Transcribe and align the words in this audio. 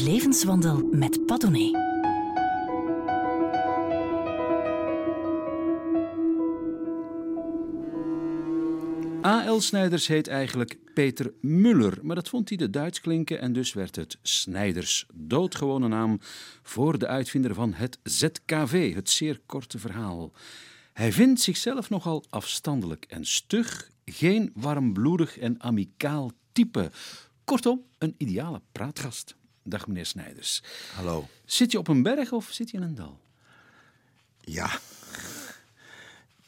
levenswandel 0.00 0.88
met 0.90 1.26
Padone. 1.26 1.86
A.L. 9.24 9.60
Snijders 9.60 10.06
heet 10.06 10.28
eigenlijk 10.28 10.78
Peter 10.94 11.32
Muller, 11.40 11.98
maar 12.02 12.14
dat 12.14 12.28
vond 12.28 12.48
hij 12.48 12.58
de 12.58 12.70
Duits 12.70 13.00
klinken 13.00 13.40
en 13.40 13.52
dus 13.52 13.72
werd 13.72 13.96
het 13.96 14.18
Snijders. 14.22 15.06
Doodgewone 15.14 15.88
naam 15.88 16.18
voor 16.62 16.98
de 16.98 17.06
uitvinder 17.06 17.54
van 17.54 17.72
het 17.72 17.98
ZKV, 18.02 18.94
het 18.94 19.10
zeer 19.10 19.40
korte 19.46 19.78
verhaal. 19.78 20.32
Hij 20.92 21.12
vindt 21.12 21.40
zichzelf 21.40 21.90
nogal 21.90 22.24
afstandelijk 22.28 23.04
en 23.04 23.24
stug, 23.24 23.90
geen 24.04 24.50
warmbloedig 24.54 25.38
en 25.38 25.62
amicaal 25.62 26.30
type. 26.52 26.90
Kortom, 27.44 27.82
een 27.98 28.14
ideale 28.18 28.60
praatgast. 28.72 29.36
Dag 29.68 29.86
meneer 29.86 30.06
Snijders. 30.06 30.62
Hallo. 30.94 31.28
Zit 31.44 31.72
je 31.72 31.78
op 31.78 31.88
een 31.88 32.02
berg 32.02 32.32
of 32.32 32.48
zit 32.50 32.70
je 32.70 32.76
in 32.76 32.82
een 32.82 32.94
dal? 32.94 33.20
Ja, 34.40 34.78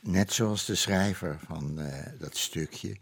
net 0.01 0.33
zoals 0.33 0.65
de 0.65 0.75
schrijver 0.75 1.39
van 1.47 1.81
eh, 1.81 2.07
dat 2.19 2.37
stukje. 2.37 2.97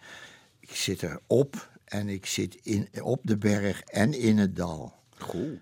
Ik 0.61 0.71
zit 0.71 1.03
erop 1.03 1.71
en 1.85 2.09
ik 2.09 2.27
zit 2.27 2.59
in, 2.63 2.89
op 3.03 3.21
de 3.23 3.37
berg 3.37 3.81
en 3.81 4.13
in 4.13 4.39
het 4.39 4.57
dal. 4.57 4.95
Hoe 5.19 5.61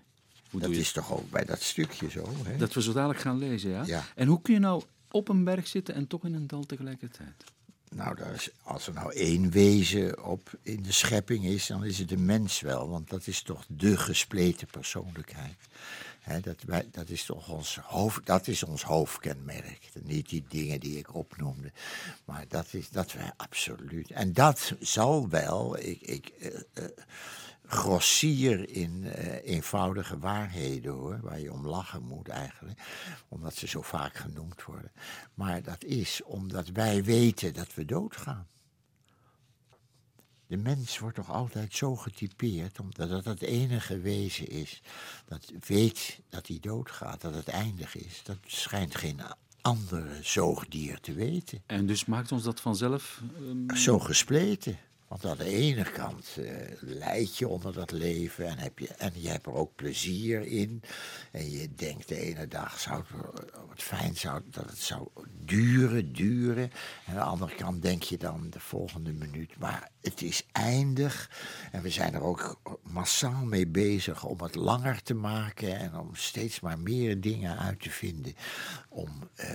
Dat 0.51 0.69
is 0.69 0.91
toch 0.91 1.13
ook 1.13 1.29
bij 1.29 1.45
dat 1.45 1.61
stukje 1.61 2.09
zo? 2.09 2.29
Hè? 2.43 2.57
Dat 2.57 2.73
we 2.73 2.81
zo 2.81 2.93
dadelijk 2.93 3.19
gaan 3.19 3.37
lezen, 3.37 3.69
ja? 3.69 3.83
Ja. 3.85 4.03
En 4.15 4.27
hoe 4.27 4.41
kun 4.41 4.53
je 4.53 4.59
nou 4.59 4.83
op 5.11 5.29
een 5.29 5.43
berg 5.43 5.67
zitten 5.67 5.95
en 5.95 6.07
toch 6.07 6.25
in 6.25 6.33
een 6.33 6.47
dal 6.47 6.65
tegelijkertijd? 6.65 7.43
Nou, 7.89 8.17
als 8.63 8.87
er 8.87 8.93
nou 8.93 9.13
één 9.13 9.49
wezen 9.49 10.23
op 10.23 10.49
in 10.61 10.83
de 10.83 10.91
schepping 10.91 11.45
is, 11.45 11.67
dan 11.67 11.85
is 11.85 11.99
het 11.99 12.09
de 12.09 12.17
mens 12.17 12.59
wel. 12.59 12.89
Want 12.89 13.09
dat 13.09 13.27
is 13.27 13.41
toch 13.41 13.65
de 13.67 13.97
gespleten 13.97 14.67
persoonlijkheid. 14.67 15.57
Dat, 16.41 16.63
wij, 16.65 16.87
dat 16.91 17.09
is 17.09 17.23
toch 17.23 17.49
ons, 17.49 17.79
hoofd, 17.83 18.25
dat 18.25 18.47
is 18.47 18.63
ons 18.63 18.83
hoofdkenmerk. 18.83 19.89
Niet 20.03 20.29
die 20.29 20.45
dingen 20.49 20.79
die 20.79 20.97
ik 20.97 21.15
opnoemde. 21.15 21.71
Maar 22.25 22.45
dat 22.47 22.67
is 22.71 22.89
dat 22.89 23.13
wij 23.13 23.31
absoluut. 23.37 24.11
En 24.11 24.33
dat 24.33 24.73
zal 24.79 25.29
wel. 25.29 25.77
Ik, 25.77 26.01
ik, 26.01 26.27
eh, 26.27 26.55
eh, 26.73 26.83
grossier 27.67 28.69
in 28.69 29.03
eh, 29.05 29.53
eenvoudige 29.53 30.19
waarheden 30.19 30.91
hoor, 30.93 31.19
waar 31.21 31.39
je 31.39 31.51
om 31.53 31.67
lachen 31.67 32.03
moet 32.03 32.27
eigenlijk, 32.27 32.79
omdat 33.27 33.55
ze 33.55 33.67
zo 33.67 33.81
vaak 33.81 34.15
genoemd 34.15 34.63
worden. 34.63 34.91
Maar 35.33 35.63
dat 35.63 35.83
is 35.83 36.23
omdat 36.23 36.67
wij 36.67 37.03
weten 37.03 37.53
dat 37.53 37.73
we 37.73 37.85
doodgaan. 37.85 38.47
De 40.47 40.57
mens 40.57 40.99
wordt 40.99 41.15
toch 41.15 41.31
altijd 41.31 41.73
zo 41.73 41.95
getypeerd, 41.95 42.79
omdat 42.79 43.09
het 43.09 43.25
het 43.25 43.41
enige 43.41 43.99
wezen 43.99 44.47
is 44.47 44.81
dat 45.25 45.51
weet 45.67 46.19
dat 46.29 46.47
hij 46.47 46.57
doodgaat, 46.61 47.21
dat 47.21 47.33
het 47.33 47.47
eindig 47.47 47.95
is. 47.95 48.21
Dat 48.23 48.37
schijnt 48.45 48.95
geen 48.95 49.21
andere 49.61 50.19
zoogdier 50.21 50.99
te 50.99 51.13
weten. 51.13 51.63
En 51.65 51.85
dus 51.85 52.05
maakt 52.05 52.31
ons 52.31 52.43
dat 52.43 52.61
vanzelf. 52.61 53.21
ehm, 53.37 53.75
Zo 53.75 53.99
gespleten. 53.99 54.77
Want 55.07 55.25
aan 55.25 55.37
de 55.37 55.45
ene 55.45 55.83
kant 55.91 56.37
eh 56.37 56.55
leid 56.79 57.37
je 57.37 57.47
onder 57.47 57.73
dat 57.73 57.91
leven 57.91 58.47
en, 58.47 58.57
heb 58.57 58.79
je, 58.79 58.87
en 58.87 59.11
je 59.15 59.29
hebt 59.29 59.45
er 59.45 59.53
ook 59.53 59.75
plezier 59.75 60.41
in. 60.41 60.81
En 61.31 61.51
je 61.51 61.73
denkt 61.75 62.07
de 62.07 62.19
ene 62.19 62.47
dag 62.47 62.79
zou 62.79 63.03
het, 63.07 63.39
eh, 63.39 63.59
wat 63.67 63.83
fijn 63.83 64.15
zou, 64.15 64.41
dat 64.45 64.69
het 64.69 64.79
zou 64.79 65.07
duren, 65.45 66.13
duren. 66.13 66.71
En 67.05 67.13
aan 67.13 67.15
de 67.15 67.21
andere 67.21 67.55
kant 67.55 67.81
denk 67.81 68.03
je 68.03 68.17
dan 68.17 68.49
de 68.49 68.59
volgende 68.59 69.13
minuut, 69.13 69.57
maar 69.57 69.89
het 70.01 70.21
is 70.21 70.45
eindig. 70.51 71.29
En 71.71 71.81
we 71.81 71.89
zijn 71.89 72.13
er 72.13 72.21
ook 72.21 72.59
massaal 72.83 73.45
mee 73.45 73.67
bezig 73.67 74.23
om 74.23 74.41
het 74.41 74.55
langer 74.55 75.03
te 75.03 75.13
maken 75.13 75.79
en 75.79 75.97
om 75.97 76.15
steeds 76.15 76.59
maar 76.59 76.79
meer 76.79 77.21
dingen 77.21 77.57
uit 77.57 77.81
te 77.81 77.89
vinden. 77.89 78.35
Om 78.89 79.29
eh, 79.35 79.49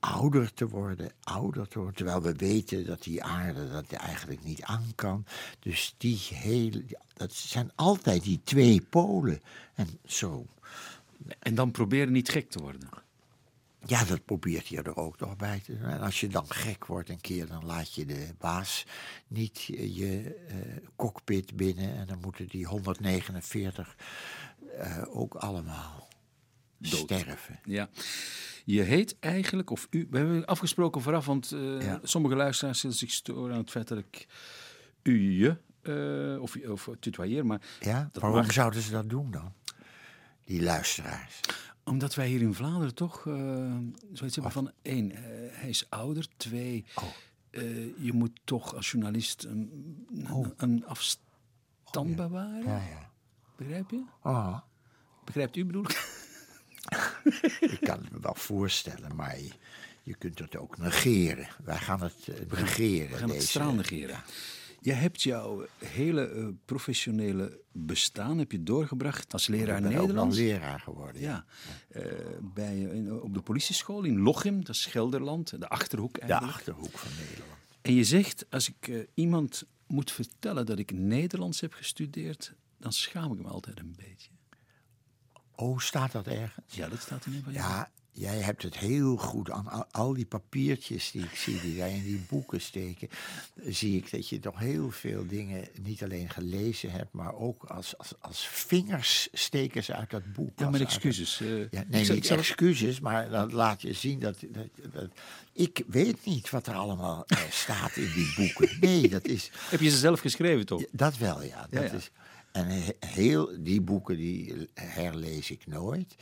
ouder 0.00 0.54
te 0.54 0.68
worden, 0.68 1.12
ouder 1.22 1.68
te 1.68 1.78
worden. 1.78 1.96
Terwijl 1.96 2.22
we 2.22 2.34
weten 2.34 2.86
dat 2.86 3.02
die 3.02 3.22
aarde 3.22 3.70
dat 3.70 3.92
eigenlijk 3.92 4.44
niet 4.44 4.62
aan 4.62 4.81
kan. 4.94 5.24
Dus 5.60 5.94
die 5.98 6.20
hele, 6.34 6.84
dat 7.14 7.32
zijn 7.32 7.70
altijd 7.74 8.22
die 8.22 8.40
twee 8.44 8.80
polen. 8.80 9.40
En 9.74 9.88
zo, 10.06 10.46
En 11.38 11.54
dan 11.54 11.70
proberen 11.70 12.12
niet 12.12 12.28
gek 12.28 12.50
te 12.50 12.58
worden. 12.58 12.88
ja, 13.86 14.04
dat 14.04 14.24
probeert 14.24 14.66
je 14.66 14.82
er 14.82 14.96
ook 14.96 15.18
nog 15.20 15.36
bij 15.36 15.60
te 15.60 15.78
doen. 15.78 15.88
En 15.88 16.00
als 16.00 16.20
je 16.20 16.28
dan 16.28 16.44
gek 16.48 16.86
wordt 16.86 17.08
een 17.08 17.20
keer, 17.20 17.46
dan 17.46 17.64
laat 17.64 17.94
je 17.94 18.06
de 18.06 18.28
baas 18.38 18.84
niet 19.28 19.60
je 19.62 20.34
eh, 20.48 20.56
cockpit 20.96 21.56
binnen. 21.56 21.94
En 21.96 22.06
dan 22.06 22.18
moeten 22.20 22.48
die 22.48 22.66
149 22.66 23.96
eh, 24.78 25.02
ook 25.08 25.34
allemaal 25.34 26.08
Dood. 26.78 27.00
sterven. 27.00 27.60
Ja. 27.64 27.88
Je 28.64 28.82
heet 28.82 29.16
eigenlijk, 29.18 29.70
of 29.70 29.86
u, 29.90 30.06
we 30.10 30.16
hebben 30.16 30.44
afgesproken 30.46 31.02
vooraf, 31.02 31.26
want 31.26 31.52
eh, 31.52 31.80
Ja. 31.82 32.00
sommige 32.02 32.34
luisteraars 32.36 32.80
zullen 32.80 32.96
zich 32.96 33.10
storen 33.10 33.52
aan 33.54 33.60
het 33.60 33.70
feit 33.70 33.88
dat 33.88 33.98
ik 33.98 34.26
u, 35.02 35.38
je, 35.38 35.56
eh, 35.82 36.42
of, 36.42 36.56
of 36.56 36.88
tutoyeer, 37.00 37.46
maar 37.46 37.60
Ja, 37.80 38.10
waarom 38.12 38.40
mag. 38.40 38.52
zouden 38.52 38.82
ze 38.82 38.90
dat 38.90 39.08
doen 39.10 39.30
dan? 39.30 39.52
Die 40.44 40.62
luisteraars. 40.62 41.40
Omdat 41.84 42.14
wij 42.14 42.26
hier 42.28 42.40
in 42.40 42.54
Vlaanderen 42.54 42.94
toch 42.94 43.26
eh, 43.26 43.76
zoiets 44.12 44.34
hebben 44.34 44.52
van 44.52 44.72
één, 44.82 45.10
eh, 45.12 45.22
hij 45.50 45.68
is 45.68 45.86
ouder, 45.90 46.26
twee, 46.36 46.84
Oh. 46.94 47.04
je 48.04 48.10
moet 48.12 48.40
toch 48.44 48.74
als 48.74 48.90
journalist 48.90 49.44
een, 49.44 49.70
een, 50.14 50.52
een 50.56 50.86
afstand 50.86 52.16
bewaren. 52.16 52.64
Ja, 52.64 52.76
ja. 52.76 53.10
Begrijp 53.56 53.90
je? 53.90 54.04
Ah, 54.22 54.58
Begrijpt 55.24 55.56
u 55.56 55.64
bedoel 55.64 55.82
ik? 55.84 56.20
ik 57.74 57.78
kan 57.80 57.98
het 58.02 58.12
me 58.12 58.18
wel 58.20 58.34
voorstellen, 58.34 59.14
maar 59.16 59.38
je, 59.38 59.50
je 60.02 60.14
kunt 60.14 60.38
het 60.38 60.56
ook 60.56 60.78
negeren. 60.78 61.48
Wij 61.64 61.76
gaan 61.78 62.00
het 62.02 62.28
negeren. 62.50 63.10
We 63.10 63.16
gaan 63.16 63.28
het 63.30 63.42
straal 63.42 63.72
negeren. 63.72 64.20
Je 64.82 64.92
hebt 64.92 65.22
jouw 65.22 65.66
hele 65.78 66.28
eh, 66.28 66.46
professionele 66.64 67.60
bestaan 67.72 68.38
heb 68.38 68.52
je 68.52 68.62
doorgebracht 68.62 69.32
als 69.32 69.46
leraar 69.46 69.76
Ik 69.76 70.06
ben 70.06 70.18
ook 70.18 70.32
leraar 70.32 70.80
geworden. 70.80 71.20
Ja, 71.20 71.44
eh, 71.88 72.04
bij, 72.40 72.80
in, 72.80 73.12
op 73.12 73.34
de 73.34 73.40
politieschool 73.40 74.02
in 74.02 74.18
Lochem, 74.18 74.64
dat 74.64 74.74
is 74.74 74.86
Gelderland, 74.86 75.60
de 75.60 75.68
Achterhoek 75.68 76.14
De 76.14 76.20
eigenlijk. 76.20 76.52
achterhoek 76.52 76.98
van 76.98 77.10
Nederland. 77.18 77.60
En 77.82 77.94
je 77.94 78.04
zegt, 78.04 78.46
als 78.50 78.68
ik 78.68 78.88
eh, 78.88 79.00
iemand 79.14 79.64
moet 79.86 80.10
vertellen 80.10 80.66
dat 80.66 80.78
ik 80.78 80.92
Nederlands 80.92 81.60
heb 81.60 81.72
gestudeerd, 81.72 82.54
dan 82.78 82.92
schaam 82.92 83.32
ik 83.32 83.38
me 83.38 83.48
altijd 83.48 83.78
een 83.78 83.94
beetje. 83.96 84.30
Oh, 85.54 85.78
staat 85.78 86.12
dat 86.12 86.26
ergens? 86.26 86.74
Ja, 86.74 86.88
dat 86.88 87.00
staat 87.00 87.26
in 87.26 87.42
van 87.42 87.52
je 87.52 87.58
Ja, 87.58 87.90
jij 88.12 88.38
hebt 88.38 88.62
het 88.62 88.78
heel 88.78 89.16
goed 89.16 89.50
aan 89.50 89.90
al, 89.92 90.14
die 90.14 90.26
papiertjes 90.26 91.10
die 91.10 91.22
ik 91.24 91.34
zie, 91.34 91.60
die 91.60 91.74
jij 91.74 91.94
in 91.94 92.02
die 92.02 92.20
boeken 92.28 92.60
steken. 92.60 93.08
Zie 93.66 93.96
ik 93.96 94.10
dat 94.10 94.28
je 94.28 94.38
toch 94.38 94.58
heel 94.58 94.90
veel 94.90 95.26
dingen 95.26 95.68
niet 95.82 96.02
alleen 96.02 96.30
gelezen 96.30 96.90
hebt, 96.90 97.12
maar 97.12 97.34
ook 97.34 97.64
als, 97.64 97.98
als, 97.98 98.12
als 98.20 98.46
vingers 98.48 99.28
steken 99.32 99.84
ze 99.84 99.94
uit 99.94 100.10
dat 100.10 100.32
boek. 100.32 100.58
Ja, 100.58 100.70
met 100.70 100.80
excuses. 100.80 101.40
eh, 101.40 101.70
Ja, 101.70 101.84
nee, 101.88 102.10
niet 102.10 102.30
excuses, 102.30 103.00
maar 103.00 103.30
dan 103.30 103.52
laat 103.52 103.82
je 103.82 103.92
zien 103.92 104.18
dat, 104.18 104.36
dat, 104.48 104.66
dat- 104.92 105.10
Ik 105.52 105.82
weet 105.86 106.24
niet 106.24 106.50
wat 106.50 106.66
er 106.66 106.74
allemaal 106.74 107.24
eh, 107.26 107.38
staat 107.50 107.96
in 107.96 108.10
die 108.14 108.32
boeken. 108.36 108.76
Nee, 108.80 109.08
dat 109.08 109.24
is. 109.26 109.50
Heb 109.70 109.80
je 109.80 109.90
ze 109.90 109.96
zelf 109.96 110.20
geschreven 110.20 110.66
toch? 110.66 110.82
Dat 110.92 111.16
wel, 111.18 111.42
ja. 111.42 111.60
Dat 111.70 111.82
Ja, 111.82 111.82
ja. 111.88 111.92
Is, 111.92 112.10
en 112.52 112.66
he- 112.66 112.92
heel 113.06 113.56
die 113.62 113.80
boeken 113.80 114.16
die 114.16 114.68
herlees 114.74 115.50
ik 115.50 115.66
nooit. 115.66 116.14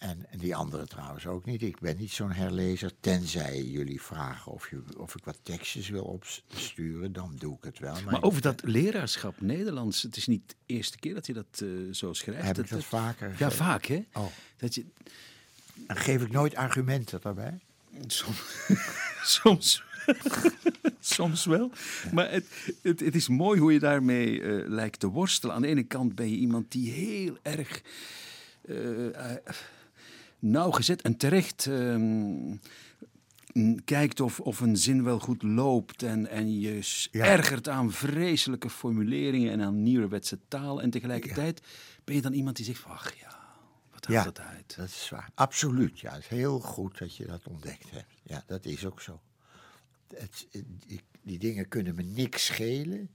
En, 0.00 0.26
en 0.30 0.38
die 0.38 0.56
andere 0.56 0.86
trouwens 0.86 1.26
ook 1.26 1.44
niet. 1.44 1.62
Ik 1.62 1.78
ben 1.78 1.96
niet 1.96 2.10
zo'n 2.10 2.32
herlezer. 2.32 2.92
Tenzij 3.00 3.62
jullie 3.62 4.02
vragen 4.02 4.52
of, 4.52 4.70
je, 4.70 4.82
of 4.96 5.14
ik 5.14 5.24
wat 5.24 5.38
tekstjes 5.42 5.88
wil 5.88 6.04
opsturen, 6.04 7.12
dan 7.12 7.34
doe 7.38 7.56
ik 7.56 7.64
het 7.64 7.78
wel. 7.78 7.92
Maar, 7.92 8.04
Maar 8.04 8.22
over 8.22 8.40
dat 8.40 8.62
leraarschap 8.64 9.40
Nederlands, 9.40 10.02
het 10.02 10.16
is 10.16 10.26
niet 10.26 10.48
de 10.48 10.54
eerste 10.66 10.98
keer 10.98 11.14
dat 11.14 11.26
je 11.26 11.32
dat 11.32 11.62
eh, 11.62 11.68
zo 11.92 12.12
schrijft. 12.12 12.46
Heb 12.46 12.58
ik 12.58 12.68
dat 12.68 12.84
vaker 12.84 13.34
Ja, 13.38 13.50
vaak 13.50 13.84
hè? 13.84 14.04
Oh. 14.12 14.26
Dat 14.56 14.74
je, 14.74 14.84
dan 15.74 15.96
geef 15.96 16.22
ik 16.22 16.30
nooit 16.30 16.54
argumenten 16.54 17.20
daarbij. 17.20 17.58
Soms, 18.06 18.42
soms, 19.22 19.82
soms 21.00 21.44
wel. 21.44 21.70
Maar 22.12 22.30
het, 22.30 22.46
het, 22.82 23.00
het 23.00 23.14
is 23.14 23.28
mooi 23.28 23.60
hoe 23.60 23.72
je 23.72 23.78
daarmee 23.78 24.42
eh, 24.42 24.68
lijkt 24.68 25.00
te 25.00 25.06
worstelen. 25.06 25.54
Aan 25.54 25.62
de 25.62 25.68
ene 25.68 25.84
kant 25.84 26.14
ben 26.14 26.30
je 26.30 26.36
iemand 26.36 26.72
die 26.72 26.90
heel 26.90 27.38
erg 27.42 27.82
eh, 28.66 29.36
nauwgezet 30.40 31.02
en 31.02 31.16
terecht 31.16 31.66
ehm, 31.66 32.56
kijkt 33.84 34.20
of, 34.20 34.40
of 34.40 34.60
een 34.60 34.76
zin 34.76 35.04
wel 35.04 35.18
goed 35.18 35.42
loopt. 35.42 36.02
En, 36.02 36.26
en 36.26 36.60
je 36.60 37.06
Ja. 37.12 37.24
ergert 37.24 37.68
aan 37.68 37.92
vreselijke 37.92 38.70
formuleringen 38.70 39.52
en 39.52 39.60
aan 39.62 39.82
nieuwerwetse 39.82 40.38
taal. 40.48 40.82
En 40.82 40.90
tegelijkertijd 40.90 41.62
ben 42.04 42.14
je 42.14 42.20
dan 42.22 42.32
iemand 42.32 42.56
die 42.56 42.64
zegt: 42.64 42.84
ach 42.84 43.14
ja, 43.20 43.38
wat 43.92 44.06
haalt 44.06 44.18
Ja, 44.18 44.24
het 44.24 44.40
uit? 44.40 44.76
dat 44.76 44.86
is 44.88 45.08
waar. 45.10 45.30
Absoluut, 45.34 46.00
ja. 46.00 46.12
Het 46.12 46.20
is 46.22 46.28
heel 46.28 46.60
goed 46.60 46.98
dat 46.98 47.16
je 47.16 47.26
dat 47.26 47.46
ontdekt 47.48 47.90
hebt. 47.90 48.12
Ja, 48.22 48.44
dat 48.46 48.64
is 48.64 48.84
ook 48.86 49.00
zo. 49.00 49.20
Het, 50.16 50.46
die, 50.86 51.00
die 51.22 51.38
dingen 51.38 51.68
kunnen 51.68 51.94
me 51.94 52.02
niks 52.02 52.44
schelen. 52.46 53.10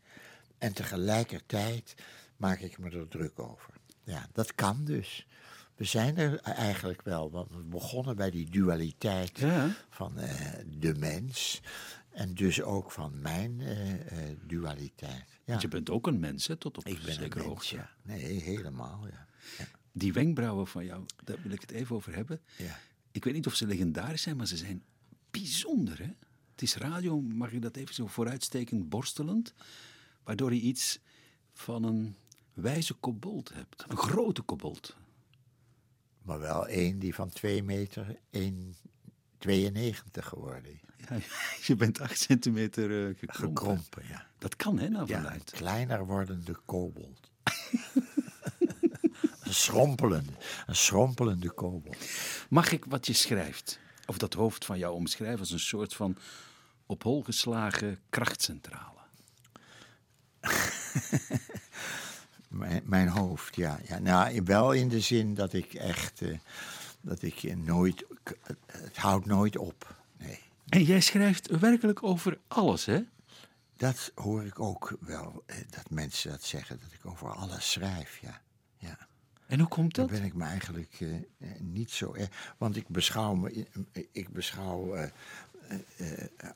En 0.57 0.73
tegelijkertijd 0.73 1.95
maak 2.37 2.59
ik 2.59 2.77
me 2.77 2.89
er 2.89 3.07
druk 3.07 3.39
over. 3.39 3.73
ja, 4.03 4.27
dat 4.33 4.55
kan 4.55 4.85
dus. 4.85 5.27
We 5.75 5.83
zijn 5.83 6.17
er 6.17 6.39
eigenlijk 6.39 7.01
wel, 7.01 7.31
want 7.31 7.51
we 7.51 7.57
begonnen 7.63 8.15
bij 8.15 8.29
die 8.31 8.49
dualiteit 8.49 9.39
Ja. 9.39 9.75
van 9.89 10.17
eh, 10.17 10.51
de 10.79 10.93
mens. 10.95 11.61
En 12.09 12.33
dus 12.33 12.61
ook 12.61 12.91
van 12.91 13.21
mijn 13.21 13.61
eh, 13.61 13.91
eh, 14.29 14.37
dualiteit. 14.47 15.25
Ja, 15.27 15.39
Want 15.45 15.61
je 15.61 15.67
bent 15.67 15.89
ook 15.89 16.07
een 16.07 16.19
mens, 16.19 16.47
hè, 16.47 16.55
tot 16.55 16.77
op 16.77 16.85
ik 16.85 16.97
zekere 16.97 17.23
een 17.23 17.29
mens, 17.29 17.43
hoogte. 17.45 17.75
ja. 17.75 17.89
Nee, 18.01 18.41
helemaal, 18.41 19.07
ja. 19.07 19.27
Die 19.91 20.13
wenkbrauwen 20.13 20.67
van 20.67 20.85
jou, 20.85 21.05
daar 21.23 21.37
wil 21.41 21.51
ik 21.51 21.61
het 21.61 21.71
even 21.71 21.95
over 21.95 22.15
hebben. 22.15 22.41
ja. 22.57 22.79
Ik 23.11 23.23
weet 23.23 23.33
niet 23.33 23.45
of 23.47 23.55
ze 23.55 23.67
legendarisch 23.67 24.21
zijn, 24.21 24.35
maar 24.37 24.47
ze 24.47 24.57
zijn 24.57 24.83
bijzonder. 25.31 25.97
Hè? 25.97 26.09
Het 26.51 26.61
is 26.61 26.75
radio, 26.75 27.21
mag 27.21 27.51
ik 27.51 27.61
dat 27.61 27.75
even 27.75 27.93
zo 27.93 28.07
vooruitstekend 28.07 28.89
borstelend, 28.89 29.53
waardoor 30.23 30.53
je 30.53 30.59
iets 30.61 30.99
van 31.53 31.83
een 31.83 32.15
wijze 32.53 32.93
kobold 32.93 33.53
hebt. 33.53 33.85
Een 33.87 33.97
grote 33.97 34.41
kobold. 34.41 34.95
Maar 36.25 36.39
wel 36.39 36.67
één 36.67 36.99
die 36.99 37.15
van 37.15 37.29
2 37.29 37.63
meter 37.63 38.17
1,92 38.37 38.49
geworden 40.11 40.71
is. 40.73 40.79
Ja, 41.09 41.17
je 41.67 41.75
bent 41.75 42.01
acht 42.01 42.19
centimeter 42.19 43.07
eh, 43.07 43.15
gekrompen. 43.17 43.57
Gekrompen, 43.57 44.03
ja. 44.07 44.27
Dat 44.37 44.55
kan, 44.55 44.79
hè, 44.79 44.89
naar 44.89 45.07
Ja, 45.07 45.37
kleiner 45.45 46.05
wordende 46.05 46.55
kobold. 46.65 47.31
een 49.43 49.53
schrompelende, 49.53 50.31
een 50.65 50.75
schrompelende 50.75 51.49
kobold. 51.49 51.97
Mag 52.49 52.71
ik 52.71 52.85
wat 52.85 53.07
je 53.07 53.13
schrijft, 53.13 53.79
of 54.05 54.17
dat 54.17 54.33
hoofd 54.33 54.65
van 54.65 54.77
jou 54.77 54.95
omschrijven 54.95 55.39
als 55.39 55.51
een 55.51 55.59
soort 55.59 55.93
van 55.93 56.17
op 56.85 57.03
hol 57.03 57.23
geslagen 57.23 57.99
krachtcentrale? 58.09 58.93
Mijn, 62.57 62.81
mijn 62.85 63.07
hoofd, 63.07 63.55
ja. 63.55 63.79
ja. 63.87 63.99
Nou, 63.99 64.41
wel 64.43 64.71
in 64.71 64.87
de 64.89 64.99
zin 64.99 65.33
dat 65.33 65.53
ik 65.53 65.73
echt, 65.73 66.21
eh, 66.21 66.37
dat 67.01 67.21
ik 67.21 67.43
eh, 67.43 67.55
nooit, 67.55 68.05
k- 68.23 68.37
het 68.71 68.97
houdt 68.97 69.25
nooit 69.25 69.57
op. 69.57 69.95
Nee, 70.17 70.39
En 70.69 70.83
jij 70.83 70.99
schrijft 71.01 71.47
werkelijk 71.59 72.03
over 72.03 72.37
alles, 72.47 72.85
hè? 72.85 72.99
dat 73.77 74.11
hoor 74.15 74.43
ik 74.45 74.59
ook 74.59 74.97
wel, 74.99 75.43
eh, 75.45 75.55
dat 75.69 75.89
mensen 75.89 76.29
dat 76.31 76.43
zeggen, 76.43 76.79
dat 76.81 76.91
ik 76.91 77.05
over 77.05 77.29
alles 77.35 77.71
schrijf, 77.71 78.17
ja. 78.21 78.41
ja. 78.77 78.97
En 79.47 79.59
hoe 79.59 79.67
komt 79.67 79.95
Daar 79.95 80.07
dat? 80.07 80.15
ben 80.15 80.25
ik 80.25 80.33
me 80.33 80.43
eigenlijk 80.43 80.95
eh, 80.99 81.15
eh, 81.15 81.21
niet 81.59 81.91
zo 81.91 82.13
erg. 82.13 82.53
Want 82.57 82.75
ik 82.75 82.87
beschouw, 82.87 83.33
me, 83.35 83.65
ik 84.11 84.29
beschouw 84.29 84.93
eh, 84.95 85.03
eh, 85.03 85.07
eh, 85.07 85.11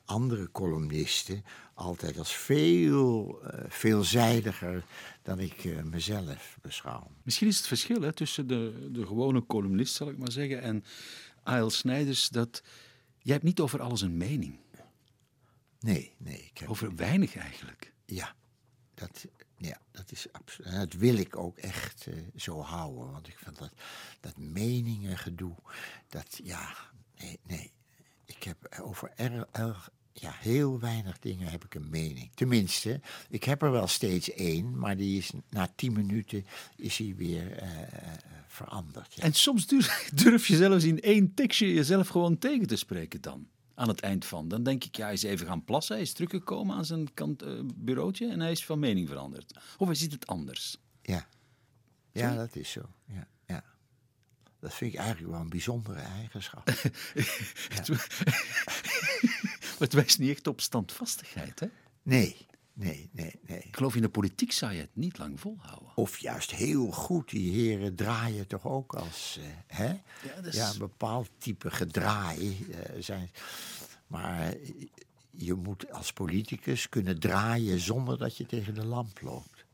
andere 0.04 0.50
columnisten 0.50 1.44
altijd 1.74 2.18
als 2.18 2.36
veel 2.36 3.38
eh, 3.42 3.64
veelzijdiger 3.68 4.84
dan 5.22 5.38
ik 5.38 5.64
eh, 5.64 5.82
mezelf 5.82 6.58
beschouw. 6.62 7.10
Misschien 7.22 7.48
is 7.48 7.56
het 7.56 7.66
verschil 7.66 8.02
hè, 8.02 8.12
tussen 8.12 8.46
de, 8.46 8.88
de 8.92 9.06
gewone 9.06 9.46
columnist, 9.46 9.94
zal 9.94 10.08
ik 10.08 10.18
maar 10.18 10.32
zeggen, 10.32 10.62
en 10.62 10.84
A.L. 11.48 11.70
Snijders 11.70 12.28
dat 12.28 12.62
jij 13.18 13.32
hebt 13.32 13.44
niet 13.44 13.60
over 13.60 13.80
alles 13.80 14.00
een 14.00 14.16
mening. 14.16 14.58
Nee, 15.80 16.14
nee. 16.16 16.50
Ik 16.50 16.58
heb, 16.58 16.68
Over 16.68 16.96
weinig 16.96 17.36
eigenlijk. 17.36 17.92
Ja, 18.04 18.34
dat, 18.94 19.26
ja, 19.56 19.80
dat 19.90 20.12
is 20.12 20.26
absoluut. 20.32 20.72
En 20.72 20.78
dat 20.78 20.92
wil 20.92 21.16
ik 21.16 21.36
ook 21.36 21.58
echt 21.58 22.06
eh, 22.06 22.14
zo 22.36 22.60
houden. 22.60 23.12
Want 23.12 23.28
ik 23.28 23.38
vind 23.38 23.58
dat, 23.58 23.72
dat 24.20 24.36
meningen 24.36 25.18
gedoe, 25.18 25.54
dat 26.08 26.40
ja, 26.42 26.76
nee, 27.18 27.40
nee. 27.46 27.72
Ik 28.36 28.42
heb 28.42 28.80
over 28.82 29.12
er, 29.16 29.46
er- 29.52 29.88
ja, 30.12 30.32
heel 30.38 30.80
weinig 30.80 31.18
dingen 31.18 31.48
heb 31.48 31.64
ik 31.64 31.74
een 31.74 31.88
mening. 31.90 32.30
Tenminste, 32.34 33.00
ik 33.28 33.44
heb 33.44 33.62
er 33.62 33.70
wel 33.70 33.86
steeds 33.86 34.32
één, 34.32 34.78
maar 34.78 34.96
die 34.96 35.18
is 35.18 35.30
na 35.50 35.72
tien 35.74 35.92
minuten 35.92 36.46
is 36.76 36.98
hij 36.98 37.14
weer 37.16 37.52
eh, 37.52 37.82
eh, 37.82 37.88
veranderd. 38.46 39.14
Ja. 39.14 39.22
En 39.22 39.32
soms 39.32 39.66
durf, 39.66 40.10
durf 40.24 40.46
je 40.46 40.56
zelfs 40.56 40.84
in 40.84 41.00
één 41.00 41.34
tekstje 41.34 41.74
jezelf 41.74 42.08
gewoon 42.08 42.38
tegen 42.38 42.66
te 42.66 42.76
spreken 42.76 43.20
dan. 43.20 43.48
Aan 43.74 43.88
het 43.88 44.00
eind 44.00 44.24
van. 44.24 44.48
Dan 44.48 44.62
denk 44.62 44.84
ik, 44.84 44.96
ja, 44.96 45.04
hij 45.04 45.12
is 45.12 45.22
even 45.22 45.46
gaan 45.46 45.64
plassen. 45.64 45.94
Hij 45.94 46.04
is 46.04 46.12
teruggekomen 46.12 46.76
aan 46.76 46.84
zijn 46.84 47.14
kant, 47.14 47.42
eh, 47.42 47.52
bureautje 47.74 48.28
en 48.28 48.40
hij 48.40 48.50
is 48.50 48.64
van 48.64 48.78
mening 48.78 49.08
veranderd. 49.08 49.58
Of 49.78 49.86
hij 49.86 49.96
ziet 49.96 50.12
het 50.12 50.26
anders. 50.26 50.76
Ja. 51.02 51.26
ja, 52.12 52.34
dat 52.36 52.56
is 52.56 52.70
zo. 52.70 52.80
Ja. 53.06 53.26
Dat 54.60 54.74
vind 54.74 54.92
ik 54.92 54.98
eigenlijk 54.98 55.32
wel 55.32 55.40
een 55.40 55.48
bijzondere 55.48 56.00
eigenschap. 56.00 56.68
Het 59.78 59.92
wijst 59.92 60.18
niet 60.18 60.30
echt 60.30 60.46
op 60.46 60.60
standvastigheid, 60.60 61.60
hè? 61.60 61.66
Nee, 62.02 62.46
nee, 62.72 63.08
nee, 63.12 63.38
nee. 63.46 63.58
Ik 63.58 63.76
geloof 63.76 63.94
in 63.94 64.02
de 64.02 64.08
politiek 64.08 64.52
zou 64.52 64.72
je 64.72 64.80
het 64.80 64.96
niet 64.96 65.18
lang 65.18 65.40
volhouden. 65.40 65.88
Of 65.94 66.18
juist 66.18 66.50
heel 66.50 66.90
goed, 66.90 67.30
die 67.30 67.52
heren 67.52 67.94
draaien 67.94 68.46
toch 68.46 68.66
ook 68.66 68.94
als, 68.94 69.38
eh, 69.40 69.46
hè? 69.66 69.88
Ja, 69.88 70.00
Ja, 70.50 70.70
een 70.70 70.78
bepaald 70.78 71.28
type 71.38 71.70
gedraai 71.70 72.66
eh, 72.70 73.02
zijn. 73.02 73.30
Maar 74.06 74.52
eh, 74.52 74.86
je 75.30 75.54
moet 75.54 75.92
als 75.92 76.12
politicus 76.12 76.88
kunnen 76.88 77.20
draaien 77.20 77.80
zonder 77.80 78.18
dat 78.18 78.36
je 78.36 78.46
tegen 78.46 78.74
de 78.74 78.84
lamp 78.84 79.20
loopt. 79.20 79.64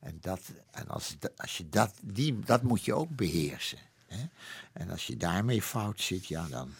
En, 0.00 0.18
dat, 0.20 0.40
en 0.70 0.88
als, 0.88 1.16
als 1.36 1.56
je 1.56 1.68
dat, 1.68 1.94
die, 2.02 2.40
dat 2.40 2.62
moet 2.62 2.84
je 2.84 2.94
ook 2.94 3.16
beheersen. 3.16 3.78
Hè? 4.06 4.24
En 4.72 4.90
als 4.90 5.06
je 5.06 5.16
daarmee 5.16 5.62
fout 5.62 6.00
zit, 6.00 6.26
ja, 6.26 6.48
dan 6.48 6.70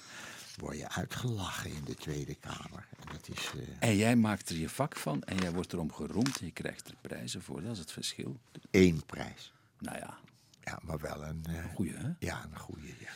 word 0.56 0.78
je 0.78 0.88
uitgelachen 0.90 1.70
in 1.70 1.84
de 1.84 1.94
Tweede 1.94 2.34
Kamer. 2.34 2.86
En 3.00 3.12
dat 3.12 3.28
is... 3.36 3.50
eh, 3.80 3.88
En 3.88 3.96
jij 3.96 4.16
maakt 4.16 4.48
er 4.48 4.56
je 4.56 4.68
vak 4.68 4.96
van 4.96 5.22
en 5.22 5.36
jij 5.36 5.52
wordt 5.52 5.72
erom 5.72 5.92
geroemd 5.92 6.38
en 6.40 6.46
je 6.46 6.52
krijgt 6.52 6.88
er 6.88 6.94
prijzen 7.00 7.42
voor. 7.42 7.62
Dat 7.62 7.72
is 7.72 7.78
het 7.78 7.92
verschil. 7.92 8.36
één 8.70 9.02
prijs. 9.06 9.52
Nou 9.78 9.96
ja, 9.98 10.18
Ja, 10.64 10.78
maar 10.82 10.98
wel 10.98 11.24
een... 11.24 11.44
eh, 11.48 11.64
goeie 11.74 11.92
hè? 11.96 12.08
Ja, 12.18 12.44
een 12.52 12.58
goede, 12.58 12.86
ja. 12.86 13.10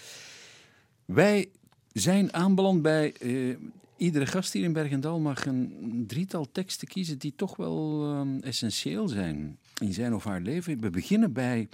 Wij 1.05 1.49
zijn 1.93 2.33
aanbeland 2.35 2.83
bij... 2.83 3.13
eh, 3.13 3.57
iedere 3.97 4.27
gast 4.27 4.53
hier 4.53 4.65
in 4.65 4.73
Bergendal 4.73 5.19
mag 5.19 5.47
een 5.47 6.05
drietal 6.07 6.49
teksten 6.53 6.89
kiezen 6.89 7.19
die 7.19 7.33
toch 7.37 7.57
wel 7.57 8.05
ehm, 8.15 8.39
essentieel 8.41 9.09
zijn 9.09 9.59
in 9.81 9.93
zijn 9.93 10.15
of 10.15 10.25
haar 10.25 10.41
leven. 10.41 10.81
We 10.81 10.91
beginnen 10.91 11.33
bij 11.33 11.69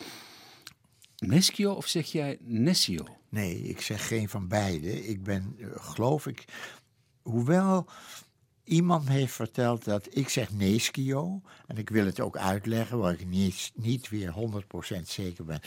Neschio 1.18 1.72
of 1.72 1.86
zeg 1.86 2.06
jij 2.12 2.38
Nessio? 2.40 3.06
Nee, 3.28 3.62
ik 3.62 3.80
zeg 3.80 4.06
geen 4.06 4.28
van 4.28 4.48
beide. 4.48 5.06
Ik 5.06 5.22
ben, 5.22 5.56
eh, 5.58 5.66
geloof 5.74 6.26
ik, 6.26 6.44
hoewel 7.22 7.86
iemand 8.64 9.08
heeft 9.08 9.34
verteld 9.34 9.84
dat 9.84 10.06
ik 10.10 10.28
zeg 10.28 10.52
Neeskio, 10.52 11.40
en 11.66 11.76
ik 11.76 11.88
wil 11.88 12.06
het 12.06 12.20
ook 12.20 12.36
uitleggen, 12.36 12.98
waar 12.98 13.12
ik 13.12 13.26
niet, 13.26 13.72
niet 13.74 14.08
weer 14.08 14.30
100% 14.30 15.08
zeker 15.08 15.44
ben 15.44 15.60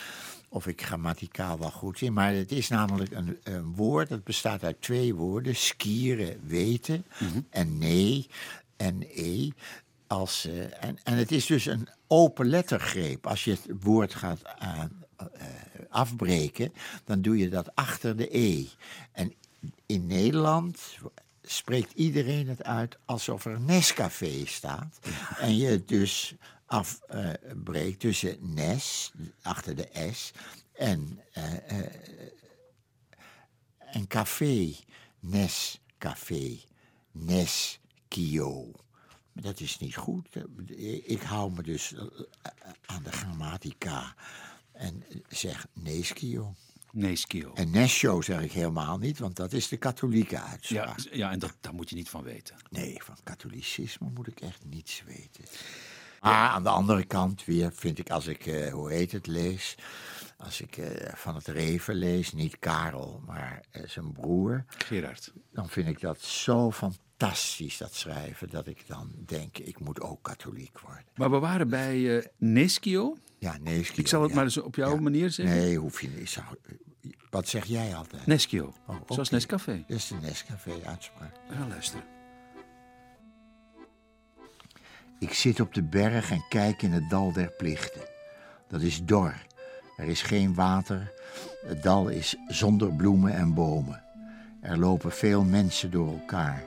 of 0.50 0.68
ik 0.68 0.82
grammaticaal 0.82 1.60
wel 1.60 1.72
goed 1.72 1.98
zit. 1.98 2.12
Maar 2.12 2.34
het 2.34 2.52
is 2.52 2.68
namelijk 2.68 3.12
een, 3.12 3.38
een 3.44 3.76
woord, 3.76 4.10
dat 4.10 4.24
bestaat 4.24 4.64
uit 4.64 4.82
twee 4.82 5.16
woorden, 5.16 5.56
skieren, 5.56 6.48
weten, 6.48 7.06
en 7.50 7.78
nee 7.78 8.28
en 8.78 9.04
e. 9.16 9.50
Als, 10.08 10.46
eh, 10.46 10.84
en, 10.84 10.98
en 11.04 11.14
het 11.14 11.32
is 11.32 11.46
dus 11.46 11.66
een 11.66 11.88
open 12.08 12.46
lettergreep. 12.46 13.28
Als 13.28 13.44
je 13.44 13.52
het 13.52 13.68
woord 13.80 14.16
gaat 14.16 14.46
aan, 14.46 15.04
afbreken, 15.90 16.74
dan 17.04 17.22
doe 17.22 17.38
je 17.38 17.50
dat 17.50 17.76
achter 17.76 18.18
de 18.18 18.38
e. 18.38 18.66
En 19.12 19.34
in 19.86 20.08
Nederland 20.08 20.98
spreekt 21.42 21.94
iedereen 21.94 22.48
het 22.48 22.64
uit 22.64 22.98
alsof 23.06 23.46
er 23.46 23.60
Nescafé 23.60 24.46
staat. 24.46 25.00
En 25.38 25.58
je 25.58 25.68
het 25.68 25.88
dus 25.88 26.36
afbreekt 26.66 28.00
tussen 28.00 28.38
Nes, 28.54 29.12
achter 29.42 29.76
de 29.76 30.10
S, 30.12 30.32
en, 30.74 31.20
eh, 31.32 31.80
eh, 31.80 31.92
en 33.78 34.08
café. 34.08 34.76
Nescafé. 35.20 36.60
Neskio. 37.12 38.72
Maar 39.32 39.44
dat 39.44 39.60
is 39.60 39.80
niet 39.80 39.96
goed. 39.96 40.28
Ik 41.04 41.22
hou 41.22 41.52
me 41.52 41.64
dus 41.64 41.94
eh, 41.94 42.02
aan 42.86 43.04
de 43.04 43.12
grammatica 43.12 44.16
en 44.80 45.04
zeg 45.28 45.68
Neskio. 45.74 46.56
Neschio. 46.92 47.54
En 47.54 47.72
Nescio 47.72 48.22
zeg 48.22 48.42
ik 48.42 48.52
helemaal 48.52 48.98
niet, 48.98 49.20
want 49.20 49.36
dat 49.36 49.54
is 49.54 49.68
de 49.68 49.78
katholieke 49.78 50.36
Ja, 50.36 50.46
uitspraak. 50.46 51.00
ja, 51.12 51.32
en 51.32 51.40
dat, 51.40 51.56
daar 51.62 51.74
moet 51.74 51.90
je 51.90 51.96
niet 51.96 52.10
van 52.10 52.24
weten. 52.24 52.56
Nee, 52.70 52.98
van 53.04 53.16
katholicisme 53.24 54.10
moet 54.10 54.28
ik 54.28 54.40
echt 54.40 54.66
niets 54.66 55.04
weten. 55.06 55.44
Maar 56.22 56.50
aan 56.50 56.64
de 56.64 56.70
andere 56.70 57.04
kant 57.04 57.46
weer 57.46 57.72
vind 57.74 58.00
ik 58.00 58.10
als 58.10 58.28
ik, 58.28 58.46
eh, 58.46 58.72
hoe 58.72 58.92
heet 58.92 59.12
het, 59.12 59.28
lees... 59.28 59.76
Als 60.38 60.62
ik 60.62 60.78
eh, 60.78 61.14
van 61.16 61.36
het 61.36 61.48
Reven 61.48 61.96
lees, 61.96 62.34
niet 62.34 62.60
Karel, 62.60 63.22
maar 63.26 63.64
eh, 63.72 63.88
zijn 63.88 64.12
broer... 64.12 64.66
Gerard. 64.68 65.34
dan 65.52 65.70
vind 65.70 65.88
ik 65.88 66.00
dat 66.00 66.22
zo 66.22 66.72
fantastisch, 66.72 67.78
dat 67.78 67.94
schrijven... 67.94 68.50
dat 68.50 68.68
ik 68.68 68.88
dan 68.88 69.12
denk, 69.26 69.58
ik 69.58 69.80
moet 69.80 70.02
ook 70.02 70.24
katholiek 70.24 70.80
worden. 70.80 71.06
Maar 71.16 71.32
we 71.32 71.40
waren 71.40 71.70
bij 71.70 72.28
Neschio. 72.38 73.18
Ja, 73.40 73.58
nee, 73.62 73.88
Ik 73.96 74.08
zal 74.08 74.22
het 74.24 74.34
maar 74.34 74.44
eens 74.44 74.58
op 74.58 74.76
jouw 74.76 74.98
manier 74.98 75.32
zeggen. 75.32 75.56
Nee, 75.56 75.78
hoef 75.78 76.02
je 76.02 76.10
niet. 76.10 76.38
Wat 77.30 77.48
zeg 77.48 77.66
jij 77.66 77.96
altijd? 77.96 78.26
Neschio. 78.26 78.74
Oh, 78.88 78.96
Zoals. 79.08 79.30
Nescafé. 79.30 79.84
Dat 79.88 79.98
is 79.98 80.08
de 80.08 80.16
Nescafé-uitspraak. 80.22 81.36
Gaan 81.50 81.68
luisteren. 81.70 82.04
Ik 85.20 85.34
zit 85.34 85.60
op 85.60 85.74
de 85.74 85.84
berg 85.84 86.32
en 86.32 86.46
kijk 86.50 86.82
in 86.82 86.92
het 86.92 87.10
dal 87.10 87.32
der 87.32 87.52
plichten. 87.52 88.02
Dat 88.68 88.82
is 88.82 89.06
dor, 89.06 89.34
Er 89.98 90.08
is 90.08 90.22
geen 90.22 90.54
water. 90.54 91.12
Het 91.66 91.84
dal 91.84 92.08
is 92.08 92.36
zonder 92.48 92.94
bloemen 92.94 93.34
en 93.34 93.54
bomen. 93.54 94.04
Er 94.62 94.78
lopen 94.78 95.12
veel 95.12 95.44
mensen 95.44 95.92
door 95.92 96.12
elkaar. 96.12 96.64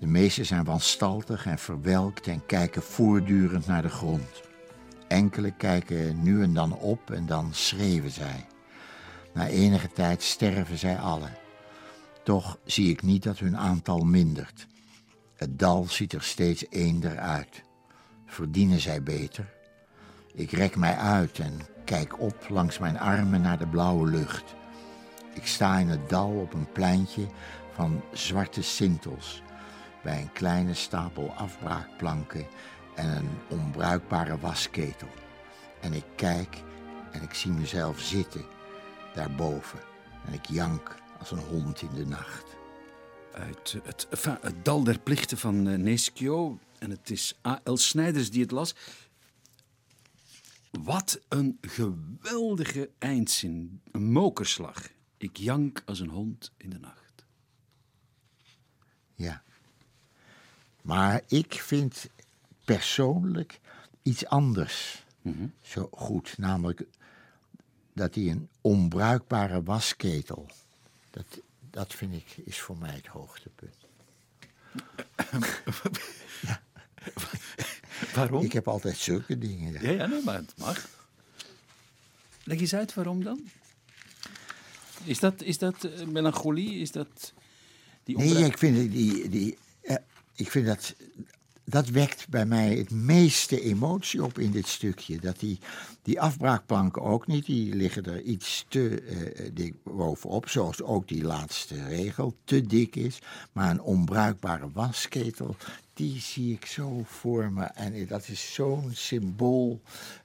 De 0.00 0.06
meesten 0.06 0.46
zijn 0.46 0.64
wanstaltig 0.64 1.46
en 1.46 1.58
verwelkt 1.58 2.26
en 2.26 2.46
kijken 2.46 2.82
voortdurend 2.82 3.66
naar 3.66 3.82
de 3.82 3.88
grond. 3.88 4.48
Enkele 5.10 5.50
kijken 5.50 6.22
nu 6.22 6.42
en 6.42 6.54
dan 6.54 6.72
op 6.72 7.10
en 7.10 7.26
dan 7.26 7.48
schreeuwen 7.52 8.10
zij. 8.10 8.46
Na 9.32 9.46
enige 9.46 9.92
tijd 9.92 10.22
sterven 10.22 10.78
zij 10.78 10.98
allen. 10.98 11.32
Toch 12.24 12.58
zie 12.64 12.90
ik 12.90 13.02
niet 13.02 13.22
dat 13.22 13.38
hun 13.38 13.56
aantal 13.56 13.98
mindert. 13.98 14.66
Het 15.36 15.58
dal 15.58 15.84
ziet 15.84 16.12
er 16.12 16.22
steeds 16.22 16.64
eender 16.68 17.18
uit. 17.18 17.62
Verdienen 18.26 18.80
zij 18.80 19.02
beter? 19.02 19.52
Ik 20.34 20.50
rek 20.50 20.76
mij 20.76 20.96
uit 20.96 21.38
en 21.38 21.60
kijk 21.84 22.20
op 22.20 22.46
langs 22.48 22.78
mijn 22.78 22.98
armen 22.98 23.40
naar 23.40 23.58
de 23.58 23.66
blauwe 23.66 24.10
lucht. 24.10 24.54
Ik 25.34 25.46
sta 25.46 25.78
in 25.78 25.88
het 25.88 26.08
dal 26.08 26.30
op 26.30 26.54
een 26.54 26.72
pleintje 26.72 27.26
van 27.72 28.02
zwarte 28.12 28.62
sintels, 28.62 29.42
bij 30.02 30.20
een 30.20 30.32
kleine 30.32 30.74
stapel 30.74 31.32
afbraakplanken 31.36 32.46
en 32.94 33.16
een 33.16 33.38
onbruikbare 33.48 34.38
wasketel. 34.38 35.08
En 35.80 35.92
ik 35.92 36.04
kijk 36.16 36.62
en 37.12 37.22
ik 37.22 37.34
zie 37.34 37.52
mezelf 37.52 38.00
zitten 38.00 38.44
daarboven 39.14 39.78
en 40.26 40.32
ik 40.32 40.46
jank 40.46 40.96
als 41.18 41.30
een 41.30 41.38
hond 41.38 41.82
in 41.82 41.94
de 41.94 42.06
nacht. 42.06 42.44
Uit 43.32 43.76
het, 43.82 44.06
enfin, 44.10 44.38
het 44.40 44.64
dal 44.64 44.84
der 44.84 44.98
plichten 44.98 45.38
van 45.38 45.66
uh, 45.66 45.78
Neschio. 45.78 46.58
En 46.78 46.90
het 46.90 47.10
is 47.10 47.38
A.L. 47.46 47.76
Snijders 47.76 48.30
die 48.30 48.42
het 48.42 48.50
las. 48.50 48.74
Wat 50.70 51.20
een 51.28 51.58
geweldige 51.60 52.90
eindzin. 52.98 53.80
Een 53.92 54.12
mokerslag. 54.12 54.88
Ik 55.16 55.36
jank 55.36 55.82
als 55.86 56.00
een 56.00 56.08
hond 56.08 56.52
in 56.56 56.70
de 56.70 56.78
nacht. 56.78 57.24
Ja. 59.14 59.42
Maar 60.82 61.22
ik 61.28 61.54
vind 61.54 62.08
persoonlijk 62.74 63.60
iets 64.02 64.26
anders 64.26 65.04
zo 65.60 65.88
goed. 65.92 66.38
Namelijk 66.38 66.86
dat 67.92 68.14
hij 68.14 68.30
een 68.30 68.48
onbruikbare 68.60 69.62
wasketel. 69.62 70.50
Dat, 71.10 71.40
dat 71.70 71.94
vind 71.94 72.12
ik 72.12 72.36
is 72.44 72.60
voor 72.60 72.78
mij 72.78 72.94
het 72.94 73.06
hoogtepunt. 73.06 73.76
ja. 76.40 76.62
Waarom? 78.14 78.44
Ik 78.44 78.52
heb 78.52 78.68
altijd 78.68 78.96
zulke 78.96 79.38
dingen. 79.38 79.72
Ja, 79.82 79.90
ja, 79.90 80.06
nee, 80.06 80.22
maar 80.22 80.36
het 80.36 80.54
mag. 80.56 80.88
Leg 82.44 82.60
eens 82.60 82.74
uit 82.74 82.94
waarom 82.94 83.24
dan. 83.24 83.40
Is 85.04 85.18
dat, 85.18 85.42
is 85.42 85.58
dat 85.58 85.84
uh, 85.84 86.06
melancholie? 86.06 86.78
Is 86.78 86.92
dat 86.92 87.32
die 88.04 88.16
Nee, 88.16 88.44
ik 88.44 88.58
vind, 88.58 88.92
die, 88.92 89.28
die, 89.28 89.58
eh, 89.80 89.96
ik 90.34 90.50
vind 90.50 90.66
dat. 90.66 90.94
Dat 91.70 91.88
wekt 91.88 92.28
bij 92.28 92.46
mij 92.46 92.74
het 92.74 92.90
meeste 92.90 93.60
emotie 93.60 94.24
op 94.24 94.38
in 94.38 94.50
dit 94.50 94.66
stukje. 94.66 95.18
Dat 95.18 95.38
die, 95.38 95.58
die 96.02 96.20
afbraakplanken 96.20 97.02
ook 97.02 97.26
niet, 97.26 97.46
die 97.46 97.74
liggen 97.74 98.04
er 98.04 98.22
iets 98.22 98.64
te 98.68 99.00
eh, 99.00 99.50
dik 99.54 99.74
bovenop. 99.84 100.48
Zoals 100.48 100.82
ook 100.82 101.08
die 101.08 101.22
laatste 101.24 101.84
regel 101.84 102.36
te 102.44 102.66
dik 102.66 102.96
is. 102.96 103.18
Maar 103.52 103.70
een 103.70 103.80
onbruikbare 103.80 104.70
wasketel, 104.72 105.56
die 105.94 106.20
zie 106.20 106.52
ik 106.52 106.66
zo 106.66 107.02
voor 107.04 107.52
me. 107.52 107.64
En 107.64 108.06
dat 108.06 108.28
is 108.28 108.54
zo'n 108.54 108.90
symbool 108.92 109.80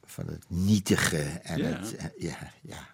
van 0.05 0.25
het 0.27 0.43
nietige. 0.47 1.17
En 1.21 1.57
Ja. 1.57 1.65
het, 1.65 1.95
eh, 1.95 2.05
ja, 2.17 2.51
ja. 2.61 2.87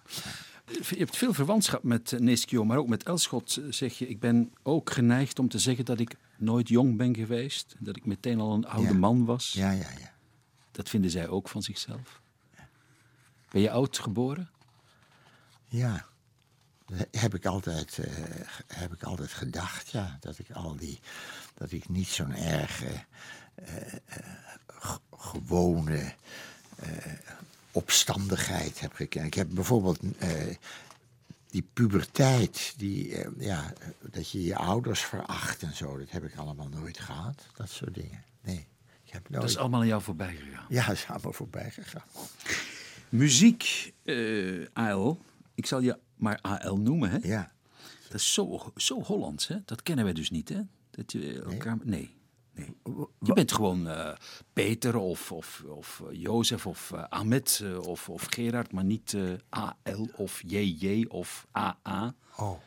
Je 0.89 0.97
hebt 0.97 1.17
veel 1.17 1.33
verwantschap 1.33 1.83
met 1.83 2.15
Neschio, 2.19 2.65
maar 2.65 2.77
ook 2.77 2.87
met 2.87 3.03
Elschot 3.03 3.61
zeg 3.69 3.97
je... 3.97 4.07
Ik 4.07 4.19
ben 4.19 4.51
ook 4.63 4.89
geneigd 4.91 5.39
om 5.39 5.47
te 5.49 5.59
zeggen 5.59 5.85
dat 5.85 5.99
ik 5.99 6.15
nooit 6.41 6.69
jong 6.69 6.97
ben 6.97 7.15
geweest. 7.15 7.75
Dat 7.79 7.95
ik 7.97 8.05
meteen 8.05 8.39
al 8.39 8.53
een 8.53 8.65
oude 8.67 8.87
Ja. 8.91 8.97
man 8.97 9.25
was. 9.25 9.53
ja, 9.53 9.71
ja, 9.71 9.89
ja. 9.99 10.13
Dat 10.71 10.89
vinden 10.89 11.11
zij 11.11 11.27
ook 11.27 11.49
van 11.49 11.61
zichzelf. 11.61 12.21
Ben 13.51 13.61
je 13.61 13.71
oud 13.71 13.99
geboren? 13.99 14.49
Ja, 15.67 16.05
dat 16.85 17.07
heb 17.11 17.35
ik 17.35 17.45
altijd, 17.45 17.97
eh, 17.97 18.13
heb 18.67 18.93
ik 18.93 19.03
altijd 19.03 19.31
gedacht, 19.31 19.89
ja. 19.89 20.17
Dat 20.19 20.39
ik 20.39 20.51
al 20.51 20.75
die, 20.75 20.99
dat 21.53 21.71
ik 21.71 21.89
niet 21.89 22.07
zo'n 22.07 22.35
erg 22.35 22.83
eh, 22.83 22.99
eh, 23.55 23.99
gewone 25.17 26.13
opstandigheid 27.71 28.79
heb 28.79 28.93
gekend. 28.93 29.25
Ik 29.25 29.33
heb 29.33 29.47
bijvoorbeeld 29.51 29.99
die 31.51 31.69
puberteit, 31.73 32.73
die, 32.77 33.15
eh, 33.15 33.29
ja, 33.37 33.73
dat 34.11 34.29
je 34.29 34.43
je 34.43 34.55
ouders 34.55 34.99
veracht 34.99 35.63
en 35.63 35.75
zo. 35.75 35.97
Dat 35.97 36.09
heb 36.11 36.23
ik 36.23 36.35
allemaal 36.35 36.67
nooit 36.67 36.99
gehad, 36.99 37.47
dat 37.55 37.69
soort 37.69 37.93
dingen. 37.93 38.23
Nee, 38.41 38.67
ik 39.03 39.11
heb 39.11 39.29
nooit... 39.29 39.41
Dat 39.41 39.51
is 39.51 39.57
allemaal 39.57 39.79
aan 39.81 39.87
jou 39.87 40.01
voorbij 40.01 40.35
gegaan. 40.35 40.65
Ja, 40.69 40.85
dat 40.85 40.95
is 40.95 41.07
allemaal 41.07 41.33
voorbij 41.33 41.71
gegaan. 41.71 42.07
Muziek, 43.09 43.93
eh 44.03 44.65
AL. 44.73 45.19
Ik 45.55 45.65
zal 45.65 45.79
je 45.79 45.97
maar 46.15 46.39
AL 46.41 46.77
noemen, 46.77 47.09
hè? 47.09 47.17
Ja, 47.21 47.51
Dat 48.07 48.19
is 48.19 48.33
zo, 48.33 48.71
zo 48.75 49.01
Hollands, 49.01 49.47
hè? 49.47 49.57
Dat 49.65 49.83
kennen 49.83 50.05
wij 50.05 50.13
dus 50.13 50.29
niet, 50.29 50.49
hè? 50.49 50.61
Dat 50.89 51.11
je 51.11 51.41
elkaar... 51.41 51.77
Nee. 51.83 51.99
nee. 51.99 52.15
Je 53.19 53.33
bent 53.33 53.51
gewoon 53.51 53.87
eh, 53.87 54.13
Peter 54.53 54.97
of, 54.97 55.31
of, 55.31 55.63
of 55.67 56.03
eh, 56.09 56.21
Jozef 56.21 56.65
of 56.65 56.91
eh, 56.91 57.03
Ahmed 57.09 57.63
of, 57.79 58.09
of 58.09 58.27
Gerard, 58.29 58.71
maar 58.71 58.83
niet 58.83 59.13
eh, 59.13 59.23
AL 59.49 60.09
of 60.15 60.41
JJ 60.45 61.05
of 61.09 61.47
AA. 61.51 62.13
Oh. 62.37 62.59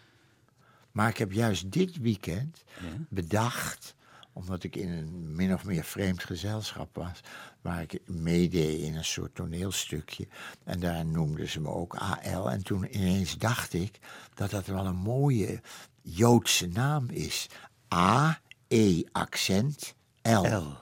Maar 0.93 1.09
ik 1.09 1.19
heb 1.19 1.33
juist 1.33 1.73
dit 1.73 1.99
weekend 1.99 2.64
bedacht, 3.09 3.95
omdat 4.33 4.64
ik 4.64 4.76
in 4.76 4.88
een 4.91 5.35
min 5.35 5.55
of 5.55 5.64
meer 5.64 5.85
vreemd 5.85 6.25
gezelschap 6.25 6.97
was, 6.97 7.21
waar 7.61 7.83
ik 7.83 8.00
meedeed 8.07 8.81
in 8.81 8.97
een 8.97 9.05
soort 9.05 9.35
toneelstukje. 9.35 10.29
En 10.64 10.81
daar 10.81 11.07
noemden 11.07 11.49
ze 11.49 11.61
me 11.61 11.69
ook 11.69 11.97
AL. 11.97 12.50
En 12.50 12.62
toen 12.62 12.97
ineens 12.97 13.38
dacht 13.38 13.73
ik 13.73 13.99
dat 14.35 14.50
dat 14.50 14.67
wel 14.67 14.87
een 14.87 14.97
mooie 14.97 15.61
Joodse 16.03 16.67
naam 16.67 17.09
is. 17.11 17.49
A, 17.95 18.41
E, 18.68 19.02
accent, 19.12 19.94
L. 20.23 20.47
L. 20.47 20.76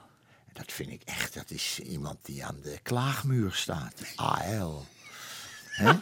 Dat 0.53 0.71
vind 0.71 0.89
ik 0.89 1.01
echt, 1.05 1.33
dat 1.33 1.51
is 1.51 1.79
iemand 1.79 2.17
die 2.21 2.45
aan 2.45 2.59
de 2.61 2.79
klaagmuur 2.83 3.53
staat. 3.53 4.01
AL. 4.15 4.85
Hè? 5.69 5.93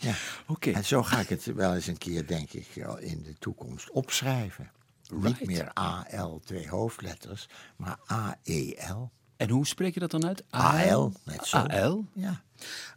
Ja. 0.00 0.14
Oké. 0.46 0.70
En 0.70 0.84
zo 0.84 1.02
ga 1.02 1.20
ik 1.20 1.28
het 1.28 1.44
wel 1.44 1.74
eens 1.74 1.86
een 1.86 1.98
keer, 1.98 2.26
denk 2.26 2.52
ik, 2.52 2.66
in 2.98 3.22
de 3.22 3.34
toekomst 3.38 3.90
opschrijven. 3.90 4.70
Right. 5.08 5.22
Niet 5.22 5.46
meer 5.46 5.72
AL, 5.72 6.40
twee 6.44 6.68
hoofdletters, 6.68 7.48
maar 7.76 7.98
AEL. 8.06 9.10
En 9.36 9.50
hoe 9.50 9.66
spreek 9.66 9.94
je 9.94 10.00
dat 10.00 10.10
dan 10.10 10.26
uit? 10.26 10.44
AL, 10.50 11.12
net 11.24 11.46
zo. 11.46 11.56
AL? 11.56 12.06
Ja. 12.12 12.42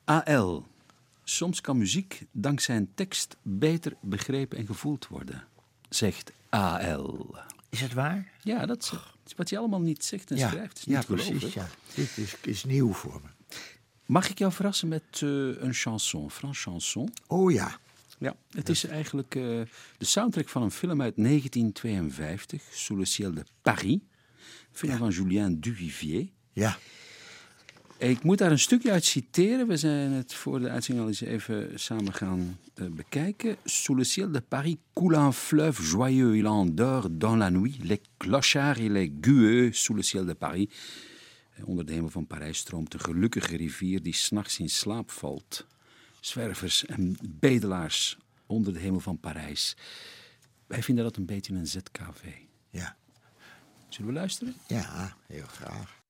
AL. 0.03 0.65
Soms 1.23 1.61
kan 1.61 1.77
muziek 1.77 2.25
dankzij 2.31 2.75
een 2.75 2.91
tekst 2.95 3.35
beter 3.41 3.95
begrepen 4.01 4.57
en 4.57 4.65
gevoeld 4.65 5.07
worden, 5.07 5.43
zegt 5.89 6.31
AL. 6.53 7.36
Is 7.69 7.81
het 7.81 7.93
waar? 7.93 8.31
Ja, 8.41 8.65
dat 8.65 8.93
is 9.25 9.33
wat 9.36 9.50
je 9.50 9.57
allemaal 9.57 9.81
niet 9.81 10.03
zegt 10.03 10.31
en 10.31 10.38
ja, 10.38 10.50
schrijft. 10.50 10.77
Is 10.77 10.83
ja 10.83 11.01
precies. 11.01 11.53
Ja. 11.53 11.67
Dit 11.95 12.17
is, 12.17 12.36
is 12.41 12.63
nieuw 12.63 12.93
voor 12.93 13.22
me. 13.24 13.55
Mag 14.05 14.29
ik 14.29 14.38
jou 14.38 14.51
verrassen 14.51 14.88
met 14.88 15.03
eh, 15.13 15.29
een 15.62 15.74
chanson, 15.74 16.31
Frans 16.31 16.62
chanson? 16.62 17.13
Oh 17.27 17.51
ja. 17.51 17.79
Ja, 18.17 18.36
het 18.51 18.69
is 18.69 18.86
eigenlijk 18.86 19.36
eh, 19.36 19.41
de 19.98 20.05
soundtrack 20.05 20.50
van 20.50 20.62
een 20.62 20.72
film 20.72 21.01
uit 21.01 21.13
1952, 21.15 22.62
Sous 22.72 23.00
le 23.00 23.05
ciel 23.05 23.33
de 23.33 23.45
Paris. 23.62 23.93
Een 23.93 24.01
film 24.72 24.98
van 24.98 25.10
Julien 25.10 25.60
Duvivier. 25.60 26.29
Ja. 26.51 26.77
Ik 28.03 28.24
moet 28.24 28.38
daar 28.38 28.51
een 28.51 28.60
stukje 28.60 28.91
uit 28.91 29.05
citeren. 29.05 29.67
We 29.67 29.77
zijn 29.77 30.12
het 30.12 30.33
voor 30.33 30.60
de 30.60 30.69
uitzending 30.69 31.05
al 31.05 31.12
eens 31.12 31.22
even 31.22 31.79
samen 31.79 32.13
gaan 32.13 32.60
eh, 32.74 32.88
bekijken. 32.88 33.55
Sous 33.63 33.98
le 34.00 34.03
ciel 34.03 34.31
de 34.31 34.41
Paris 34.41 34.75
coule 34.93 35.17
un 35.17 35.33
fleuve 35.33 35.83
joyeux, 35.83 36.36
il 36.38 36.48
endort 36.48 37.07
dans 37.12 37.38
la 37.38 37.50
nuit. 37.50 37.77
Les 37.83 38.01
clochards 38.17 38.79
et 38.79 38.91
les 38.91 39.12
gueux 39.22 39.72
sous 39.74 39.95
le 39.95 40.01
ciel 40.01 40.25
de 40.25 40.33
Paris. 40.33 40.69
Eh, 41.55 41.67
Onder 41.67 41.86
de 41.86 41.93
hemel 41.93 42.10
van 42.10 42.27
Parijs 42.27 42.57
stroomt 42.57 42.93
een 42.93 43.00
gelukkige 43.00 43.55
rivier 43.55 44.01
die 44.01 44.13
s'nachts 44.13 44.60
in 44.60 44.69
slaap 44.69 45.12
valt. 45.12 45.65
Zwervers 46.19 46.86
en 46.86 47.17
bedelaars 47.29 48.17
onder 48.45 48.74
de 48.74 48.79
hemel 48.79 49.00
van 49.00 49.19
Parijs. 49.19 49.75
Wij 50.67 50.83
vinden 50.83 51.03
dat 51.03 51.17
een 51.17 51.25
beetje 51.25 51.53
een 51.53 51.67
ZKV. 51.67 52.24
Ja. 52.69 52.95
Zullen 53.89 54.07
we 54.07 54.13
luisteren? 54.19 54.55
Ja, 54.67 55.15
heel 55.27 55.48
graag. 55.48 56.01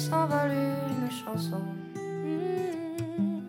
S'envole 0.00 0.52
une 0.52 1.10
chanson. 1.10 1.62
Hmm. 1.94 3.42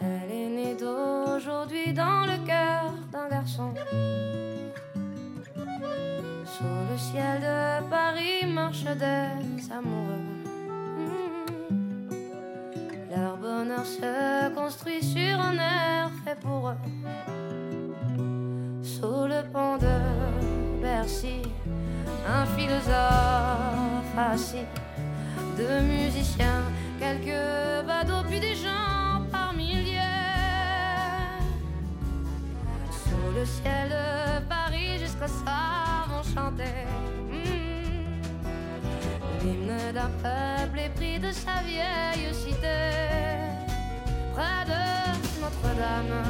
Elle 0.00 0.30
est 0.32 0.48
née 0.48 0.74
d'aujourd'hui 0.74 1.92
dans 1.92 2.22
le 2.24 2.38
cœur 2.46 2.84
d'un 3.12 3.28
garçon. 3.28 3.74
Sous 6.54 6.64
le 6.90 6.96
ciel 6.96 7.40
de 7.40 7.90
Paris 7.90 8.46
marchent 8.46 8.84
des 8.84 9.72
amoureux. 9.78 10.24
Mm. 10.96 11.76
Leur 13.10 13.36
bonheur 13.36 13.84
se 13.84 14.48
construit 14.54 15.02
sur 15.02 15.38
un 15.38 15.56
air 15.58 16.10
fait 16.24 16.40
pour 16.40 16.70
eux. 16.70 16.80
Sous 18.82 19.26
le 19.26 19.42
pont 19.52 19.76
de 19.76 19.96
Bercy, 20.80 21.42
un 22.26 22.46
philosophe 22.56 24.16
assis, 24.16 24.66
deux 25.56 25.80
musiciens, 25.80 26.62
quelques 26.98 27.86
badauds, 27.86 28.26
puis 28.28 28.40
des 28.40 28.54
gens 28.54 29.22
par 29.32 29.52
milliers. 29.54 30.00
Sous 32.90 33.30
le 33.38 33.44
ciel 33.44 33.88
de 33.88 34.46
Paris, 34.48 34.98
jusqu'au 34.98 35.28
soir 35.28 36.08
vont 36.10 36.22
chanter. 36.22 36.86
mm, 37.30 38.20
L'hymne 39.42 39.92
d'un 39.94 40.10
peuple 40.22 40.78
épris 40.80 41.18
de 41.18 41.32
sa 41.32 41.62
vieille 41.62 42.34
cité. 42.34 42.78
Près 44.34 44.64
de 44.72 44.82
Notre-Dame, 45.40 46.22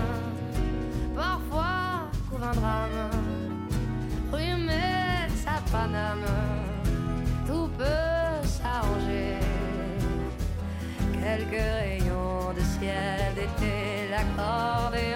parfois 1.14 2.10
couvre 2.28 2.48
un 2.48 2.52
drame. 2.52 3.10
Metz 4.66 5.44
à 5.46 5.60
Paname, 5.70 6.24
tout 7.46 7.68
peut 7.78 8.05
Quelques 11.36 11.60
rayons 11.60 12.54
de 12.56 12.62
ciel 12.80 13.34
d'été, 13.34 14.08
l'accordéon 14.10 15.15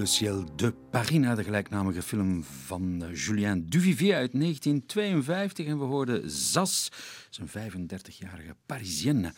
le 0.00 0.06
ciel 0.06 0.44
de 0.56 0.72
Paris, 0.90 1.18
naar 1.18 1.36
de 1.36 1.44
gelijknamige 1.44 2.02
film 2.02 2.44
van 2.44 3.04
eh, 3.04 3.14
Julien 3.14 3.68
Duvivier 3.68 4.14
uit 4.14 4.32
1952. 4.32 5.66
En 5.66 5.78
we 5.78 5.84
hoorden 5.84 6.30
Zas, 6.30 6.88
zijn 7.30 7.48
35-jarige 7.48 8.56
Parisienne. 8.66 9.32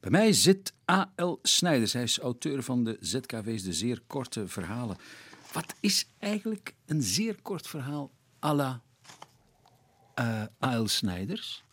Bij 0.00 0.10
mij 0.10 0.32
zit 0.32 0.72
A.L. 0.90 1.38
Snijders. 1.42 1.92
Hij 1.92 2.02
is 2.02 2.18
auteur 2.18 2.62
van 2.62 2.84
de 2.84 2.96
ZKV's, 3.00 3.62
de 3.62 3.72
zeer 3.72 4.02
korte 4.06 4.48
verhalen. 4.48 4.96
Wat 5.52 5.74
is 5.80 6.08
eigenlijk 6.18 6.74
een 6.86 7.02
zeer 7.02 7.36
kort 7.42 7.66
verhaal 7.66 8.10
à 8.44 8.54
la 8.54 8.80
eh, 10.14 10.42
A.L. 10.64 10.86
Snijders? 10.86 11.64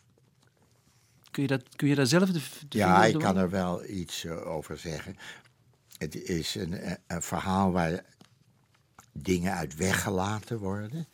Kun 1.30 1.42
je, 1.42 1.48
dat, 1.48 1.62
kun 1.76 1.88
je 1.88 1.94
daar 1.94 2.06
zelf 2.06 2.30
de, 2.30 2.40
de 2.68 2.78
Ja, 2.78 3.04
ik 3.04 3.18
kan 3.18 3.36
er 3.36 3.50
wel 3.50 3.88
iets 3.88 4.24
eh, 4.24 4.46
over 4.46 4.78
zeggen. 4.78 5.16
Het 5.98 6.14
is 6.14 6.54
een, 6.54 6.98
een 7.06 7.22
verhaal 7.22 7.72
waar 7.72 8.14
dingen 9.22 9.52
uit 9.54 9.74
weggelaten 9.76 10.58
worden. 10.58 11.06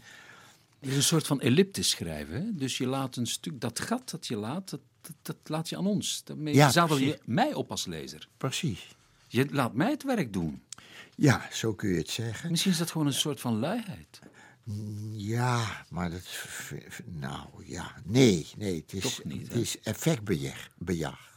Het 0.80 0.90
is 0.90 0.96
een 0.96 1.02
soort 1.02 1.26
van 1.26 1.40
elliptisch 1.40 1.90
schrijven. 1.90 2.34
Hè? 2.34 2.54
Dus 2.54 2.78
je 2.78 2.86
laat 2.86 3.16
een 3.16 3.26
stuk, 3.26 3.60
dat 3.60 3.80
gat 3.80 4.10
dat 4.10 4.26
je 4.26 4.36
laat, 4.36 4.70
dat, 4.70 4.80
dat, 5.00 5.14
dat 5.22 5.36
laat 5.44 5.68
je 5.68 5.76
aan 5.76 5.86
ons. 5.86 6.20
Daarmee 6.24 6.54
Ja, 6.54 6.70
zadel 6.70 6.98
je 6.98 7.18
mij 7.24 7.54
op 7.54 7.70
als 7.70 7.86
lezer. 7.86 8.28
Precies. 8.36 8.96
Je 9.28 9.46
laat 9.50 9.74
mij 9.74 9.90
het 9.90 10.02
werk 10.04 10.32
doen. 10.32 10.62
Ja, 11.16 11.48
zo 11.52 11.74
kun 11.74 11.88
je 11.88 11.98
het 11.98 12.10
zeggen. 12.10 12.50
Misschien 12.50 12.72
is 12.72 12.78
dat 12.78 12.90
gewoon 12.90 13.06
een 13.06 13.12
soort 13.12 13.40
van 13.40 13.58
luiheid. 13.58 14.18
Ja, 15.12 15.84
maar 15.88 16.10
dat. 16.10 16.22
Nou 17.06 17.46
ja, 17.64 17.94
nee, 18.04 18.46
nee. 18.56 18.76
Het 18.86 18.92
is, 18.92 19.02
Toch 19.02 19.24
niet, 19.24 19.48
het 19.48 19.56
is 19.56 19.80
effectbejag. 19.80 20.68
Bejag. 20.78 21.30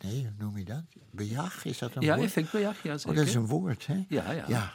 Nee, 0.00 0.20
hoe 0.22 0.32
noem 0.38 0.58
je 0.58 0.64
dat? 0.64 0.82
Bejag, 1.10 1.64
is 1.64 1.78
dat 1.78 1.94
een 1.94 2.02
Ja, 2.02 2.14
woord? 2.14 2.26
effectbejag, 2.26 2.82
ja 2.82 2.92
Oh, 2.92 2.98
zeker. 2.98 3.14
dat 3.14 3.26
is 3.26 3.34
een 3.34 3.46
woord, 3.46 3.86
hè? 3.86 4.04
Ja, 4.08 4.30
ja. 4.32 4.44
Ja. 4.48 4.74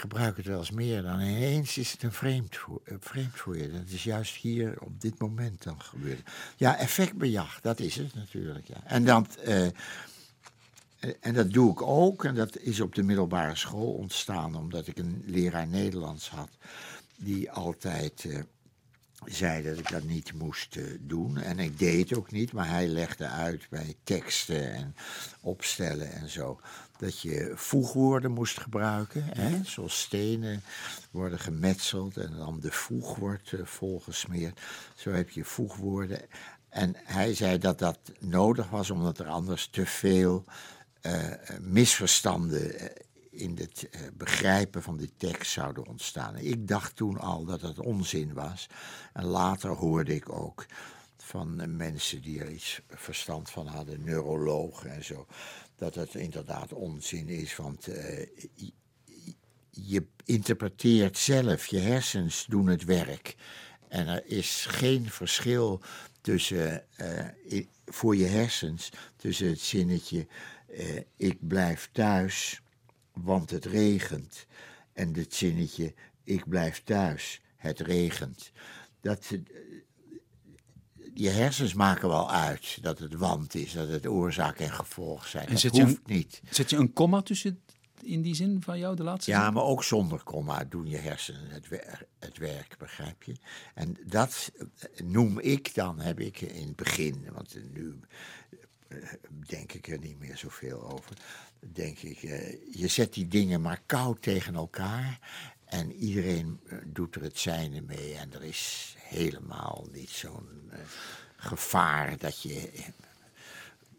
Ik 0.00 0.10
gebruik 0.10 0.36
het 0.36 0.46
wel 0.46 0.58
eens 0.58 0.70
meer 0.70 1.02
dan 1.02 1.20
ineens 1.20 1.78
is 1.78 1.92
het 1.92 2.02
een 2.02 2.12
vreemd 2.12 2.56
voor, 2.56 2.80
eh, 2.84 2.94
vreemd 3.00 3.36
voor 3.36 3.56
je. 3.56 3.72
Dat 3.72 3.88
is 3.88 4.04
juist 4.04 4.36
hier 4.36 4.80
op 4.80 5.00
dit 5.00 5.18
moment 5.18 5.62
dan 5.62 5.82
gebeurd. 5.82 6.20
Ja, 6.56 6.76
effectbejag, 6.76 7.60
dat 7.60 7.80
is 7.80 7.96
het 7.96 8.14
natuurlijk. 8.14 8.66
Ja. 8.66 8.76
En, 8.84 9.04
dat, 9.04 9.36
eh, 9.36 9.66
eh, 9.66 9.72
en 11.20 11.34
dat 11.34 11.52
doe 11.52 11.70
ik 11.70 11.82
ook. 11.82 12.24
En 12.24 12.34
dat 12.34 12.58
is 12.58 12.80
op 12.80 12.94
de 12.94 13.02
middelbare 13.02 13.56
school 13.56 13.92
ontstaan 13.92 14.54
omdat 14.54 14.86
ik 14.86 14.98
een 14.98 15.22
leraar 15.26 15.66
Nederlands 15.66 16.30
had. 16.30 16.50
Die 17.16 17.50
altijd 17.50 18.44
zei 19.24 19.62
dat 19.62 19.78
ik 19.78 19.90
dat 19.90 20.02
niet 20.02 20.32
moest 20.32 20.76
eh, 20.76 20.84
doen. 21.00 21.38
En 21.38 21.58
ik 21.58 21.78
deed 21.78 22.08
het 22.08 22.18
ook 22.18 22.30
niet, 22.30 22.52
maar 22.52 22.68
hij 22.68 22.86
legde 22.86 23.26
uit 23.26 23.66
bij 23.70 23.94
teksten 24.04 24.72
en 24.74 24.94
opstellen 25.40 26.12
en 26.12 26.28
zo. 26.28 26.60
Dat 26.98 27.20
je 27.20 27.52
voegwoorden 27.54 28.30
moest 28.30 28.60
gebruiken. 28.60 29.24
Hè? 29.24 29.64
Zoals 29.64 30.00
stenen 30.00 30.62
worden 31.10 31.38
gemetseld 31.38 32.16
en 32.16 32.36
dan 32.36 32.60
de 32.60 32.72
voeg 32.72 33.16
wordt 33.16 33.52
eh, 33.52 33.64
volgesmeerd. 33.64 34.60
Zo 34.94 35.10
heb 35.10 35.30
je 35.30 35.44
voegwoorden. 35.44 36.20
En 36.68 36.94
hij 37.04 37.34
zei 37.34 37.58
dat 37.58 37.78
dat 37.78 37.98
nodig 38.18 38.70
was 38.70 38.90
omdat 38.90 39.18
er 39.18 39.26
anders 39.26 39.68
te 39.68 39.86
veel 39.86 40.44
eh, 41.00 41.32
misverstanden 41.60 42.92
in 43.40 43.56
het 43.58 43.88
eh, 43.90 44.00
begrijpen 44.14 44.82
van 44.82 44.96
die 44.96 45.12
tekst 45.16 45.52
zouden 45.52 45.86
ontstaan. 45.86 46.36
Ik 46.36 46.68
dacht 46.68 46.96
toen 46.96 47.18
al 47.18 47.44
dat 47.44 47.60
het 47.60 47.78
onzin 47.78 48.32
was. 48.32 48.66
En 49.12 49.24
later 49.24 49.70
hoorde 49.70 50.14
ik 50.14 50.32
ook 50.32 50.66
van 51.16 51.60
eh, 51.60 51.68
mensen 51.68 52.22
die 52.22 52.40
er 52.40 52.50
iets 52.50 52.80
verstand 52.88 53.50
van 53.50 53.66
hadden, 53.66 54.04
neurologen 54.04 54.90
en 54.90 55.04
zo, 55.04 55.26
dat 55.76 55.94
het 55.94 56.14
inderdaad 56.14 56.72
onzin 56.72 57.28
is. 57.28 57.56
Want 57.56 57.88
eh, 57.88 58.26
je- 59.70 60.06
interpreteert 60.24 61.18
zelf, 61.18 61.66
je 61.66 61.78
hersens 61.78 62.46
doen 62.48 62.66
het 62.66 62.84
werk. 62.84 63.36
En 63.88 64.06
er 64.08 64.26
is 64.26 64.66
geen 64.68 65.10
verschil 65.10 65.80
tussen, 66.20 66.84
voor 67.86 68.16
je 68.16 68.26
hersens 68.26 68.90
tussen 69.16 69.48
het 69.48 69.60
zinnetje 69.60 70.26
ik 71.16 71.48
blijf 71.48 71.88
thuis, 71.92 72.62
want 73.12 73.50
het 73.50 73.64
regent. 73.64 74.46
En 74.92 75.14
het 75.14 75.34
zinnetje 75.34 75.94
ik 76.24 76.48
blijf 76.48 76.82
thuis, 76.84 77.40
het 77.56 77.80
regent. 77.80 78.50
Dat, 79.00 79.26
eh, 79.30 79.38
je 81.14 81.28
hersens 81.28 81.74
maken 81.74 82.08
wel 82.08 82.30
uit 82.30 82.78
dat 82.82 82.98
het 82.98 83.14
want 83.14 83.54
is, 83.54 83.72
dat 83.72 83.88
het 83.88 84.06
oorzaak 84.06 84.58
en 84.58 84.72
gevolg 84.72 85.26
zijn. 85.26 85.46
En 85.46 85.52
dat 85.54 85.62
hoeft 85.62 85.76
een- 85.76 86.00
niet. 86.04 86.40
Zet 86.50 86.70
je 86.70 86.76
een 86.76 86.92
komma 86.92 87.22
tussen 87.22 87.60
in 88.02 88.22
die 88.22 88.34
zin 88.34 88.62
van 88.62 88.78
jou, 88.78 88.96
de 88.96 89.02
laatste 89.02 89.30
Ja, 89.30 89.44
zin? 89.44 89.52
maar 89.52 89.62
ook 89.62 89.84
zonder 89.84 90.22
komma 90.22 90.64
doen 90.64 90.86
je 90.88 90.96
hersenen 90.96 91.48
het, 91.50 91.68
wer- 91.68 92.06
het 92.18 92.38
werk, 92.38 92.74
begrijp 92.78 93.22
je? 93.22 93.34
En 93.74 93.96
dat 94.06 94.52
eh, 94.58 94.66
noem 95.06 95.38
ik 95.38 95.74
dan, 95.74 95.98
heb 96.00 96.20
ik 96.20 96.40
in 96.40 96.66
het 96.66 96.76
begin, 96.76 97.26
want 97.32 97.56
nu 97.74 97.98
eh, 98.00 98.08
denk 99.46 99.72
ik 99.72 99.88
er 99.88 99.98
niet 99.98 100.18
meer 100.18 100.36
zoveel 100.36 100.90
over. 100.90 101.16
Denk 101.60 101.98
ik, 101.98 102.22
eh, 102.22 102.52
je 102.72 102.88
zet 102.88 103.12
die 103.14 103.28
dingen 103.28 103.60
maar 103.60 103.82
koud 103.86 104.22
tegen 104.22 104.54
elkaar 104.54 105.18
en 105.70 105.92
iedereen 105.92 106.60
eh, 106.66 106.78
doet 106.86 107.14
er 107.14 107.22
het 107.22 107.38
zijne 107.38 107.80
mee. 107.80 108.14
En 108.14 108.32
er 108.32 108.44
is 108.44 108.94
helemaal 108.98 109.86
niet 109.92 110.10
zo'n 110.10 110.68
eh, 110.70 110.78
gevaar 111.36 112.18
dat 112.18 112.42
je 112.42 112.70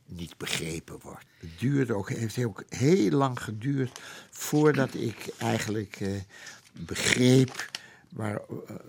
niet 0.06 0.38
begrepen 0.38 1.00
wordt. 1.02 1.26
Het 1.38 1.60
duurde 1.60 1.94
ook, 1.94 2.10
heeft 2.10 2.44
ook 2.44 2.64
heel 2.70 3.12
lang 3.12 3.44
geduurd 3.44 4.00
voordat 4.30 4.94
ik 4.94 5.34
eigenlijk 5.38 5.96
eh, 6.00 6.22
begreep 6.72 7.70
waar, 8.10 8.42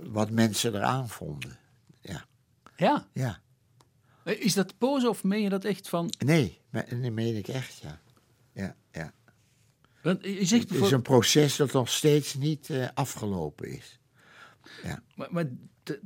wat 0.02 0.30
mensen 0.30 0.74
eraan 0.74 1.08
vonden. 1.08 1.58
Ja, 2.00 2.24
Ja. 2.76 3.06
ja. 3.12 3.40
Eh, 4.24 4.40
Is 4.40 4.54
dat 4.54 4.78
pose 4.78 5.08
of 5.08 5.24
meen 5.24 5.42
je 5.42 5.48
dat 5.48 5.64
echt 5.64 5.88
van... 5.88 6.12
Nee, 6.18 6.60
maar, 6.70 6.86
nee, 6.94 7.10
meen 7.10 7.36
ik 7.36 7.48
echt, 7.48 7.78
ja. 7.82 8.00
Ja, 8.52 8.76
ja. 8.92 9.12
Want 10.02 10.24
je 10.24 10.44
zegt... 10.44 10.70
Het 10.70 10.80
is 10.80 10.90
een 10.90 11.02
proces 11.02 11.56
dat 11.56 11.72
nog 11.72 11.88
steeds 11.88 12.34
niet 12.34 12.70
eh, 12.70 12.88
afgelopen 12.94 13.68
is. 13.68 13.98
Ja. 14.82 15.02
Maar, 15.14 15.28
maar 15.30 15.48
dat. 15.82 15.98